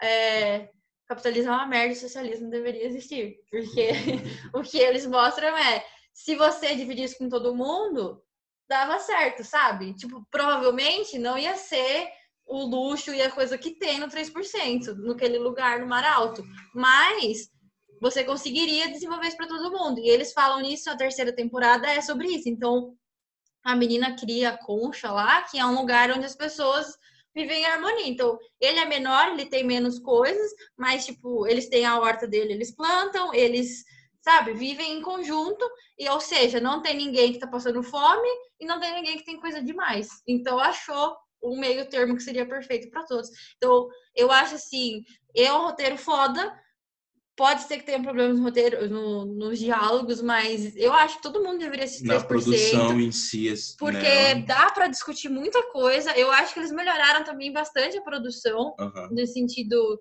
é, 0.03 0.69
capitalismo 1.09 1.53
é 1.53 1.55
uma 1.55 1.67
merda 1.67 1.95
e 1.95 1.97
socialismo 1.97 2.51
deveria 2.51 2.85
existir. 2.85 3.39
Porque 3.51 3.89
o 4.53 4.61
que 4.61 4.77
eles 4.77 5.07
mostram 5.07 5.57
é 5.57 5.83
se 6.13 6.37
você 6.37 6.77
dividisse 6.77 7.17
com 7.17 7.31
todo 7.31 7.57
mundo, 7.57 8.23
dava 8.69 8.99
certo, 8.99 9.43
sabe? 9.43 9.95
Tipo, 9.95 10.23
provavelmente 10.31 11.19
não 11.19 11.39
ia 11.39 11.57
ser 11.57 12.11
o 12.45 12.63
luxo 12.63 13.15
e 13.15 13.23
a 13.23 13.31
coisa 13.31 13.57
que 13.57 13.71
tem 13.71 13.99
no 13.99 14.09
3%, 14.09 14.97
naquele 14.99 15.39
lugar 15.39 15.81
no 15.81 15.87
Mar 15.87 16.05
Alto. 16.05 16.45
Mas 16.75 17.49
você 18.01 18.25
conseguiria 18.25 18.91
desenvolver 18.91 19.29
isso 19.29 19.37
para 19.37 19.47
todo 19.49 19.71
mundo. 19.71 20.01
E 20.01 20.09
eles 20.09 20.33
falam 20.33 20.61
nisso, 20.61 20.89
a 20.89 20.97
terceira 20.97 21.33
temporada 21.33 21.87
é 21.89 22.01
sobre 22.01 22.29
isso. 22.29 22.49
Então, 22.49 22.97
a 23.63 23.77
menina 23.77 24.17
cria 24.17 24.51
a 24.51 24.59
concha 24.59 25.13
lá, 25.13 25.43
que 25.43 25.59
é 25.59 25.67
um 25.67 25.79
lugar 25.79 26.11
onde 26.11 26.25
as 26.25 26.35
pessoas 26.35 26.97
vivem 27.35 27.63
em 27.63 27.67
harmonia. 27.67 28.09
Então, 28.09 28.39
ele 28.59 28.79
é 28.79 28.87
menor, 28.87 29.29
ele 29.29 29.47
tem 29.47 29.65
menos 29.65 29.99
coisas, 29.99 30.51
mas, 30.77 31.05
tipo, 31.05 31.47
eles 31.47 31.69
têm 31.69 31.85
a 31.85 31.99
horta 31.99 32.27
dele, 32.27 32.55
eles 32.55 32.75
plantam, 32.75 33.35
eles, 33.35 33.85
sabe, 34.23 34.55
vivem 34.55 34.99
em 34.99 35.03
conjunto, 35.03 35.65
e, 35.99 36.09
ou 36.09 36.21
seja, 36.21 36.59
não 36.59 36.83
tem 36.83 36.97
ninguém 36.97 37.33
que 37.33 37.39
tá 37.39 37.47
passando 37.47 37.83
fome 37.83 38.29
e 38.59 38.67
não 38.67 38.81
tem 38.81 38.95
ninguém 38.95 39.19
que 39.19 39.25
tem 39.25 39.39
coisa 39.39 39.63
demais. 39.63 40.09
Então, 40.27 40.59
achou 40.59 41.17
um 41.43 41.59
meio 41.59 41.89
termo 41.89 42.17
que 42.17 42.23
seria 42.23 42.47
perfeito 42.47 42.91
para 42.91 43.05
todos. 43.05 43.29
Então, 43.57 43.89
eu 44.15 44.31
acho 44.31 44.55
assim, 44.55 45.03
é 45.35 45.53
um 45.53 45.63
roteiro 45.63 45.97
foda, 45.97 46.53
Pode 47.41 47.63
ser 47.63 47.79
que 47.79 47.85
tenha 47.85 48.03
problemas 48.03 48.39
no 48.39 48.45
roteiro, 48.45 48.87
no, 48.91 49.25
nos 49.25 49.59
diálogos, 49.59 50.21
mas 50.21 50.77
eu 50.77 50.93
acho 50.93 51.17
que 51.17 51.23
todo 51.23 51.43
mundo 51.43 51.59
deveria 51.59 51.87
assistir 51.87 52.05
Na 52.05 52.23
produção 52.23 53.01
em 53.01 53.11
si. 53.11 53.55
Porque 53.79 53.97
né? 53.97 54.43
dá 54.43 54.71
para 54.71 54.89
discutir 54.89 55.31
muita 55.31 55.63
coisa. 55.73 56.11
Eu 56.19 56.31
acho 56.31 56.53
que 56.53 56.61
eles 56.61 56.71
melhoraram 56.71 57.25
também 57.25 57.51
bastante 57.51 57.97
a 57.97 58.03
produção, 58.03 58.75
no 59.11 59.27
sentido 59.27 59.99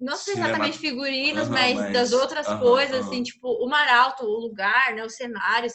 não 0.00 0.16
sei 0.16 0.34
exatamente 0.34 0.78
figurinos, 0.78 1.48
mas, 1.48 1.76
mas, 1.76 1.92
das 1.92 2.12
outras 2.12 2.46
coisas, 2.58 3.06
assim, 3.06 3.22
tipo, 3.22 3.48
o 3.48 3.68
mar 3.68 3.88
alto, 3.88 4.24
o 4.24 4.40
lugar, 4.40 4.94
né, 4.94 5.04
os 5.04 5.14
cenários, 5.14 5.72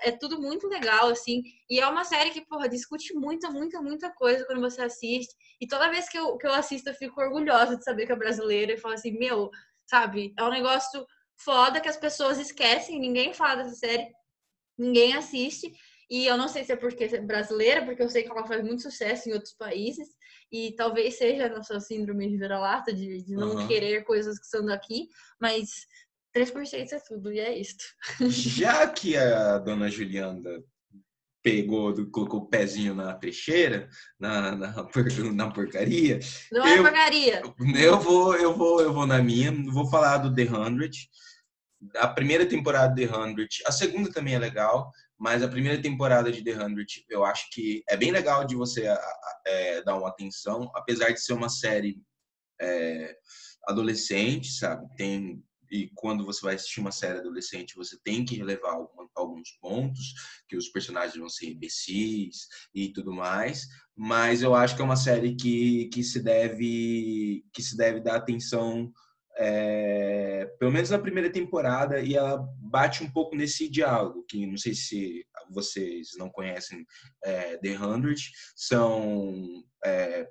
é 0.00 0.10
tudo 0.12 0.40
muito 0.40 0.66
legal, 0.66 1.08
assim, 1.08 1.42
e 1.68 1.78
é 1.78 1.86
uma 1.86 2.04
série 2.04 2.30
que, 2.30 2.46
porra, 2.46 2.68
discute 2.68 3.12
muita, 3.14 3.50
muita, 3.50 3.82
muita 3.82 4.10
coisa 4.10 4.46
quando 4.46 4.60
você 4.60 4.80
assiste, 4.80 5.34
e 5.60 5.66
toda 5.66 5.90
vez 5.90 6.08
que 6.08 6.18
eu, 6.18 6.36
que 6.36 6.46
eu 6.46 6.52
assisto, 6.52 6.88
eu 6.88 6.94
fico 6.94 7.20
orgulhosa 7.20 7.76
de 7.76 7.84
saber 7.84 8.06
que 8.06 8.12
é 8.12 8.16
brasileira, 8.16 8.72
e 8.72 8.78
falo 8.78 8.94
assim, 8.94 9.18
meu, 9.18 9.50
sabe? 9.88 10.34
É 10.38 10.44
um 10.44 10.50
negócio 10.50 11.06
foda 11.36 11.80
que 11.80 11.88
as 11.88 11.96
pessoas 11.96 12.38
esquecem, 12.38 13.00
ninguém 13.00 13.32
fala 13.32 13.62
dessa 13.62 13.76
série, 13.76 14.12
ninguém 14.76 15.14
assiste. 15.14 15.72
E 16.10 16.26
eu 16.26 16.38
não 16.38 16.48
sei 16.48 16.64
se 16.64 16.72
é 16.72 16.76
porque 16.76 17.04
é 17.04 17.20
brasileira, 17.20 17.84
porque 17.84 18.02
eu 18.02 18.08
sei 18.08 18.22
que 18.22 18.30
ela 18.30 18.46
faz 18.46 18.64
muito 18.64 18.82
sucesso 18.82 19.28
em 19.28 19.32
outros 19.32 19.52
países. 19.52 20.08
E 20.50 20.72
talvez 20.72 21.18
seja 21.18 21.46
a 21.46 21.50
nossa 21.50 21.78
síndrome 21.80 22.28
de 22.28 22.38
vira-lata, 22.38 22.92
de, 22.92 23.22
de 23.22 23.34
não 23.34 23.56
uhum. 23.56 23.68
querer 23.68 24.04
coisas 24.04 24.38
que 24.38 24.46
são 24.46 24.64
daqui. 24.64 25.08
Mas 25.38 25.86
3% 26.34 26.92
é 26.92 27.00
tudo, 27.00 27.30
e 27.30 27.40
é 27.40 27.58
isto. 27.58 27.84
Já 28.28 28.88
que 28.88 29.16
a 29.16 29.58
dona 29.58 29.90
Juliana 29.90 30.62
pegou, 31.42 31.94
colocou 32.10 32.40
o 32.40 32.46
pezinho 32.46 32.94
na 32.94 33.14
peixeira, 33.14 33.88
na, 34.18 34.56
na, 34.56 34.72
na 35.32 35.50
porcaria. 35.50 36.18
Não 36.50 36.66
é 36.66 36.72
eu, 36.72 36.78
é 36.78 36.82
porcaria. 36.82 37.42
Eu 37.76 38.00
vou, 38.00 38.36
eu 38.36 38.56
vou, 38.56 38.80
eu 38.80 38.92
vou 38.92 39.06
na 39.06 39.22
minha. 39.22 39.52
Vou 39.72 39.88
falar 39.88 40.18
do 40.18 40.34
The 40.34 40.44
Hundred. 40.44 40.96
A 41.96 42.08
primeira 42.08 42.44
temporada 42.44 42.94
de 42.94 43.06
The 43.06 43.16
Hundred, 43.16 43.48
a 43.64 43.72
segunda 43.72 44.10
também 44.10 44.34
é 44.34 44.38
legal, 44.38 44.90
mas 45.16 45.42
a 45.42 45.48
primeira 45.48 45.80
temporada 45.80 46.30
de 46.30 46.42
The 46.42 46.64
Hundred 46.64 47.04
eu 47.08 47.24
acho 47.24 47.48
que 47.52 47.82
é 47.88 47.96
bem 47.96 48.10
legal 48.10 48.44
de 48.44 48.56
você 48.56 48.88
é, 49.46 49.82
dar 49.82 49.96
uma 49.96 50.08
atenção, 50.08 50.70
apesar 50.74 51.10
de 51.10 51.20
ser 51.20 51.34
uma 51.34 51.48
série 51.48 52.00
é, 52.60 53.16
adolescente, 53.68 54.50
sabe? 54.52 54.86
Tem 54.96 55.40
e 55.70 55.90
quando 55.94 56.24
você 56.24 56.40
vai 56.42 56.54
assistir 56.54 56.80
uma 56.80 56.92
série 56.92 57.18
adolescente, 57.18 57.74
você 57.74 57.98
tem 58.02 58.24
que 58.24 58.36
relevar 58.36 58.76
alguns 59.14 59.50
pontos, 59.60 60.14
que 60.48 60.56
os 60.56 60.68
personagens 60.68 61.16
vão 61.16 61.28
ser 61.28 61.46
imbecis 61.46 62.48
e 62.74 62.92
tudo 62.92 63.12
mais, 63.12 63.66
mas 63.96 64.42
eu 64.42 64.54
acho 64.54 64.76
que 64.76 64.82
é 64.82 64.84
uma 64.84 64.96
série 64.96 65.34
que, 65.34 65.86
que 65.92 66.02
se 66.02 66.20
deve 66.22 67.44
que 67.52 67.62
se 67.62 67.76
deve 67.76 68.00
dar 68.00 68.16
atenção 68.16 68.92
é, 69.40 70.46
pelo 70.58 70.72
menos 70.72 70.90
na 70.90 70.98
primeira 70.98 71.30
temporada 71.30 72.00
e 72.00 72.14
ela 72.14 72.44
bate 72.58 73.04
um 73.04 73.10
pouco 73.10 73.36
nesse 73.36 73.68
diálogo 73.68 74.24
que 74.28 74.44
não 74.46 74.56
sei 74.56 74.74
se 74.74 75.24
vocês 75.50 76.10
não 76.16 76.28
conhecem 76.28 76.84
é, 77.24 77.56
The 77.58 77.78
Hundred 77.78 78.20
são 78.56 79.64
é, 79.84 80.28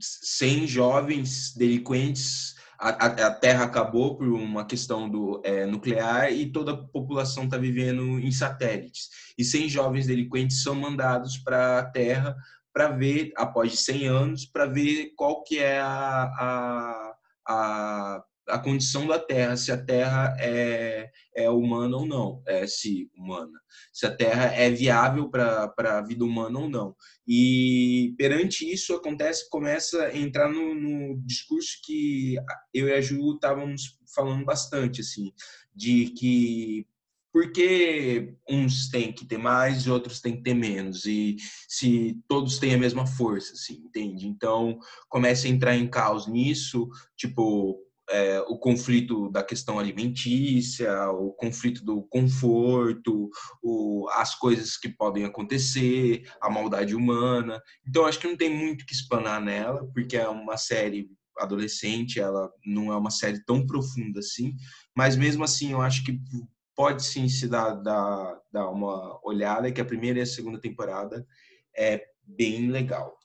100 0.00 0.66
jovens 0.66 1.54
delinquentes 1.54 2.54
a, 2.78 3.06
a, 3.06 3.30
Terra 3.30 3.64
acabou 3.64 4.16
por 4.16 4.28
uma 4.28 4.64
questão 4.64 5.08
do 5.08 5.40
é, 5.44 5.66
nuclear 5.66 6.32
e 6.32 6.50
toda 6.50 6.72
a 6.72 6.76
população 6.76 7.44
está 7.44 7.56
vivendo 7.56 8.18
em 8.18 8.30
satélites. 8.30 9.08
E 9.38 9.44
100 9.44 9.68
jovens 9.68 10.06
delinquentes 10.06 10.62
são 10.62 10.74
mandados 10.74 11.38
para 11.38 11.78
a 11.78 11.84
Terra 11.84 12.36
para 12.72 12.88
ver, 12.88 13.32
após 13.36 13.80
100 13.80 14.06
anos, 14.06 14.44
para 14.44 14.66
ver 14.66 15.12
qual 15.16 15.42
que 15.42 15.58
é 15.58 15.80
a, 15.80 16.22
a, 16.22 17.14
a 17.48 18.24
a 18.48 18.58
condição 18.58 19.06
da 19.06 19.18
Terra, 19.18 19.56
se 19.56 19.72
a 19.72 19.76
Terra 19.76 20.36
é, 20.38 21.10
é 21.34 21.50
humana 21.50 21.96
ou 21.96 22.06
não, 22.06 22.42
é, 22.46 22.66
se 22.66 23.10
humana, 23.16 23.60
se 23.92 24.06
a 24.06 24.14
Terra 24.14 24.46
é 24.54 24.70
viável 24.70 25.28
para 25.28 25.72
a 25.78 26.02
vida 26.02 26.24
humana 26.24 26.58
ou 26.58 26.68
não. 26.68 26.94
E 27.26 28.14
perante 28.16 28.70
isso 28.70 28.94
acontece, 28.94 29.48
começa 29.50 30.04
a 30.04 30.16
entrar 30.16 30.48
no, 30.48 30.74
no 30.74 31.20
discurso 31.24 31.78
que 31.84 32.36
eu 32.72 32.88
e 32.88 32.92
a 32.92 33.00
Ju 33.00 33.34
estávamos 33.34 33.98
falando 34.14 34.44
bastante, 34.44 35.00
assim, 35.00 35.32
de 35.74 36.10
que 36.10 36.86
porque 37.32 38.34
uns 38.48 38.88
têm 38.88 39.12
que 39.12 39.26
ter 39.26 39.36
mais 39.36 39.82
e 39.82 39.90
outros 39.90 40.22
têm 40.22 40.36
que 40.36 40.42
ter 40.42 40.54
menos 40.54 41.04
e 41.04 41.36
se 41.68 42.18
todos 42.26 42.58
têm 42.58 42.72
a 42.72 42.78
mesma 42.78 43.06
força, 43.06 43.52
assim, 43.52 43.74
entende? 43.74 44.26
Então 44.26 44.78
começa 45.06 45.46
a 45.46 45.50
entrar 45.50 45.76
em 45.76 45.86
caos 45.86 46.26
nisso, 46.26 46.88
tipo 47.14 47.85
é, 48.10 48.40
o 48.42 48.58
conflito 48.58 49.30
da 49.30 49.42
questão 49.42 49.78
alimentícia, 49.78 51.10
o 51.10 51.32
conflito 51.32 51.84
do 51.84 52.02
conforto, 52.04 53.28
o, 53.62 54.08
as 54.12 54.34
coisas 54.34 54.76
que 54.76 54.88
podem 54.88 55.24
acontecer, 55.24 56.28
a 56.40 56.48
maldade 56.48 56.94
humana. 56.94 57.60
Então, 57.86 58.06
acho 58.06 58.18
que 58.18 58.28
não 58.28 58.36
tem 58.36 58.50
muito 58.50 58.86
que 58.86 58.94
espanar 58.94 59.40
nela, 59.40 59.86
porque 59.92 60.16
é 60.16 60.28
uma 60.28 60.56
série 60.56 61.10
adolescente, 61.38 62.18
ela 62.20 62.50
não 62.64 62.92
é 62.92 62.96
uma 62.96 63.10
série 63.10 63.44
tão 63.44 63.66
profunda 63.66 64.20
assim, 64.20 64.54
mas 64.96 65.16
mesmo 65.16 65.44
assim, 65.44 65.72
eu 65.72 65.82
acho 65.82 66.02
que 66.02 66.18
pode 66.74 67.04
sim 67.04 67.28
se 67.28 67.48
dar, 67.48 67.74
dar, 67.74 68.40
dar 68.52 68.70
uma 68.70 69.18
olhada, 69.22 69.70
que 69.72 69.80
a 69.80 69.84
primeira 69.84 70.18
e 70.18 70.22
a 70.22 70.26
segunda 70.26 70.60
temporada 70.60 71.26
é 71.76 72.02
bem 72.22 72.70
legal. 72.70 73.16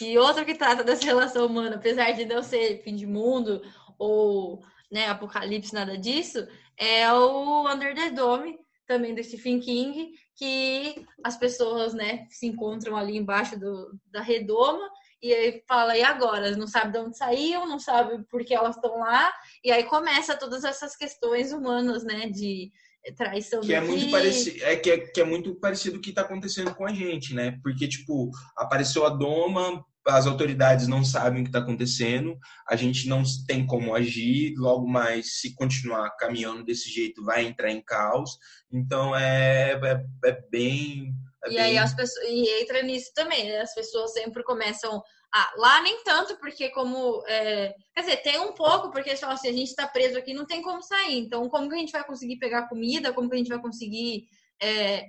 E 0.00 0.18
outro 0.18 0.44
que 0.44 0.54
trata 0.54 0.84
dessa 0.84 1.04
relação 1.04 1.46
humana, 1.46 1.76
apesar 1.76 2.12
de 2.12 2.24
não 2.24 2.42
ser 2.42 2.82
fim 2.82 2.94
de 2.94 3.06
mundo 3.06 3.62
ou 3.98 4.62
né, 4.90 5.08
apocalipse, 5.08 5.74
nada 5.74 5.98
disso, 5.98 6.46
é 6.76 7.12
o 7.12 7.68
Under 7.68 7.94
the 7.94 8.10
Dome, 8.10 8.58
também 8.86 9.14
do 9.14 9.22
Stephen 9.22 9.60
King, 9.60 10.12
que 10.34 11.04
as 11.22 11.36
pessoas, 11.36 11.92
né, 11.92 12.26
se 12.30 12.46
encontram 12.46 12.96
ali 12.96 13.16
embaixo 13.16 13.58
do, 13.58 13.98
da 14.06 14.22
redoma 14.22 14.88
e 15.20 15.34
aí 15.34 15.62
fala, 15.66 15.98
e 15.98 16.02
agora? 16.02 16.56
Não 16.56 16.66
sabe 16.66 16.92
de 16.92 16.98
onde 16.98 17.18
saíram, 17.18 17.66
não 17.66 17.78
sabe 17.78 18.24
por 18.30 18.44
que 18.44 18.54
elas 18.54 18.76
estão 18.76 19.00
lá, 19.00 19.32
e 19.64 19.70
aí 19.70 19.82
começa 19.84 20.36
todas 20.36 20.64
essas 20.64 20.96
questões 20.96 21.52
humanas, 21.52 22.04
né, 22.04 22.28
de 22.28 22.70
traição 23.16 23.60
que 23.60 23.72
é 23.72 23.80
muito 23.80 24.10
parecido 24.10 24.64
é 24.64 24.76
que, 24.76 24.90
é 24.90 24.98
que 24.98 25.20
é 25.20 25.24
muito 25.24 25.54
parecido 25.54 25.96
o 25.96 26.00
que 26.00 26.10
está 26.10 26.22
acontecendo 26.22 26.74
com 26.74 26.84
a 26.84 26.92
gente 26.92 27.32
né? 27.32 27.58
Porque 27.62 27.88
tipo 27.88 28.30
apareceu 28.56 29.06
a 29.06 29.08
doma 29.08 29.82
as 30.08 30.26
autoridades 30.26 30.88
não 30.88 31.04
sabem 31.04 31.40
o 31.40 31.44
que 31.44 31.50
está 31.50 31.60
acontecendo 31.60 32.38
a 32.68 32.76
gente 32.76 33.08
não 33.08 33.22
tem 33.46 33.66
como 33.66 33.94
agir 33.94 34.54
logo 34.56 34.86
mais 34.86 35.40
se 35.40 35.54
continuar 35.54 36.10
caminhando 36.16 36.64
desse 36.64 36.90
jeito 36.90 37.24
vai 37.24 37.44
entrar 37.44 37.70
em 37.70 37.82
caos 37.82 38.38
então 38.72 39.14
é, 39.14 39.72
é, 39.72 40.28
é 40.28 40.40
bem 40.50 41.12
é 41.44 41.48
e 41.48 41.54
bem... 41.54 41.60
aí 41.60 41.78
as 41.78 41.94
pessoas 41.94 42.26
e 42.26 42.62
entra 42.62 42.82
nisso 42.82 43.12
também 43.14 43.48
né? 43.48 43.60
as 43.60 43.74
pessoas 43.74 44.12
sempre 44.12 44.42
começam 44.42 45.02
ah, 45.32 45.52
lá 45.58 45.82
nem 45.82 46.02
tanto, 46.04 46.38
porque 46.38 46.70
como. 46.70 47.22
É... 47.26 47.74
Quer 47.94 48.00
dizer, 48.00 48.16
tem 48.22 48.40
um 48.40 48.52
pouco, 48.52 48.90
porque 48.90 49.10
eles 49.10 49.20
falam 49.20 49.34
assim, 49.34 49.48
a 49.48 49.52
gente 49.52 49.68
está 49.68 49.86
preso 49.86 50.16
aqui, 50.16 50.32
não 50.32 50.46
tem 50.46 50.62
como 50.62 50.82
sair. 50.82 51.18
Então, 51.18 51.48
como 51.50 51.68
que 51.68 51.74
a 51.74 51.78
gente 51.78 51.92
vai 51.92 52.04
conseguir 52.04 52.38
pegar 52.38 52.68
comida? 52.68 53.12
Como 53.12 53.28
que 53.28 53.34
a 53.34 53.38
gente 53.38 53.50
vai 53.50 53.60
conseguir 53.60 54.26
é, 54.60 55.04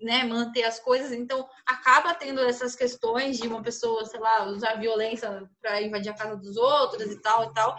né, 0.00 0.24
manter 0.24 0.64
as 0.64 0.80
coisas? 0.80 1.12
Então, 1.12 1.48
acaba 1.66 2.14
tendo 2.14 2.40
essas 2.40 2.74
questões 2.74 3.38
de 3.38 3.48
uma 3.48 3.62
pessoa, 3.62 4.04
sei 4.04 4.20
lá, 4.20 4.46
usar 4.46 4.74
violência 4.74 5.48
para 5.60 5.82
invadir 5.82 6.10
a 6.10 6.16
casa 6.16 6.36
dos 6.36 6.56
outros 6.56 7.10
e 7.10 7.20
tal 7.20 7.44
e 7.44 7.54
tal. 7.54 7.76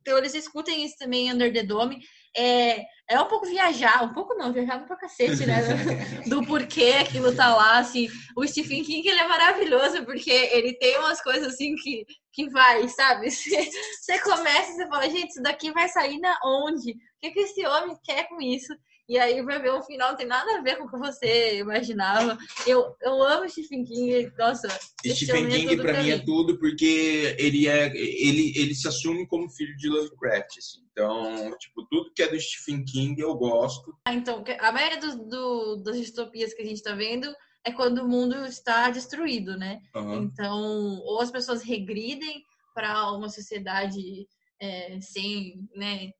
Então, 0.00 0.18
eles 0.18 0.34
escutem 0.34 0.84
isso 0.84 0.96
também 0.98 1.28
em 1.28 1.32
Under 1.32 1.52
the 1.52 1.62
Dome 1.62 2.02
é, 2.36 2.86
é 3.08 3.20
um 3.20 3.26
pouco 3.26 3.46
viajar, 3.46 4.02
um 4.02 4.12
pouco 4.12 4.34
não, 4.34 4.52
viajar 4.52 4.84
pra 4.86 4.96
cacete, 4.96 5.44
né? 5.46 5.60
Do 6.28 6.44
porquê 6.46 6.94
aquilo 7.00 7.34
tá 7.34 7.54
lá, 7.54 7.78
assim. 7.78 8.08
O 8.36 8.46
Stephen 8.46 8.82
King, 8.82 9.06
ele 9.06 9.20
é 9.20 9.28
maravilhoso, 9.28 10.04
porque 10.04 10.30
ele 10.30 10.74
tem 10.78 10.98
umas 10.98 11.22
coisas, 11.22 11.54
assim, 11.54 11.74
que, 11.76 12.06
que 12.32 12.48
vai, 12.48 12.88
sabe? 12.88 13.30
Você, 13.30 13.70
você 14.00 14.18
começa 14.20 14.70
e 14.70 14.74
você 14.74 14.88
fala, 14.88 15.10
gente, 15.10 15.30
isso 15.30 15.42
daqui 15.42 15.70
vai 15.72 15.88
sair 15.88 16.18
na 16.18 16.38
onde? 16.44 16.92
O 16.92 16.96
que, 17.20 17.30
que 17.30 17.40
esse 17.40 17.66
homem 17.66 17.96
quer 18.02 18.28
com 18.28 18.40
isso? 18.40 18.74
E 19.08 19.18
aí 19.18 19.42
vai 19.42 19.60
ver 19.60 19.70
o 19.70 19.82
final, 19.82 20.10
não 20.10 20.16
tem 20.16 20.26
nada 20.26 20.58
a 20.58 20.62
ver 20.62 20.76
com 20.76 20.84
o 20.84 20.90
que 20.90 20.96
você 20.96 21.58
imaginava. 21.58 22.38
Eu, 22.66 22.94
eu 23.02 23.22
amo 23.22 23.48
Stephen 23.48 23.84
King, 23.84 24.32
nossa. 24.38 24.68
Stephen 25.04 25.46
é 25.46 25.50
King 25.50 25.74
é 25.74 25.76
pra, 25.76 26.02
mim 26.02 26.10
é 26.10 26.18
tudo 26.18 26.58
porque 26.58 27.34
ele 27.38 27.66
é 27.66 27.86
ele, 27.94 28.52
ele 28.56 28.74
se 28.74 28.86
assume 28.86 29.26
como 29.26 29.50
filho 29.50 29.76
de 29.76 29.88
Lovecraft, 29.88 30.56
assim. 30.58 30.80
Então, 30.92 31.56
tipo, 31.58 31.84
tudo 31.90 32.12
que 32.14 32.22
é 32.22 32.28
do 32.28 32.40
Stephen 32.40 32.84
King 32.84 33.20
eu 33.20 33.34
gosto. 33.34 33.92
Ah, 34.06 34.14
então, 34.14 34.44
a 34.60 34.72
maioria 34.72 35.00
do, 35.00 35.28
do, 35.28 35.76
das 35.82 35.96
distopias 35.96 36.54
que 36.54 36.62
a 36.62 36.66
gente 36.66 36.82
tá 36.82 36.94
vendo 36.94 37.34
é 37.64 37.72
quando 37.72 37.98
o 37.98 38.08
mundo 38.08 38.44
está 38.46 38.90
destruído, 38.90 39.56
né? 39.56 39.80
Uhum. 39.94 40.22
Então, 40.24 41.00
ou 41.04 41.20
as 41.20 41.30
pessoas 41.30 41.62
regridem 41.62 42.44
para 42.74 43.12
uma 43.12 43.28
sociedade 43.28 44.26
é, 44.60 44.98
sem, 45.00 45.68
né, 45.74 46.12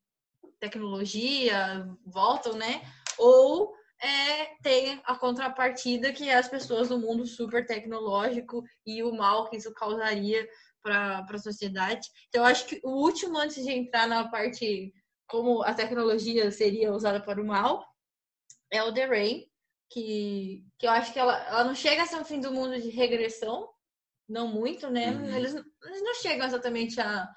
tecnologia 0.63 1.85
voltam, 2.07 2.55
né? 2.55 2.83
Ou 3.19 3.75
é, 4.01 4.47
tem 4.63 5.01
a 5.05 5.17
contrapartida 5.17 6.13
que 6.13 6.29
é 6.29 6.37
as 6.37 6.49
pessoas 6.49 6.89
do 6.89 6.99
mundo 6.99 7.27
super 7.27 7.67
tecnológico 7.67 8.63
e 8.87 9.03
o 9.03 9.13
mal 9.13 9.51
que 9.51 9.57
isso 9.57 9.73
causaria 9.75 10.49
para 10.81 11.27
a 11.29 11.39
sociedade. 11.39 12.09
Então, 12.29 12.43
eu 12.43 12.47
acho 12.47 12.67
que 12.67 12.81
o 12.85 12.91
último, 12.91 13.39
antes 13.39 13.65
de 13.65 13.73
entrar 13.73 14.07
na 14.07 14.29
parte 14.29 14.93
como 15.29 15.63
a 15.63 15.75
tecnologia 15.75 16.51
seria 16.53 16.93
usada 16.93 17.21
para 17.21 17.41
o 17.41 17.47
mal, 17.47 17.85
é 18.71 18.83
o 18.83 18.93
The 18.93 19.07
Rain, 19.07 19.47
que, 19.91 20.65
que 20.79 20.87
eu 20.87 20.91
acho 20.91 21.13
que 21.13 21.19
ela, 21.19 21.37
ela 21.49 21.65
não 21.65 21.75
chega 21.75 22.03
a 22.03 22.07
ser 22.07 22.17
um 22.17 22.25
fim 22.25 22.41
do 22.41 22.53
mundo 22.53 22.81
de 22.81 22.89
regressão, 22.91 23.69
não 24.29 24.47
muito, 24.49 24.91
né? 24.91 25.11
Uhum. 25.11 25.37
Eles, 25.37 25.55
eles 25.55 26.03
não 26.03 26.15
chegam 26.15 26.47
exatamente 26.47 27.01
a, 27.01 27.29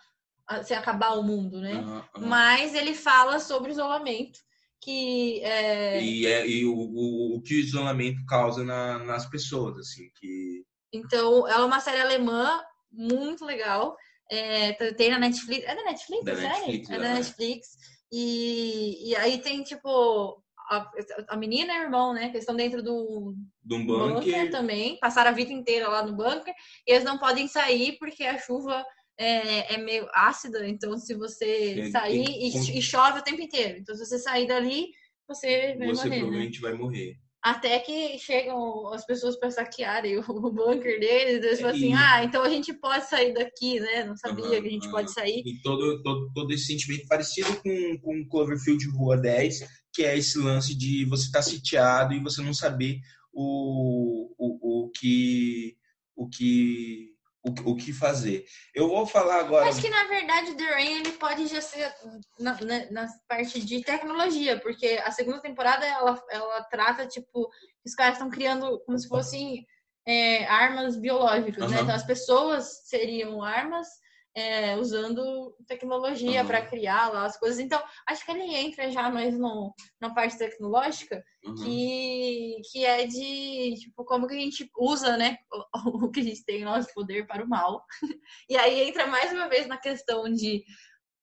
se 0.63 0.73
acabar 0.73 1.17
o 1.17 1.23
mundo, 1.23 1.59
né? 1.59 1.75
Uhum, 1.75 1.95
uhum. 1.97 2.27
Mas 2.27 2.73
ele 2.73 2.93
fala 2.93 3.39
sobre 3.39 3.71
isolamento, 3.71 4.39
que 4.81 5.41
é... 5.43 6.01
E, 6.01 6.25
é, 6.25 6.47
e 6.47 6.65
o, 6.65 6.73
o, 6.73 7.35
o, 7.37 7.41
que 7.41 7.55
o 7.55 7.59
isolamento 7.59 8.23
causa 8.25 8.63
na, 8.63 8.99
nas 8.99 9.25
pessoas, 9.29 9.77
assim, 9.77 10.09
que... 10.15 10.63
Então, 10.93 11.47
ela 11.47 11.63
é 11.63 11.65
uma 11.65 11.79
série 11.79 12.01
alemã 12.01 12.61
muito 12.91 13.43
legal, 13.43 13.95
é, 14.31 14.73
tem 14.93 15.09
na 15.09 15.19
Netflix, 15.19 15.65
é 15.65 15.75
da 15.75 15.83
Netflix, 15.83 16.25
da? 16.25 16.35
Netflix, 16.35 16.89
é 16.89 16.97
da 16.97 17.13
Netflix, 17.13 17.67
e, 18.11 19.09
e 19.09 19.15
aí 19.15 19.39
tem, 19.39 19.63
tipo, 19.63 20.41
a, 20.69 20.89
a 21.29 21.37
menina 21.37 21.73
e 21.73 21.79
o 21.79 21.83
irmão, 21.83 22.13
né? 22.13 22.29
Que 22.29 22.37
estão 22.37 22.55
dentro 22.55 22.81
do, 22.81 23.35
um 23.69 23.85
bunker. 23.85 24.15
bunker. 24.15 24.51
também. 24.51 24.97
Passaram 24.99 25.31
a 25.31 25.33
vida 25.33 25.51
inteira 25.51 25.87
lá 25.87 26.03
no 26.03 26.15
bunker. 26.15 26.53
E 26.87 26.91
eles 26.91 27.03
não 27.03 27.17
podem 27.17 27.47
sair 27.47 27.97
porque 27.99 28.23
a 28.23 28.37
chuva 28.37 28.85
é, 29.17 29.75
é 29.75 29.77
meio 29.77 30.07
ácida, 30.13 30.67
então 30.67 30.97
se 30.97 31.13
você 31.13 31.79
é, 31.79 31.89
sair 31.89 32.25
e, 32.25 32.77
e, 32.77 32.81
chove 32.81 33.19
o 33.19 33.23
tempo 33.23 33.41
inteiro. 33.41 33.79
Então, 33.79 33.95
se 33.95 34.05
você 34.05 34.19
sair 34.19 34.47
dali, 34.47 34.87
você 35.27 35.75
vai 35.77 35.87
você 35.87 35.87
morrer. 35.87 35.95
Você 35.95 36.09
né? 36.09 36.19
provavelmente 36.19 36.61
né? 36.61 36.69
vai 36.69 36.77
morrer. 36.77 37.17
Até 37.41 37.77
que 37.77 38.17
chegam 38.17 38.91
as 38.91 39.05
pessoas 39.05 39.37
para 39.37 39.51
saquearem 39.51 40.17
o 40.27 40.51
bunker 40.51 40.99
deles, 40.99 41.43
eles 41.43 41.61
falam 41.61 41.75
assim, 41.75 41.93
ah, 41.93 42.23
então 42.23 42.43
a 42.43 42.49
gente 42.49 42.73
pode 42.73 43.07
sair 43.07 43.33
daqui, 43.33 43.79
né? 43.79 44.03
Não 44.03 44.17
sabia 44.17 44.61
que 44.61 44.67
a 44.67 44.71
gente 44.71 44.89
pode 44.89 45.13
sair. 45.13 45.43
E 45.45 45.61
todo, 45.61 46.01
todo, 46.01 46.31
todo 46.33 46.51
esse 46.51 46.65
sentimento 46.65 47.07
parecido 47.07 47.55
com, 47.61 47.99
com 47.99 48.27
Cloverfield 48.27 48.87
Rua 48.89 49.15
10, 49.17 49.63
que 49.93 50.03
é 50.03 50.17
esse 50.17 50.39
lance 50.39 50.75
de 50.75 51.05
você 51.05 51.25
estar 51.25 51.39
tá 51.39 51.43
sitiado 51.43 52.13
e 52.13 52.19
você 52.19 52.41
não 52.41 52.53
saber 52.53 52.99
o, 53.31 54.33
o, 54.37 54.85
o 54.85 54.89
que 54.89 55.77
o 56.15 56.29
que 56.29 57.14
o, 57.45 57.71
o 57.71 57.75
que 57.75 57.93
fazer. 57.93 58.45
Eu 58.73 58.89
vou 58.89 59.05
falar 59.05 59.39
agora. 59.39 59.69
Acho 59.69 59.81
que 59.81 59.89
na 59.89 60.05
verdade 60.05 60.51
o 60.51 60.57
The 60.57 60.63
Rain 60.71 60.99
ele 60.99 61.11
pode 61.11 61.47
já 61.47 61.61
ser 61.61 61.93
na, 62.39 62.59
na, 62.61 62.91
na, 62.91 63.07
parte 63.27 63.63
de 63.63 63.83
tecnologia, 63.83 64.59
porque 64.59 64.99
a 65.03 65.11
segunda 65.11 65.39
temporada 65.39 65.85
ela, 65.85 66.21
ela 66.31 66.63
trata 66.63 67.05
tipo 67.05 67.49
os 67.85 67.93
caras 67.93 68.15
estão 68.15 68.29
criando 68.29 68.79
como 68.85 68.97
se 68.97 69.07
fossem 69.07 69.65
é, 70.07 70.45
armas 70.45 70.97
biológicas, 70.97 71.63
uhum. 71.63 71.69
né? 71.69 71.81
Então 71.81 71.95
as 71.95 72.05
pessoas 72.05 72.87
seriam 72.87 73.43
armas 73.43 73.87
é, 74.35 74.75
usando 74.75 75.55
tecnologia 75.65 76.41
uhum. 76.41 76.47
para 76.47 76.65
criar 76.65 77.09
lá 77.11 77.25
as 77.25 77.37
coisas. 77.37 77.57
Então, 77.57 77.81
acho 78.05 78.25
que 78.25 78.31
ele 78.31 78.53
entra 78.53 78.91
já 78.91 79.09
mais 79.09 79.37
no, 79.37 79.73
na 79.99 80.13
parte 80.13 80.37
tecnológica, 80.37 81.23
uhum. 81.45 81.55
que, 81.55 82.57
que 82.69 82.85
é 82.85 83.07
de, 83.07 83.75
tipo, 83.79 84.03
como 84.03 84.27
que 84.27 84.35
a 84.35 84.39
gente 84.39 84.69
usa, 84.77 85.15
né, 85.15 85.37
o, 85.51 85.63
o 86.05 86.11
que 86.11 86.19
a 86.19 86.23
gente 86.23 86.43
tem 86.43 86.65
nosso 86.65 86.93
poder 86.93 87.25
para 87.25 87.45
o 87.45 87.47
mal. 87.47 87.85
e 88.49 88.57
aí 88.57 88.81
entra 88.81 89.07
mais 89.07 89.31
uma 89.31 89.47
vez 89.47 89.67
na 89.67 89.77
questão 89.77 90.31
de 90.31 90.65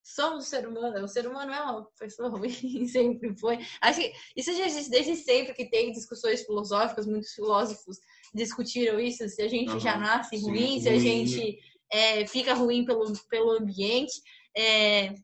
somos 0.02 0.46
ser 0.46 0.66
humano, 0.66 1.04
o 1.04 1.08
ser 1.08 1.26
humano 1.28 1.52
é 1.52 1.60
uma 1.60 1.86
pessoa 1.98 2.30
ruim, 2.30 2.50
sempre 2.88 3.36
foi. 3.36 3.58
Acho 3.80 4.00
que 4.00 4.12
isso 4.34 4.52
já 4.56 4.66
existe 4.66 4.90
desde 4.90 5.16
sempre 5.16 5.54
que 5.54 5.68
tem 5.68 5.92
discussões 5.92 6.42
filosóficas, 6.42 7.06
muitos 7.06 7.32
filósofos 7.32 7.98
discutiram 8.34 8.98
isso, 8.98 9.28
se 9.28 9.42
a 9.42 9.48
gente 9.48 9.72
uhum. 9.72 9.80
já 9.80 9.98
nasce 9.98 10.38
ruim, 10.38 10.74
Sim, 10.74 10.80
se 10.80 10.88
a 10.88 10.98
gente 10.98 11.58
é, 11.92 12.26
fica 12.26 12.54
ruim 12.54 12.84
pelo, 12.84 13.12
pelo 13.28 13.50
ambiente. 13.50 14.20
É, 14.56 15.14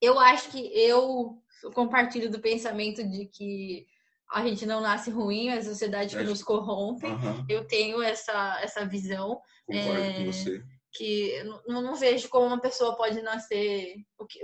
eu 0.00 0.18
acho 0.18 0.50
que 0.50 0.58
eu 0.58 1.42
compartilho 1.74 2.30
do 2.30 2.38
pensamento 2.38 3.02
de 3.02 3.26
que 3.26 3.84
a 4.30 4.46
gente 4.46 4.64
não 4.64 4.80
nasce 4.80 5.10
ruim, 5.10 5.48
é 5.48 5.58
a 5.58 5.64
sociedade 5.64 6.16
que 6.16 6.22
nos 6.22 6.42
corrompe. 6.42 7.06
Uhum. 7.06 7.44
Eu 7.48 7.66
tenho 7.66 8.00
essa, 8.00 8.60
essa 8.62 8.86
visão. 8.86 9.40
Concordo 9.66 10.00
é, 10.00 10.12
com 10.12 10.26
você. 10.26 10.62
Que 10.92 11.42
não, 11.66 11.82
não 11.82 11.96
vejo 11.96 12.28
como 12.28 12.46
uma 12.46 12.60
pessoa 12.60 12.96
pode 12.96 13.20
nascer. 13.22 13.96
Que, 14.28 14.40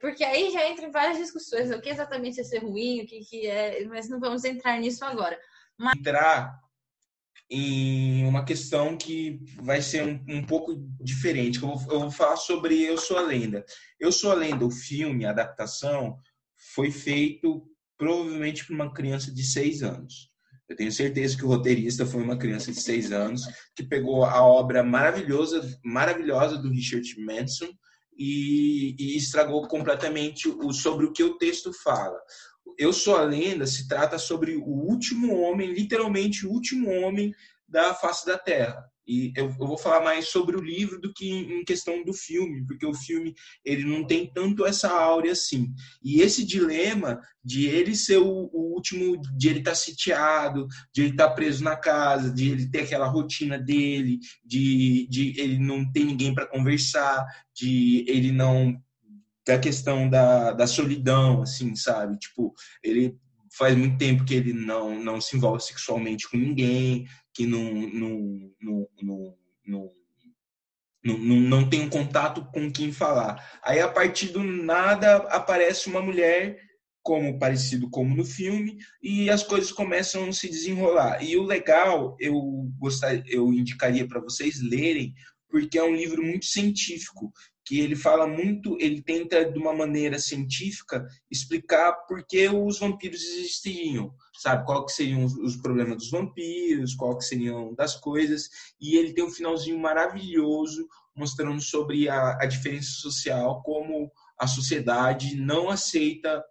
porque 0.00 0.24
aí 0.24 0.50
já 0.50 0.66
entra 0.66 0.86
em 0.86 0.90
várias 0.90 1.18
discussões. 1.18 1.70
O 1.70 1.80
que 1.80 1.90
exatamente 1.90 2.40
é 2.40 2.44
ser 2.44 2.64
ruim, 2.64 3.02
o 3.02 3.06
que, 3.06 3.20
que 3.20 3.46
é. 3.46 3.84
Mas 3.84 4.08
não 4.08 4.18
vamos 4.18 4.44
entrar 4.44 4.78
nisso 4.80 5.04
agora. 5.04 5.38
Mas... 5.76 5.96
Entrar 5.98 6.58
em 7.50 8.26
uma 8.26 8.44
questão 8.44 8.96
que 8.96 9.40
vai 9.62 9.80
ser 9.80 10.04
um, 10.04 10.36
um 10.36 10.44
pouco 10.44 10.74
diferente. 11.00 11.62
Eu 11.62 11.68
vou, 11.68 11.92
eu 11.92 12.00
vou, 12.00 12.10
falar 12.10 12.36
sobre 12.36 12.82
Eu 12.82 12.98
Sou 12.98 13.16
a 13.16 13.22
Lenda. 13.22 13.64
Eu 13.98 14.12
Sou 14.12 14.30
a 14.30 14.34
Lenda, 14.34 14.66
o 14.66 14.70
filme, 14.70 15.24
a 15.24 15.30
adaptação, 15.30 16.18
foi 16.74 16.90
feito 16.90 17.66
provavelmente 17.96 18.66
por 18.66 18.74
uma 18.74 18.92
criança 18.92 19.32
de 19.32 19.42
seis 19.42 19.82
anos. 19.82 20.30
Eu 20.68 20.76
tenho 20.76 20.92
certeza 20.92 21.36
que 21.36 21.44
o 21.44 21.48
roteirista 21.48 22.04
foi 22.04 22.22
uma 22.22 22.36
criança 22.36 22.70
de 22.70 22.80
seis 22.80 23.10
anos 23.10 23.42
que 23.74 23.82
pegou 23.82 24.24
a 24.24 24.42
obra 24.44 24.82
maravilhosa, 24.82 25.62
maravilhosa 25.82 26.58
do 26.58 26.68
Richard 26.68 27.18
Manson 27.18 27.68
e, 28.16 28.94
e 28.98 29.16
estragou 29.16 29.66
completamente 29.66 30.48
o, 30.48 30.72
sobre 30.72 31.06
o 31.06 31.12
que 31.12 31.24
o 31.24 31.38
texto 31.38 31.72
fala. 31.72 32.18
Eu 32.78 32.92
Sou 32.92 33.16
a 33.16 33.22
Lenda 33.22 33.66
se 33.66 33.88
trata 33.88 34.18
sobre 34.18 34.54
o 34.54 34.64
último 34.64 35.36
homem, 35.40 35.72
literalmente 35.72 36.46
o 36.46 36.50
último 36.50 36.88
homem 36.88 37.34
da 37.68 37.92
face 37.92 38.24
da 38.24 38.38
Terra. 38.38 38.88
E 39.08 39.32
eu, 39.34 39.46
eu, 39.58 39.66
vou 39.66 39.78
falar 39.78 40.04
mais 40.04 40.28
sobre 40.28 40.54
o 40.54 40.60
livro 40.60 41.00
do 41.00 41.12
que 41.14 41.30
em 41.30 41.64
questão 41.64 42.04
do 42.04 42.12
filme, 42.12 42.64
porque 42.66 42.84
o 42.84 42.92
filme 42.92 43.34
ele 43.64 43.82
não 43.82 44.06
tem 44.06 44.30
tanto 44.30 44.66
essa 44.66 44.90
áurea 44.90 45.32
assim. 45.32 45.72
E 46.04 46.20
esse 46.20 46.44
dilema 46.44 47.18
de 47.42 47.66
ele 47.66 47.96
ser 47.96 48.18
o, 48.18 48.50
o 48.52 48.74
último, 48.74 49.18
de 49.34 49.48
ele 49.48 49.60
estar 49.60 49.70
tá 49.70 49.76
sitiado, 49.76 50.68
de 50.92 51.02
ele 51.02 51.10
estar 51.12 51.28
tá 51.28 51.34
preso 51.34 51.64
na 51.64 51.74
casa, 51.74 52.30
de 52.30 52.50
ele 52.50 52.70
ter 52.70 52.80
aquela 52.80 53.08
rotina 53.08 53.58
dele, 53.58 54.18
de, 54.44 55.08
de 55.08 55.40
ele 55.40 55.58
não 55.58 55.90
ter 55.90 56.04
ninguém 56.04 56.34
para 56.34 56.46
conversar, 56.46 57.24
de 57.54 58.04
ele 58.06 58.30
não 58.30 58.78
da 59.48 59.58
questão 59.58 60.10
da, 60.10 60.52
da 60.52 60.66
solidão, 60.66 61.40
assim, 61.40 61.74
sabe? 61.74 62.18
Tipo, 62.18 62.52
ele 62.84 63.16
faz 63.56 63.74
muito 63.74 63.96
tempo 63.96 64.26
que 64.26 64.34
ele 64.34 64.52
não, 64.52 65.02
não 65.02 65.22
se 65.22 65.38
envolve 65.38 65.62
sexualmente 65.64 66.28
com 66.28 66.36
ninguém, 66.36 67.06
que 67.32 67.46
não, 67.46 67.72
não, 67.72 68.52
não, 68.60 68.88
não, 69.02 69.34
não, 69.66 69.90
não, 71.02 71.18
não 71.18 71.70
tem 71.70 71.80
um 71.80 71.88
contato 71.88 72.44
com 72.52 72.70
quem 72.70 72.92
falar. 72.92 73.58
Aí, 73.64 73.80
a 73.80 73.88
partir 73.88 74.28
do 74.28 74.44
nada, 74.44 75.16
aparece 75.30 75.88
uma 75.88 76.02
mulher, 76.02 76.58
como 77.02 77.38
parecido 77.38 77.88
como 77.88 78.14
no 78.14 78.26
filme, 78.26 78.76
e 79.02 79.30
as 79.30 79.42
coisas 79.42 79.72
começam 79.72 80.28
a 80.28 80.32
se 80.32 80.46
desenrolar. 80.46 81.24
E 81.24 81.38
o 81.38 81.42
legal, 81.42 82.14
eu 82.20 82.34
gostaria, 82.78 83.24
eu 83.26 83.50
indicaria 83.50 84.06
para 84.06 84.20
vocês 84.20 84.60
lerem, 84.60 85.14
porque 85.48 85.78
é 85.78 85.82
um 85.82 85.96
livro 85.96 86.22
muito 86.22 86.44
científico 86.44 87.32
que 87.68 87.80
ele 87.80 87.94
fala 87.94 88.26
muito, 88.26 88.78
ele 88.80 89.02
tenta 89.02 89.44
de 89.44 89.58
uma 89.58 89.74
maneira 89.74 90.18
científica 90.18 91.06
explicar 91.30 91.92
por 92.06 92.26
que 92.26 92.48
os 92.48 92.78
vampiros 92.78 93.20
existiriam, 93.20 94.10
sabe? 94.40 94.64
Qual 94.64 94.86
que 94.86 94.92
seriam 94.92 95.22
os, 95.26 95.54
problemas 95.56 95.98
dos 95.98 96.10
vampiros, 96.10 96.94
qual 96.94 97.18
que 97.18 97.26
seriam 97.26 97.74
das 97.74 97.94
coisas, 97.94 98.48
e 98.80 98.96
ele 98.96 99.12
tem 99.12 99.22
um 99.22 99.30
finalzinho 99.30 99.78
maravilhoso 99.78 100.88
mostrando 101.14 101.60
sobre 101.60 102.08
a, 102.08 102.38
a 102.40 102.46
diferença 102.46 102.88
social, 102.88 103.62
como 103.62 104.10
a 104.40 104.46
sociedade 104.46 105.36
não 105.36 105.68
aceita 105.68 106.42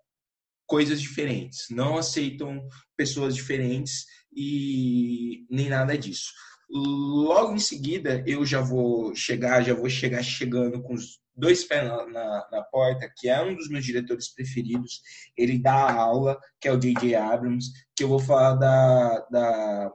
coisas 0.67 1.01
diferentes, 1.01 1.65
não 1.71 1.97
aceitam 1.97 2.61
pessoas 2.95 3.33
diferentes 3.33 4.05
e 4.31 5.47
nem 5.49 5.67
nada 5.67 5.97
disso. 5.97 6.31
Logo 6.69 7.55
em 7.55 7.59
seguida, 7.59 8.23
eu 8.27 8.45
já 8.45 8.59
vou 8.61 9.15
chegar, 9.15 9.63
já 9.63 9.73
vou 9.73 9.89
chegar 9.89 10.21
chegando 10.21 10.81
com 10.81 10.93
os 10.93 11.19
dois 11.35 11.63
pés 11.63 11.87
na, 11.87 12.05
na, 12.07 12.47
na, 12.51 12.61
porta, 12.63 13.11
que 13.15 13.29
é 13.29 13.41
um 13.41 13.55
dos 13.55 13.69
meus 13.69 13.85
diretores 13.85 14.33
preferidos. 14.33 15.01
Ele 15.37 15.59
dá 15.59 15.91
aula, 15.93 16.37
que 16.59 16.67
é 16.67 16.71
o 16.71 16.79
J.J. 16.79 17.15
Abrams, 17.15 17.71
que 17.95 18.03
eu 18.03 18.07
vou 18.07 18.19
falar 18.19 18.55
da, 18.55 19.19
da, 19.31 19.91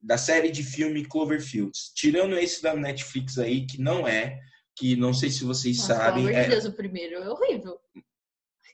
da 0.00 0.16
série 0.16 0.50
de 0.50 0.62
filme 0.62 1.04
Cloverfield. 1.04 1.72
Tirando 1.94 2.38
esse 2.38 2.62
da 2.62 2.74
Netflix 2.74 3.36
aí, 3.38 3.66
que 3.66 3.80
não 3.80 4.06
é, 4.06 4.38
que 4.76 4.94
não 4.94 5.12
sei 5.12 5.30
se 5.30 5.44
vocês 5.44 5.76
Nossa, 5.78 5.96
sabem. 5.96 6.26
Pelo 6.26 6.28
amor 6.28 6.32
de 6.32 6.46
é... 6.46 6.48
Deus, 6.48 6.64
o 6.64 6.72
primeiro 6.72 7.16
é 7.16 7.28
horrível. 7.28 7.78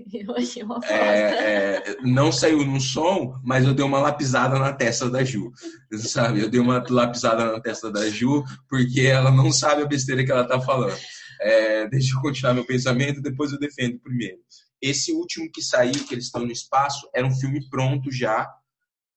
Uma 0.64 0.80
é, 0.86 1.76
é, 1.76 1.96
não 2.02 2.32
saiu 2.32 2.64
no 2.64 2.80
som, 2.80 3.38
mas 3.44 3.64
eu 3.64 3.74
dei 3.74 3.84
uma 3.84 4.00
lapisada 4.00 4.58
na 4.58 4.72
testa 4.72 5.10
da 5.10 5.22
Ju. 5.22 5.52
Sabe? 5.92 6.40
Eu 6.40 6.48
dei 6.48 6.60
uma 6.60 6.82
lapisada 6.88 7.52
na 7.52 7.60
testa 7.60 7.90
da 7.90 8.08
Ju, 8.08 8.42
porque 8.68 9.02
ela 9.02 9.30
não 9.30 9.52
sabe 9.52 9.82
a 9.82 9.86
besteira 9.86 10.24
que 10.24 10.32
ela 10.32 10.46
tá 10.46 10.60
falando. 10.60 10.96
É, 11.40 11.88
deixa 11.88 12.14
eu 12.14 12.20
continuar 12.20 12.54
meu 12.54 12.64
pensamento, 12.64 13.20
depois 13.20 13.52
eu 13.52 13.58
defendo 13.58 13.98
primeiro. 13.98 14.38
Esse 14.80 15.12
último 15.12 15.50
que 15.52 15.62
saiu, 15.62 16.04
que 16.06 16.14
eles 16.14 16.24
estão 16.24 16.44
no 16.44 16.52
espaço, 16.52 17.08
era 17.14 17.26
um 17.26 17.34
filme 17.34 17.68
pronto 17.68 18.10
já, 18.10 18.48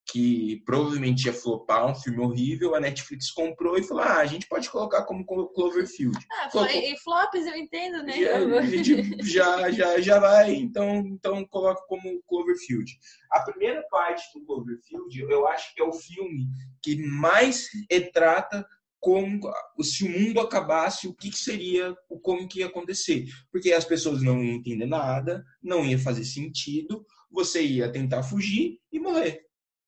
que 0.08 0.62
provavelmente 0.66 1.26
ia 1.26 1.34
flopar, 1.34 1.89
um 1.89 1.95
filme 1.95 2.20
horrível, 2.20 2.76
a 2.76 2.80
Netflix 2.80 3.32
comprou 3.32 3.78
e 3.78 3.84
falou: 3.84 4.03
ah, 4.03 4.18
a 4.18 4.26
gente 4.26 4.47
pode 4.47 4.70
colocar 4.70 5.03
como 5.03 5.26
Cloverfield. 5.26 6.18
Ah, 6.32 6.49
Colocou... 6.51 6.76
e 6.76 6.97
flops 6.97 7.45
eu 7.45 7.56
entendo, 7.56 8.03
né? 8.03 8.14
Já, 8.14 8.60
a 8.60 8.66
gente 8.66 9.24
já, 9.24 9.72
já, 9.72 9.99
já 9.99 10.20
vai, 10.20 10.53
então, 10.53 10.99
então 11.08 11.45
coloca 11.45 11.82
como 11.88 12.22
Cloverfield. 12.28 12.91
A 13.32 13.41
primeira 13.41 13.84
parte 13.89 14.24
do 14.34 14.45
Cloverfield, 14.45 15.20
eu 15.22 15.47
acho 15.47 15.74
que 15.74 15.82
é 15.82 15.86
o 15.86 15.93
filme 15.93 16.47
que 16.82 16.97
mais 16.97 17.68
retrata 17.89 18.66
como 18.99 19.39
se 19.82 20.03
o 20.03 20.10
mundo 20.10 20.39
acabasse, 20.39 21.08
o 21.08 21.14
que, 21.14 21.30
que 21.30 21.38
seria, 21.38 21.95
o 22.10 22.20
como 22.20 22.47
que 22.47 22.60
ia 22.60 22.66
acontecer. 22.66 23.26
Porque 23.51 23.72
as 23.72 23.86
pessoas 23.86 24.22
não 24.24 24.43
iam 24.43 24.56
entender 24.56 24.88
nada, 24.88 25.43
não 25.62 25.86
ia 25.86 25.99
fazer 25.99 26.24
sentido, 26.24 27.06
você 27.30 27.62
ia 27.62 27.91
tentar 27.91 28.24
fugir 28.24 28.80
e 28.91 28.99
morrer. 28.99 29.45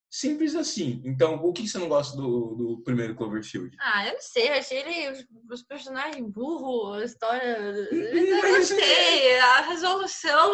Simples 0.09 0.55
assim. 0.55 1.01
Então, 1.05 1.35
o 1.35 1.51
que 1.51 1.67
você 1.67 1.77
não 1.77 1.89
gosta 1.89 2.15
do, 2.15 2.55
do 2.55 2.81
primeiro 2.83 3.15
Cloverfield? 3.15 3.75
Ah, 3.79 4.07
eu 4.07 4.13
não 4.13 4.21
sei. 4.21 4.47
Eu 4.47 4.53
achei 4.53 4.77
ele, 4.79 5.27
os 5.49 5.63
personagens 5.63 6.25
burros, 6.29 7.01
a 7.01 7.05
história. 7.05 7.57
Eu 7.91 8.57
gostei. 8.57 9.37
A 9.39 9.61
resolução. 9.61 10.51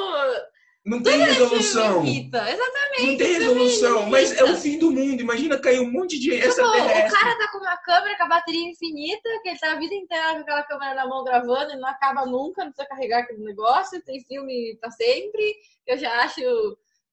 Não 0.86 1.01
tem 1.01 1.18
resolução. 1.18 2.06
Exatamente. 2.06 3.08
Não 3.08 3.18
tem 3.18 3.34
resolução. 3.34 4.10
Mas 4.10 4.38
é 4.38 4.43
o 4.43 4.58
fim 4.58 4.78
do 4.80 4.91
mundo. 4.91 5.22
Imagina 5.22 5.58
cair 5.58 5.80
um 5.80 5.89
monte 5.89 6.20
de 6.20 6.32
tipo, 6.32 6.45
extraterrestre. 6.45 7.16
O 7.16 7.20
cara 7.22 7.38
tá 7.38 7.51
com 7.51 7.60
uma 7.60 7.78
câmera 7.78 8.18
com 8.18 8.24
a 8.24 8.28
bateria 8.28 8.70
infinita, 8.70 9.30
que 9.41 9.49
ele 9.49 9.60
tá 9.60 9.72
a 9.72 9.80
vida 9.80 9.93
inteira 9.93 10.34
com 10.34 10.41
aquela 10.41 10.64
câmera 10.64 10.95
na 10.95 11.08
mão 11.08 11.24
gravando 11.24 11.72
e 11.72 11.78
não 11.78 11.88
acaba 11.88 12.26
nunca, 12.26 12.66
não 12.66 12.72
precisa 12.72 12.89
carregar 12.89 13.20
aquele 13.20 13.43
negócio. 13.45 14.04
Tem 14.04 14.20
filme 14.26 14.78
pra 14.82 14.91
sempre. 14.91 15.56
Eu 15.88 15.97
já 15.97 16.12
acho 16.24 16.41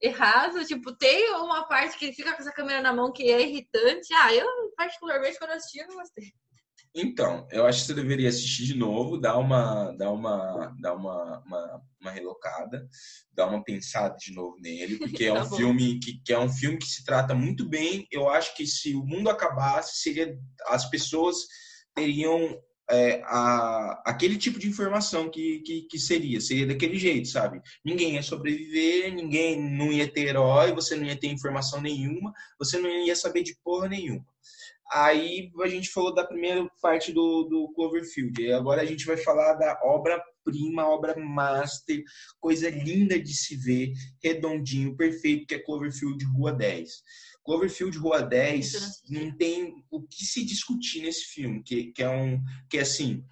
errado. 0.00 0.64
Tipo, 0.64 0.94
tem 0.96 1.30
uma 1.36 1.64
parte 1.66 1.98
que 1.98 2.12
fica 2.12 2.32
com 2.32 2.42
essa 2.42 2.52
câmera 2.52 2.80
na 2.80 2.92
mão 2.92 3.12
que 3.12 3.30
é 3.30 3.40
irritante. 3.42 4.12
Ah, 4.14 4.34
eu, 4.34 4.46
particularmente, 4.76 5.38
quando 5.38 5.52
assisti, 5.52 5.80
eu 5.80 5.88
não 5.88 5.96
gostei. 5.96 6.32
Então, 6.94 7.46
eu 7.52 7.66
acho 7.66 7.80
que 7.82 7.86
você 7.86 7.94
deveria 7.94 8.28
assistir 8.28 8.64
de 8.64 8.76
novo, 8.76 9.16
dar 9.16 9.36
uma, 9.38 9.92
dar 9.92 10.10
uma, 10.10 10.74
dar 10.80 10.94
uma, 10.94 11.38
uma, 11.46 11.82
uma 12.00 12.10
relocada, 12.10 12.88
dar 13.32 13.46
uma 13.46 13.62
pensada 13.62 14.16
de 14.16 14.32
novo 14.32 14.56
nele, 14.60 14.98
porque 14.98 15.26
é 15.26 15.28
tá 15.34 15.44
um 15.44 15.48
bom. 15.48 15.56
filme 15.56 16.00
que, 16.00 16.20
que 16.24 16.32
é 16.32 16.38
um 16.38 16.48
filme 16.48 16.78
que 16.78 16.86
se 16.86 17.04
trata 17.04 17.32
muito 17.32 17.68
bem. 17.68 18.08
Eu 18.10 18.28
acho 18.28 18.56
que 18.56 18.66
se 18.66 18.96
o 18.96 19.04
mundo 19.04 19.30
acabasse, 19.30 20.00
seria 20.00 20.36
as 20.66 20.88
pessoas 20.90 21.36
teriam 21.94 22.60
é, 22.90 23.22
a, 23.24 24.02
aquele 24.04 24.36
tipo 24.36 24.58
de 24.58 24.68
informação 24.68 25.30
que, 25.30 25.60
que, 25.60 25.82
que, 25.82 25.98
seria, 25.98 26.40
seria 26.40 26.66
daquele 26.66 26.98
jeito, 26.98 27.28
sabe? 27.28 27.60
Ninguém 27.84 28.14
ia 28.14 28.22
sobreviver, 28.22 29.14
ninguém 29.14 29.60
não 29.60 29.92
ia 29.92 30.10
ter 30.10 30.28
herói, 30.28 30.72
você 30.72 30.96
não 30.96 31.04
ia 31.04 31.18
ter 31.18 31.28
informação 31.28 31.80
nenhuma, 31.80 32.32
você 32.58 32.78
não 32.78 32.90
ia 32.90 33.14
saber 33.14 33.42
de 33.42 33.56
porra 33.62 33.88
nenhuma. 33.88 34.26
Aí 34.92 35.52
a 35.62 35.68
gente 35.68 35.88
falou 35.88 36.12
da 36.12 36.26
primeira 36.26 36.68
parte 36.82 37.12
do, 37.12 37.44
do 37.44 37.72
Cloverfield, 37.74 38.42
e 38.42 38.52
agora 38.52 38.82
a 38.82 38.84
gente 38.84 39.06
vai 39.06 39.16
falar 39.16 39.54
da 39.54 39.78
obra-prima, 39.84 40.88
obra 40.88 41.14
master, 41.16 42.02
coisa 42.40 42.68
linda 42.68 43.16
de 43.16 43.32
se 43.32 43.56
ver, 43.56 43.92
redondinho, 44.20 44.96
perfeito, 44.96 45.46
que 45.46 45.54
é 45.54 45.60
Cloverfield 45.60 46.24
Rua 46.24 46.52
10. 46.52 46.90
Cloverfield 47.50 47.98
Rua 47.98 48.22
10 48.22 49.02
não 49.10 49.36
tem 49.36 49.84
o 49.90 50.00
que 50.06 50.24
se 50.24 50.44
discutir 50.44 51.02
nesse 51.02 51.24
filme, 51.24 51.60
que, 51.64 51.90
que 51.90 52.00
é 52.00 52.08
um 52.08 52.40
que 52.68 52.78
é 52.78 52.82
assim, 52.82 53.24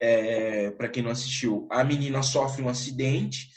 é, 0.00 0.70
para 0.70 0.88
quem 0.88 1.02
não 1.02 1.10
assistiu, 1.10 1.66
a 1.68 1.82
menina 1.82 2.22
sofre 2.22 2.62
um 2.62 2.68
acidente 2.68 3.48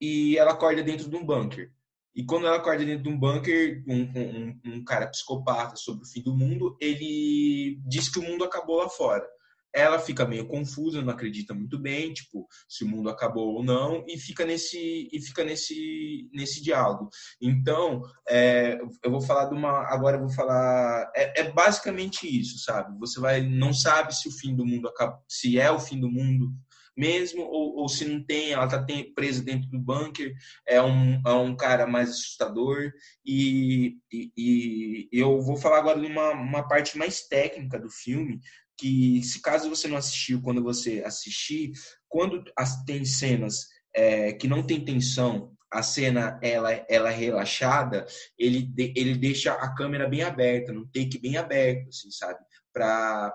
e 0.00 0.38
ela 0.38 0.52
acorda 0.52 0.80
dentro 0.80 1.10
de 1.10 1.16
um 1.16 1.26
bunker. 1.26 1.72
E 2.14 2.24
quando 2.24 2.46
ela 2.46 2.58
acorda 2.58 2.84
dentro 2.84 3.02
de 3.02 3.08
um 3.08 3.18
bunker, 3.18 3.82
um, 3.88 4.02
um, 4.02 4.60
um 4.64 4.84
cara 4.84 5.08
psicopata 5.08 5.74
sobre 5.74 6.04
o 6.04 6.08
fim 6.08 6.22
do 6.22 6.36
mundo, 6.36 6.76
ele 6.80 7.80
diz 7.84 8.08
que 8.08 8.20
o 8.20 8.22
mundo 8.22 8.44
acabou 8.44 8.76
lá 8.76 8.88
fora 8.88 9.28
ela 9.74 9.98
fica 9.98 10.24
meio 10.24 10.46
confusa, 10.46 11.02
não 11.02 11.12
acredita 11.12 11.52
muito 11.52 11.78
bem, 11.78 12.12
tipo, 12.12 12.46
se 12.68 12.84
o 12.84 12.88
mundo 12.88 13.10
acabou 13.10 13.54
ou 13.54 13.64
não, 13.64 14.04
e 14.06 14.16
fica 14.16 14.44
nesse 14.46 15.08
e 15.12 15.20
fica 15.20 15.44
nesse 15.44 16.28
nesse 16.32 16.62
diálogo. 16.62 17.10
Então, 17.40 18.02
é, 18.28 18.78
eu 19.02 19.10
vou 19.10 19.20
falar 19.20 19.46
de 19.46 19.54
uma, 19.54 19.82
agora 19.92 20.16
eu 20.16 20.20
vou 20.20 20.30
falar, 20.30 21.10
é, 21.14 21.40
é, 21.40 21.52
basicamente 21.52 22.26
isso, 22.26 22.58
sabe? 22.58 22.96
Você 23.00 23.18
vai 23.20 23.42
não 23.42 23.72
sabe 23.72 24.14
se 24.14 24.28
o 24.28 24.32
fim 24.32 24.54
do 24.54 24.64
mundo 24.64 24.92
se 25.28 25.58
é 25.58 25.70
o 25.70 25.80
fim 25.80 25.98
do 25.98 26.10
mundo 26.10 26.52
mesmo 26.96 27.42
ou, 27.42 27.76
ou 27.76 27.88
se 27.88 28.04
não 28.04 28.22
tem, 28.22 28.52
ela 28.52 28.68
tá 28.68 28.84
presa 29.14 29.42
dentro 29.42 29.68
do 29.68 29.78
bunker, 29.78 30.32
é 30.66 30.80
um, 30.80 31.20
é 31.26 31.32
um 31.32 31.56
cara 31.56 31.86
mais 31.86 32.10
assustador 32.10 32.92
e, 33.24 33.96
e, 34.12 34.30
e 34.36 35.08
eu 35.12 35.40
vou 35.40 35.56
falar 35.56 35.78
agora 35.78 36.00
de 36.00 36.06
uma, 36.06 36.30
uma 36.30 36.68
parte 36.68 36.96
mais 36.96 37.26
técnica 37.26 37.78
do 37.78 37.90
filme, 37.90 38.40
que 38.76 39.22
se 39.22 39.40
caso 39.40 39.68
você 39.68 39.88
não 39.88 39.96
assistiu, 39.96 40.42
quando 40.42 40.62
você 40.62 41.02
assistir, 41.04 41.72
quando 42.08 42.44
tem 42.86 43.04
cenas 43.04 43.66
é, 43.94 44.32
que 44.32 44.48
não 44.48 44.62
tem 44.62 44.84
tensão, 44.84 45.54
a 45.74 45.82
cena 45.82 46.38
ela, 46.40 46.72
ela 46.88 47.10
é 47.10 47.14
relaxada, 47.14 48.06
ele, 48.38 48.72
ele 48.78 49.16
deixa 49.16 49.52
a 49.52 49.74
câmera 49.74 50.08
bem 50.08 50.22
aberta, 50.22 50.72
no 50.72 50.86
take 50.86 51.18
bem 51.18 51.36
aberto, 51.36 51.88
assim, 51.88 52.10
sabe? 52.12 52.38
Para 52.72 53.32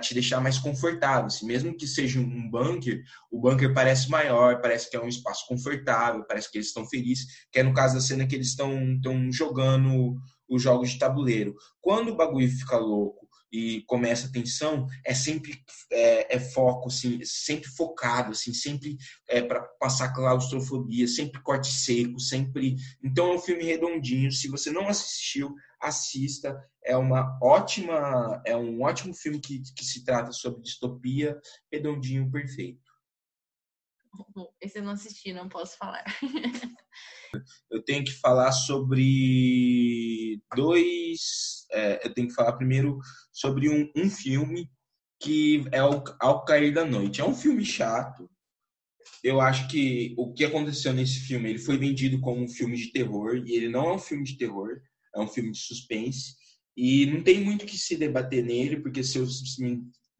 te 0.00 0.14
deixar 0.14 0.40
mais 0.40 0.58
confortável. 0.58 1.26
Assim. 1.26 1.46
Mesmo 1.46 1.76
que 1.76 1.86
seja 1.88 2.20
um 2.20 2.48
bunker, 2.48 3.02
o 3.30 3.40
bunker 3.40 3.74
parece 3.74 4.08
maior, 4.08 4.60
parece 4.60 4.88
que 4.88 4.96
é 4.96 5.00
um 5.00 5.08
espaço 5.08 5.44
confortável, 5.48 6.24
parece 6.24 6.50
que 6.50 6.58
eles 6.58 6.68
estão 6.68 6.86
felizes, 6.88 7.26
que 7.50 7.58
é 7.58 7.62
no 7.64 7.74
caso 7.74 7.94
da 7.94 8.00
cena 8.00 8.26
que 8.26 8.36
eles 8.36 8.48
estão 8.48 8.78
jogando 9.32 10.16
os 10.48 10.62
jogos 10.62 10.90
de 10.90 10.98
tabuleiro. 10.98 11.54
Quando 11.80 12.10
o 12.10 12.16
bagulho 12.16 12.48
fica 12.48 12.76
louco 12.76 13.21
e 13.52 13.82
começa 13.82 14.26
a 14.26 14.32
tensão, 14.32 14.86
é 15.04 15.12
sempre 15.12 15.62
é, 15.90 16.36
é 16.36 16.40
foco, 16.40 16.88
assim, 16.88 17.20
sempre 17.24 17.68
focado, 17.68 18.30
assim, 18.30 18.54
sempre 18.54 18.96
é, 19.28 19.42
para 19.42 19.60
passar 19.78 20.12
claustrofobia, 20.14 21.06
sempre 21.06 21.42
corte 21.42 21.70
seco, 21.70 22.18
sempre. 22.18 22.76
Então 23.04 23.32
é 23.32 23.34
um 23.36 23.40
filme 23.40 23.64
redondinho. 23.64 24.32
Se 24.32 24.48
você 24.48 24.70
não 24.70 24.88
assistiu, 24.88 25.54
assista. 25.80 26.56
É 26.84 26.96
uma 26.96 27.38
ótima, 27.42 28.42
é 28.44 28.56
um 28.56 28.82
ótimo 28.82 29.14
filme 29.14 29.38
que, 29.38 29.62
que 29.76 29.84
se 29.84 30.04
trata 30.04 30.32
sobre 30.32 30.62
distopia, 30.62 31.38
redondinho, 31.70 32.30
perfeito. 32.30 32.90
Esse 34.60 34.78
eu 34.78 34.82
não 34.82 34.92
assisti, 34.92 35.32
não 35.32 35.48
posso 35.48 35.76
falar. 35.76 36.04
eu 37.70 37.82
tenho 37.82 38.04
que 38.04 38.12
falar 38.12 38.52
sobre 38.52 40.40
dois. 40.54 41.66
É, 41.72 42.06
eu 42.06 42.12
tenho 42.12 42.28
que 42.28 42.34
falar 42.34 42.52
primeiro 42.54 42.98
sobre 43.32 43.68
um, 43.68 43.90
um 43.96 44.10
filme 44.10 44.70
que 45.20 45.64
é 45.70 45.82
o 45.82 46.02
Ao 46.20 46.44
Cair 46.44 46.72
da 46.74 46.84
Noite. 46.84 47.20
É 47.20 47.24
um 47.24 47.34
filme 47.34 47.64
chato. 47.64 48.28
Eu 49.22 49.40
acho 49.40 49.68
que 49.68 50.14
o 50.18 50.32
que 50.32 50.44
aconteceu 50.44 50.92
nesse 50.92 51.20
filme, 51.20 51.50
ele 51.50 51.58
foi 51.58 51.78
vendido 51.78 52.20
como 52.20 52.42
um 52.42 52.48
filme 52.48 52.76
de 52.76 52.90
terror 52.90 53.36
e 53.36 53.52
ele 53.52 53.68
não 53.68 53.88
é 53.88 53.94
um 53.94 53.98
filme 53.98 54.24
de 54.24 54.36
terror, 54.36 54.80
é 55.14 55.20
um 55.20 55.28
filme 55.28 55.52
de 55.52 55.58
suspense. 55.58 56.34
E 56.76 57.06
não 57.06 57.22
tem 57.22 57.40
muito 57.40 57.66
que 57.66 57.78
se 57.78 57.96
debater 57.96 58.44
nele, 58.44 58.80
porque 58.80 59.04
se 59.04 59.18
eu 59.18 59.26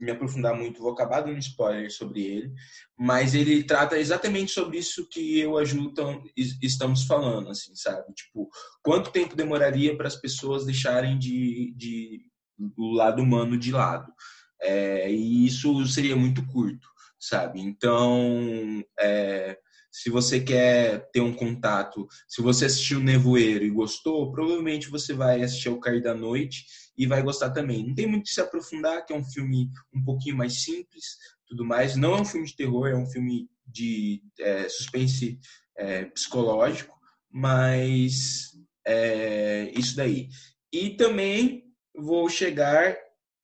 me 0.03 0.11
aprofundar 0.11 0.57
muito, 0.57 0.82
vou 0.82 0.92
acabar 0.92 1.20
dando 1.20 1.38
spoiler 1.38 1.90
sobre 1.90 2.22
ele, 2.22 2.53
mas 2.98 3.34
ele 3.34 3.62
trata 3.62 3.96
exatamente 3.96 4.50
sobre 4.50 4.78
isso 4.78 5.09
que 5.09 5.38
eu 5.38 5.57
a 5.57 5.64
Ju 5.64 5.92
estamos 6.61 7.05
falando, 7.05 7.50
assim, 7.50 7.74
sabe? 7.76 8.12
Tipo, 8.12 8.50
quanto 8.82 9.12
tempo 9.12 9.36
demoraria 9.36 9.96
para 9.96 10.09
as 10.09 10.16
pessoas 10.16 10.66
deixarem 10.66 11.16
de, 11.16 11.72
de 11.76 12.20
o 12.76 12.92
lado 12.92 13.22
humano 13.22 13.57
de 13.57 13.70
lado? 13.70 14.12
É, 14.61 15.11
e 15.11 15.46
isso 15.46 15.86
seria 15.86 16.16
muito 16.16 16.44
curto, 16.48 16.88
sabe? 17.18 17.61
Então, 17.61 18.84
é, 18.98 19.57
se 19.92 20.11
você 20.11 20.40
quer 20.40 21.11
ter 21.12 21.20
um 21.20 21.32
contato, 21.32 22.09
se 22.26 22.42
você 22.42 22.64
assistiu 22.64 22.98
Nevoeiro 22.98 23.64
e 23.64 23.70
gostou, 23.70 24.32
provavelmente 24.32 24.88
você 24.88 25.12
vai 25.12 25.42
assistir 25.42 25.68
O 25.68 25.78
Cair 25.78 26.03
da 26.03 26.14
Noite 26.14 26.64
e 26.97 27.07
vai 27.07 27.22
gostar 27.22 27.51
também. 27.51 27.86
Não 27.86 27.95
tem 27.95 28.07
muito 28.07 28.24
que 28.24 28.34
se 28.34 28.40
aprofundar, 28.40 29.05
que 29.05 29.12
é 29.12 29.16
um 29.16 29.24
filme 29.24 29.70
um 29.95 30.03
pouquinho 30.03 30.36
mais 30.36 30.62
simples, 30.62 31.16
tudo 31.47 31.64
mais. 31.64 31.97
Não 31.97 32.14
é 32.14 32.20
um 32.20 32.24
filme 32.24 32.47
de 32.47 32.57
terror, 32.57 32.88
é 32.88 32.97
um 32.97 33.07
filme 33.07 33.49
de 33.66 34.22
é, 34.38 34.68
suspense 34.68 35.38
é, 35.76 36.05
psicológico, 36.07 36.95
mas 37.30 38.53
é 38.86 39.72
isso 39.76 39.97
daí. 39.97 40.28
E 40.72 40.90
também 40.90 41.64
vou 41.95 42.28
chegar 42.28 42.97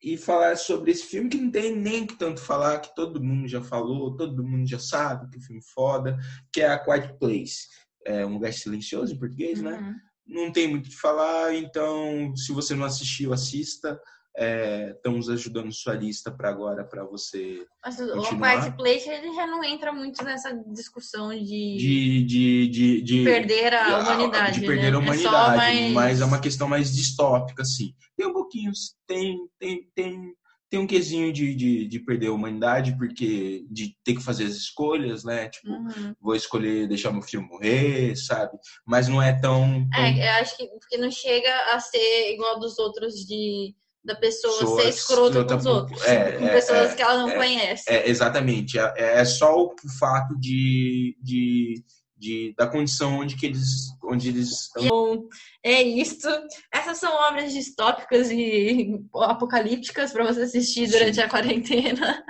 e 0.03 0.17
falar 0.17 0.57
sobre 0.57 0.93
esse 0.93 1.05
filme 1.05 1.29
que 1.29 1.39
não 1.39 1.51
tem 1.51 1.75
nem 1.75 2.07
que 2.07 2.15
tanto 2.17 2.41
falar, 2.41 2.81
que 2.81 2.95
todo 2.95 3.23
mundo 3.23 3.49
já 3.49 3.61
falou, 3.61 4.17
todo 4.17 4.45
mundo 4.45 4.69
já 4.69 4.79
sabe 4.79 5.29
que 5.29 5.37
é 5.37 5.39
um 5.39 5.43
filme 5.43 5.63
foda, 5.63 6.17
que 6.53 6.61
é 6.61 6.69
A 6.69 6.79
Quiet 6.79 7.19
Place. 7.19 7.67
É 8.07 8.25
um 8.25 8.35
lugar 8.35 8.53
silencioso 8.53 9.13
em 9.13 9.19
português, 9.19 9.61
né? 9.61 9.73
uhum. 9.73 9.81
né? 9.81 10.01
Não 10.29 10.53
tem 10.53 10.69
muito 10.69 10.87
o 10.87 10.91
que 10.91 10.97
falar, 10.97 11.55
então 11.55 12.35
se 12.37 12.53
você 12.53 12.75
não 12.75 12.85
assistiu, 12.85 13.33
assista. 13.33 14.01
É, 14.41 14.93
estamos 14.95 15.29
ajudando 15.29 15.73
sua 15.73 15.95
lista 15.95 16.31
para 16.31 16.49
agora 16.49 16.85
para 16.85 17.03
você 17.03 17.67
Mas 17.85 17.99
o 17.99 18.37
Marketplace 18.37 19.09
ele 19.09 19.35
já 19.35 19.49
não 19.49 19.65
entra 19.65 19.93
muito 19.93 20.23
nessa 20.23 20.53
discussão 20.69 21.31
de 21.31 21.45
de, 21.45 22.25
de, 22.25 22.69
de, 22.69 23.03
de 23.03 23.25
perder 23.25 23.75
a 23.75 23.99
humanidade 23.99 24.61
de 24.61 24.67
perder 24.67 24.93
né? 24.93 24.97
a 24.97 25.01
humanidade 25.01 25.55
é 25.55 25.57
mais... 25.57 25.93
mas 25.93 26.21
é 26.21 26.25
uma 26.25 26.39
questão 26.39 26.69
mais 26.69 26.95
distópica 26.95 27.63
assim 27.63 27.93
tem 28.17 28.29
um 28.29 28.33
pouquinho 28.33 28.71
tem 29.09 29.39
tem 29.59 29.91
tem 29.93 30.37
tem 30.71 30.79
um 30.79 30.87
quesinho 30.87 31.33
de, 31.33 31.55
de, 31.55 31.87
de, 31.87 31.99
perder 32.01 32.29
a 32.29 32.33
humanidade, 32.33 32.97
porque 32.97 33.65
de 33.71 33.97
ter 34.05 34.15
que 34.15 34.23
fazer 34.23 34.45
as 34.45 34.53
escolhas, 34.53 35.25
né? 35.25 35.49
Tipo, 35.49 35.69
uhum. 35.69 36.15
vou 36.21 36.35
escolher 36.35 36.87
deixar 36.87 37.11
meu 37.13 37.23
filho 37.23 37.43
morrer, 37.43 38.15
sabe? 38.17 38.57
Mas 38.87 39.09
não 39.09 39.23
é 39.23 39.33
tão, 39.33 39.89
tão. 39.91 40.01
É, 40.01 40.29
eu 40.29 40.43
acho 40.43 40.57
que 40.57 40.67
porque 40.67 40.99
não 40.99 41.11
chega 41.11 41.51
a 41.73 41.81
ser 41.81 42.35
igual 42.35 42.59
dos 42.59 42.79
outros 42.79 43.15
de 43.27 43.75
da 44.05 44.15
pessoa 44.15 44.59
pessoas, 44.59 44.83
ser 44.83 44.89
escrota 44.89 45.45
com 45.45 45.57
os 45.57 45.67
outros. 45.67 46.03
É, 46.05 46.33
com 46.33 46.47
é, 46.47 46.53
pessoas 46.53 46.93
é, 46.93 46.95
que 46.95 47.03
ela 47.03 47.19
não 47.19 47.31
é, 47.31 47.37
conhece. 47.37 47.85
É, 47.91 48.09
exatamente. 48.09 48.79
É, 48.79 48.93
é, 48.97 49.25
só 49.25 49.65
o 49.65 49.75
fato 49.99 50.39
de, 50.39 51.17
de, 51.21 51.85
de, 52.19 52.55
da 52.57 52.67
condição 52.67 53.21
onde 53.21 53.37
que 53.37 53.47
eles, 53.47 53.89
onde 54.03 54.29
eles 54.29 54.51
estão. 54.51 54.87
Bom, 54.89 55.29
é 55.63 55.83
isso. 55.83 56.29
Essas 56.73 56.99
são 56.99 57.13
obras 57.13 57.53
distópicas 57.53 58.31
e 58.31 58.99
apocalípticas 59.15 60.13
para 60.13 60.25
você 60.25 60.43
assistir 60.43 60.89
durante 60.89 61.17
Sim. 61.17 61.23
a 61.23 61.29
quarentena. 61.29 62.25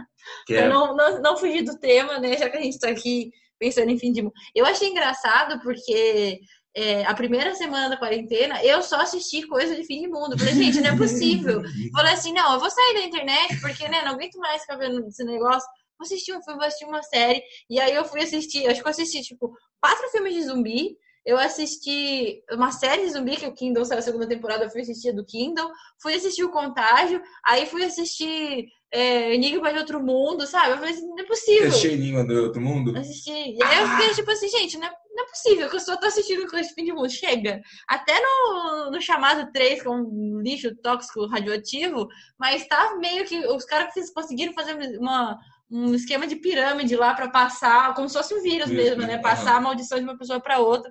Eu 0.49 0.69
não, 0.69 0.97
não, 0.97 1.23
não 1.23 1.37
fugir 1.37 1.63
do 1.63 1.79
tema, 1.79 2.19
né? 2.19 2.37
Já 2.37 2.51
que 2.51 2.57
a 2.59 2.63
gente 2.63 2.75
está 2.75 2.89
aqui 2.89 3.31
pensando 3.59 3.91
em 3.91 3.99
fim 3.99 4.13
de 4.13 4.23
mundo. 4.23 4.35
Eu 4.55 4.65
achei 4.65 4.89
engraçado 4.89 5.61
porque 5.63 6.41
é, 6.77 7.05
a 7.05 7.15
primeira 7.15 7.55
semana 7.55 7.89
da 7.89 7.97
quarentena, 7.97 8.63
eu 8.63 8.83
só 8.83 9.01
assisti 9.01 9.47
coisa 9.47 9.75
de 9.75 9.85
fim 9.85 10.01
de 10.01 10.09
mundo. 10.09 10.39
Falei, 10.39 10.55
gente, 10.55 10.81
não 10.81 10.91
é 10.91 10.97
possível. 10.97 11.63
Falei 11.93 12.13
assim, 12.13 12.33
não, 12.33 12.55
eu 12.55 12.61
vou 12.61 12.71
sair 12.71 12.95
da 12.95 13.05
internet, 13.05 13.61
porque, 13.61 13.89
né, 13.89 14.03
não 14.03 14.13
aguento 14.13 14.39
mais 14.39 14.63
ficar 14.63 14.77
vendo 14.77 15.07
esse 15.07 15.25
negócio. 15.25 15.69
Vou 15.99 16.05
assistir 16.05 16.33
um 16.33 16.43
filme, 16.43 16.59
vou 16.59 16.69
assistir 16.69 16.85
uma 16.85 17.03
série. 17.03 17.43
E 17.69 17.81
aí 17.81 17.93
eu 17.93 18.05
fui 18.05 18.23
assistir, 18.23 18.69
acho 18.69 18.81
que 18.81 18.87
eu 18.87 18.91
assisti, 18.91 19.23
tipo, 19.23 19.53
quatro 19.81 20.09
filmes 20.11 20.35
de 20.35 20.43
zumbi. 20.45 20.97
Eu 21.25 21.37
assisti 21.37 22.43
uma 22.51 22.73
série 22.73 23.03
de 23.03 23.11
zumbi, 23.11 23.37
que 23.37 23.47
o 23.47 23.53
Kindle 23.53 23.85
saiu 23.85 23.99
a 23.99 24.03
segunda 24.03 24.27
temporada, 24.27 24.65
eu 24.65 24.71
fui 24.71 24.81
assistir 24.81 25.13
do 25.13 25.27
Kindle. 25.27 25.71
Fui 26.01 26.15
assistir 26.15 26.43
o 26.43 26.51
Contágio. 26.51 27.21
Aí 27.45 27.67
fui 27.67 27.85
assistir 27.85 28.67
é, 28.91 29.35
Enigma 29.35 29.73
de 29.73 29.79
Outro 29.79 30.03
Mundo, 30.03 30.47
sabe? 30.47 30.71
Eu 30.71 30.79
falei 30.79 30.95
assim, 30.95 31.07
não 31.07 31.19
é 31.19 31.25
possível. 31.25 31.69
Assistiu 31.69 31.93
Enigma 31.93 32.27
de 32.27 32.35
Outro 32.35 32.61
Mundo? 32.61 32.97
Assisti. 32.97 33.31
E 33.31 33.63
aí 33.63 33.83
eu 33.83 33.89
fiquei 33.89 34.15
tipo 34.15 34.31
assim, 34.31 34.49
gente, 34.49 34.79
não 34.79 34.87
é, 34.87 34.91
não 35.15 35.25
é 35.25 35.27
possível 35.27 35.69
que 35.69 35.77
eu 35.77 35.81
só 35.81 35.97
tô 35.97 36.07
assistindo 36.07 36.49
coisa 36.49 36.67
de 36.67 36.75
fim 36.75 36.85
de 36.85 36.93
mundo. 36.93 37.11
Chega. 37.11 37.61
Até 37.87 38.19
no, 38.21 38.91
no 38.91 39.01
chamado 39.01 39.53
3, 39.53 39.83
com 39.83 39.95
é 39.95 39.97
um 39.97 40.41
lixo 40.41 40.75
tóxico 40.77 41.27
radioativo, 41.27 42.09
mas 42.39 42.67
tá 42.67 42.97
meio 42.97 43.27
que 43.27 43.39
os 43.49 43.65
caras 43.65 43.93
conseguiram 44.15 44.55
fazer 44.55 44.99
uma 44.99 45.39
um 45.71 45.95
esquema 45.95 46.27
de 46.27 46.37
pirâmide 46.37 46.97
lá 46.97 47.15
para 47.15 47.29
passar, 47.29 47.95
como 47.95 48.09
se 48.09 48.17
fosse 48.17 48.35
um 48.35 48.43
vírus 48.43 48.71
mesmo, 48.71 49.03
né? 49.03 49.19
Passar 49.19 49.57
a 49.57 49.61
maldição 49.61 49.99
de 49.99 50.05
uma 50.05 50.17
pessoa 50.17 50.41
para 50.41 50.59
outra. 50.59 50.91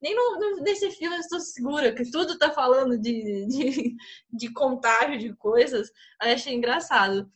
Nem 0.00 0.14
no, 0.14 0.38
no, 0.38 0.62
nesse 0.62 0.90
filme 0.92 1.16
eu 1.16 1.20
estou 1.20 1.38
segura, 1.38 1.94
que 1.94 2.10
tudo 2.10 2.38
tá 2.38 2.50
falando 2.50 2.98
de, 2.98 3.46
de, 3.46 3.94
de 4.32 4.52
contágio 4.52 5.18
de 5.18 5.34
coisas. 5.36 5.90
Aí 6.20 6.32
achei 6.32 6.54
engraçado. 6.54 7.30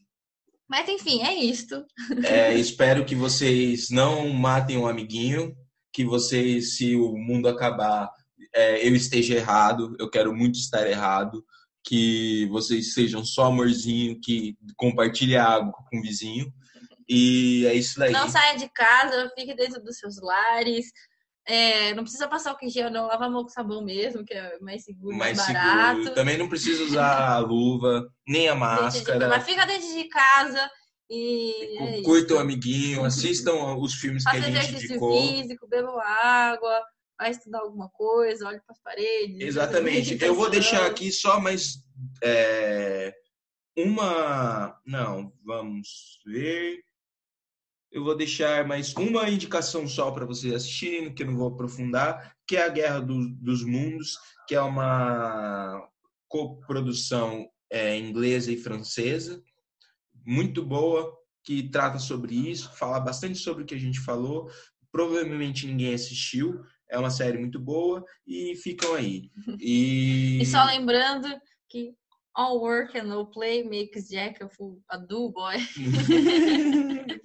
Mas 0.67 0.89
enfim, 0.89 1.23
é 1.23 1.35
isto. 1.35 1.85
É, 2.25 2.55
espero 2.55 3.05
que 3.05 3.15
vocês 3.15 3.91
não 3.91 4.29
matem 4.29 4.79
um 4.79 4.87
amiguinho, 4.87 5.55
que 5.93 6.05
vocês, 6.05 6.77
se 6.77 6.97
o 6.97 7.17
mundo 7.17 7.49
acabar, 7.49 8.11
é, 8.55 8.87
eu 8.87 8.95
esteja 8.95 9.35
errado, 9.35 9.97
eu 9.99 10.11
quero 10.11 10.35
muito 10.35 10.59
estar 10.59 10.89
errado 10.89 11.45
que 11.89 12.47
vocês 12.51 12.93
sejam 12.93 13.25
só 13.25 13.47
amorzinho, 13.47 14.21
que 14.21 14.59
compartilhe 14.77 15.37
água 15.37 15.73
com 15.89 15.99
o 15.99 16.03
vizinho. 16.03 16.53
E 17.09 17.65
é 17.67 17.73
isso 17.73 17.99
daí. 17.99 18.13
Não 18.13 18.29
saia 18.29 18.59
de 18.59 18.69
casa, 18.69 19.33
fique 19.35 19.55
dentro 19.55 19.83
dos 19.83 19.97
seus 19.97 20.21
lares. 20.21 20.93
É, 21.47 21.95
não 21.95 22.03
precisa 22.03 22.29
passar 22.29 22.55
o 22.55 22.69
gel, 22.69 22.91
não. 22.91 23.07
Lava 23.07 23.25
a 23.25 23.31
mão 23.31 23.43
com 23.43 23.49
sabão 23.49 23.83
mesmo, 23.83 24.23
que 24.23 24.35
é 24.35 24.59
mais 24.61 24.85
seguro, 24.85 25.17
mais, 25.17 25.39
mais 25.39 25.51
barato. 25.51 25.97
Seguro. 26.01 26.15
Também 26.15 26.37
não 26.37 26.47
precisa 26.47 26.85
usar 26.85 27.31
a 27.33 27.39
luva, 27.39 28.07
nem 28.27 28.51
a 28.51 28.55
máscara. 28.55 29.21
De, 29.21 29.27
mas 29.27 29.45
fica 29.45 29.65
dentro 29.65 29.89
de 29.89 30.05
casa 30.09 30.71
e... 31.09 31.79
É 31.79 32.03
Curta 32.03 32.35
o 32.35 32.39
amiguinho, 32.39 33.03
assistam 33.03 33.79
os 33.79 33.95
filmes 33.95 34.25
Faça 34.25 34.43
que 34.43 34.45
a 34.45 34.61
gente 34.61 34.85
indicou. 34.85 35.23
físico, 35.23 35.67
bebam 35.67 35.99
água 35.99 36.83
vai 37.19 37.31
estudar 37.33 37.61
alguma 37.61 37.89
coisa, 37.89 38.47
olhe 38.47 38.61
para 38.61 38.73
as 38.73 38.81
paredes. 38.81 39.41
Exatamente. 39.41 40.23
Eu 40.23 40.35
vou 40.35 40.49
deixar 40.49 40.87
aqui 40.87 41.11
só 41.11 41.41
mais 41.41 41.85
é, 42.23 43.13
uma. 43.77 44.81
Não, 44.87 45.33
vamos 45.45 46.21
ver. 46.25 46.83
Eu 47.91 48.05
vou 48.05 48.15
deixar 48.15 48.67
mais 48.67 48.95
uma 48.95 49.29
indicação 49.29 49.89
só 49.89 50.11
para 50.11 50.27
vocês 50.27 50.53
assistirem, 50.53 51.13
que 51.13 51.23
eu 51.23 51.27
não 51.27 51.37
vou 51.37 51.49
aprofundar, 51.49 52.37
que 52.47 52.57
é 52.57 52.65
a 52.65 52.69
Guerra 52.69 53.01
do, 53.01 53.29
dos 53.37 53.65
Mundos, 53.65 54.17
que 54.47 54.55
é 54.55 54.61
uma 54.61 55.89
coprodução 56.29 57.49
é, 57.71 57.97
inglesa 57.97 58.53
e 58.53 58.59
francesa, 58.59 59.43
muito 60.25 60.63
boa, 60.63 61.17
que 61.43 61.71
trata 61.71 61.99
sobre 61.99 62.35
isso, 62.35 62.71
fala 62.77 63.01
bastante 63.01 63.39
sobre 63.39 63.63
o 63.63 63.67
que 63.67 63.75
a 63.75 63.79
gente 63.79 63.99
falou. 64.01 64.51
Provavelmente 64.93 65.67
ninguém 65.67 65.95
assistiu, 65.95 66.63
é 66.91 66.99
uma 66.99 67.11
série 67.11 67.39
muito 67.39 67.59
boa 67.59 68.05
e 68.27 68.55
ficam 68.57 68.95
aí. 68.95 69.31
E, 69.61 70.41
e 70.41 70.47
só 70.47 70.65
lembrando 70.65 71.29
que 71.69 71.95
All 72.39 72.61
work 72.61 72.97
and 72.97 73.09
no 73.09 73.27
play 73.27 73.65
makes 73.65 74.09
Jack 74.09 74.39
a, 74.91 74.97
do 74.97 75.33
boy. 75.33 75.57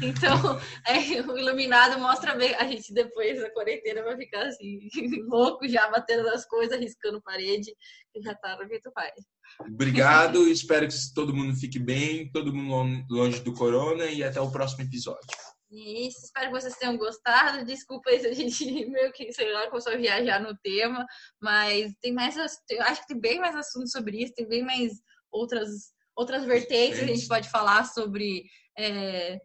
então, 0.00 0.60
é, 0.86 1.20
o 1.22 1.36
Iluminado 1.36 1.98
mostra 1.98 2.36
bem. 2.36 2.54
A 2.54 2.64
gente 2.64 2.94
depois 2.94 3.40
da 3.40 3.50
quarentena 3.50 4.04
vai 4.04 4.16
ficar 4.16 4.46
assim, 4.46 4.78
louco 5.26 5.66
já, 5.66 5.90
batendo 5.90 6.22
nas 6.22 6.46
coisas, 6.46 6.78
riscando 6.78 7.20
parede, 7.20 7.74
que 8.12 8.22
já 8.22 8.32
tá 8.36 8.56
no 8.56 8.68
que 8.68 8.80
tu 8.80 8.92
faz. 8.92 9.10
Obrigado, 9.66 10.46
espero 10.48 10.86
que 10.86 10.94
todo 11.12 11.34
mundo 11.34 11.56
fique 11.56 11.80
bem, 11.80 12.30
todo 12.30 12.54
mundo 12.54 13.04
longe 13.10 13.40
do 13.40 13.52
corona 13.52 14.04
e 14.04 14.22
até 14.22 14.40
o 14.40 14.52
próximo 14.52 14.84
episódio. 14.84 15.26
Isso, 15.70 16.24
espero 16.24 16.46
que 16.46 16.60
vocês 16.60 16.76
tenham 16.76 16.96
gostado. 16.96 17.64
Desculpa 17.64 18.10
se 18.18 18.26
a 18.26 18.32
gente 18.32 18.64
meio 18.90 19.12
que, 19.12 19.32
sei 19.32 19.52
lá, 19.52 19.68
começou 19.68 19.92
a 19.92 19.96
viajar 19.96 20.40
no 20.40 20.56
tema, 20.58 21.06
mas 21.40 21.94
tem 22.00 22.12
mais, 22.12 22.36
eu 22.36 22.82
acho 22.82 23.02
que 23.02 23.08
tem 23.08 23.20
bem 23.20 23.38
mais 23.38 23.54
assuntos 23.54 23.92
sobre 23.92 24.22
isso, 24.22 24.34
tem 24.34 24.48
bem 24.48 24.64
mais 24.64 24.92
outras, 25.30 25.92
outras 26.16 26.44
vertentes 26.44 26.98
que 26.98 27.04
a 27.04 27.08
gente 27.08 27.28
pode 27.28 27.48
falar 27.48 27.84
sobre 27.84 28.44
é, 28.76 29.40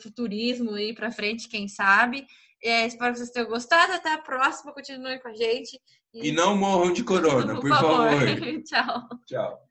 futurismo 0.00 0.74
aí 0.74 0.94
para 0.94 1.12
frente, 1.12 1.48
quem 1.48 1.68
sabe. 1.68 2.26
É, 2.62 2.86
espero 2.86 3.12
que 3.12 3.18
vocês 3.18 3.30
tenham 3.30 3.48
gostado. 3.48 3.92
Até 3.92 4.12
a 4.12 4.18
próxima. 4.18 4.72
Continue 4.72 5.18
com 5.18 5.28
a 5.28 5.34
gente. 5.34 5.80
E, 6.14 6.28
e 6.28 6.32
não 6.32 6.56
morram 6.56 6.92
de 6.92 7.02
corona, 7.02 7.54
por, 7.60 7.62
por 7.62 7.70
favor. 7.70 8.10
favor. 8.10 8.62
Tchau. 8.62 9.08
Tchau. 9.26 9.61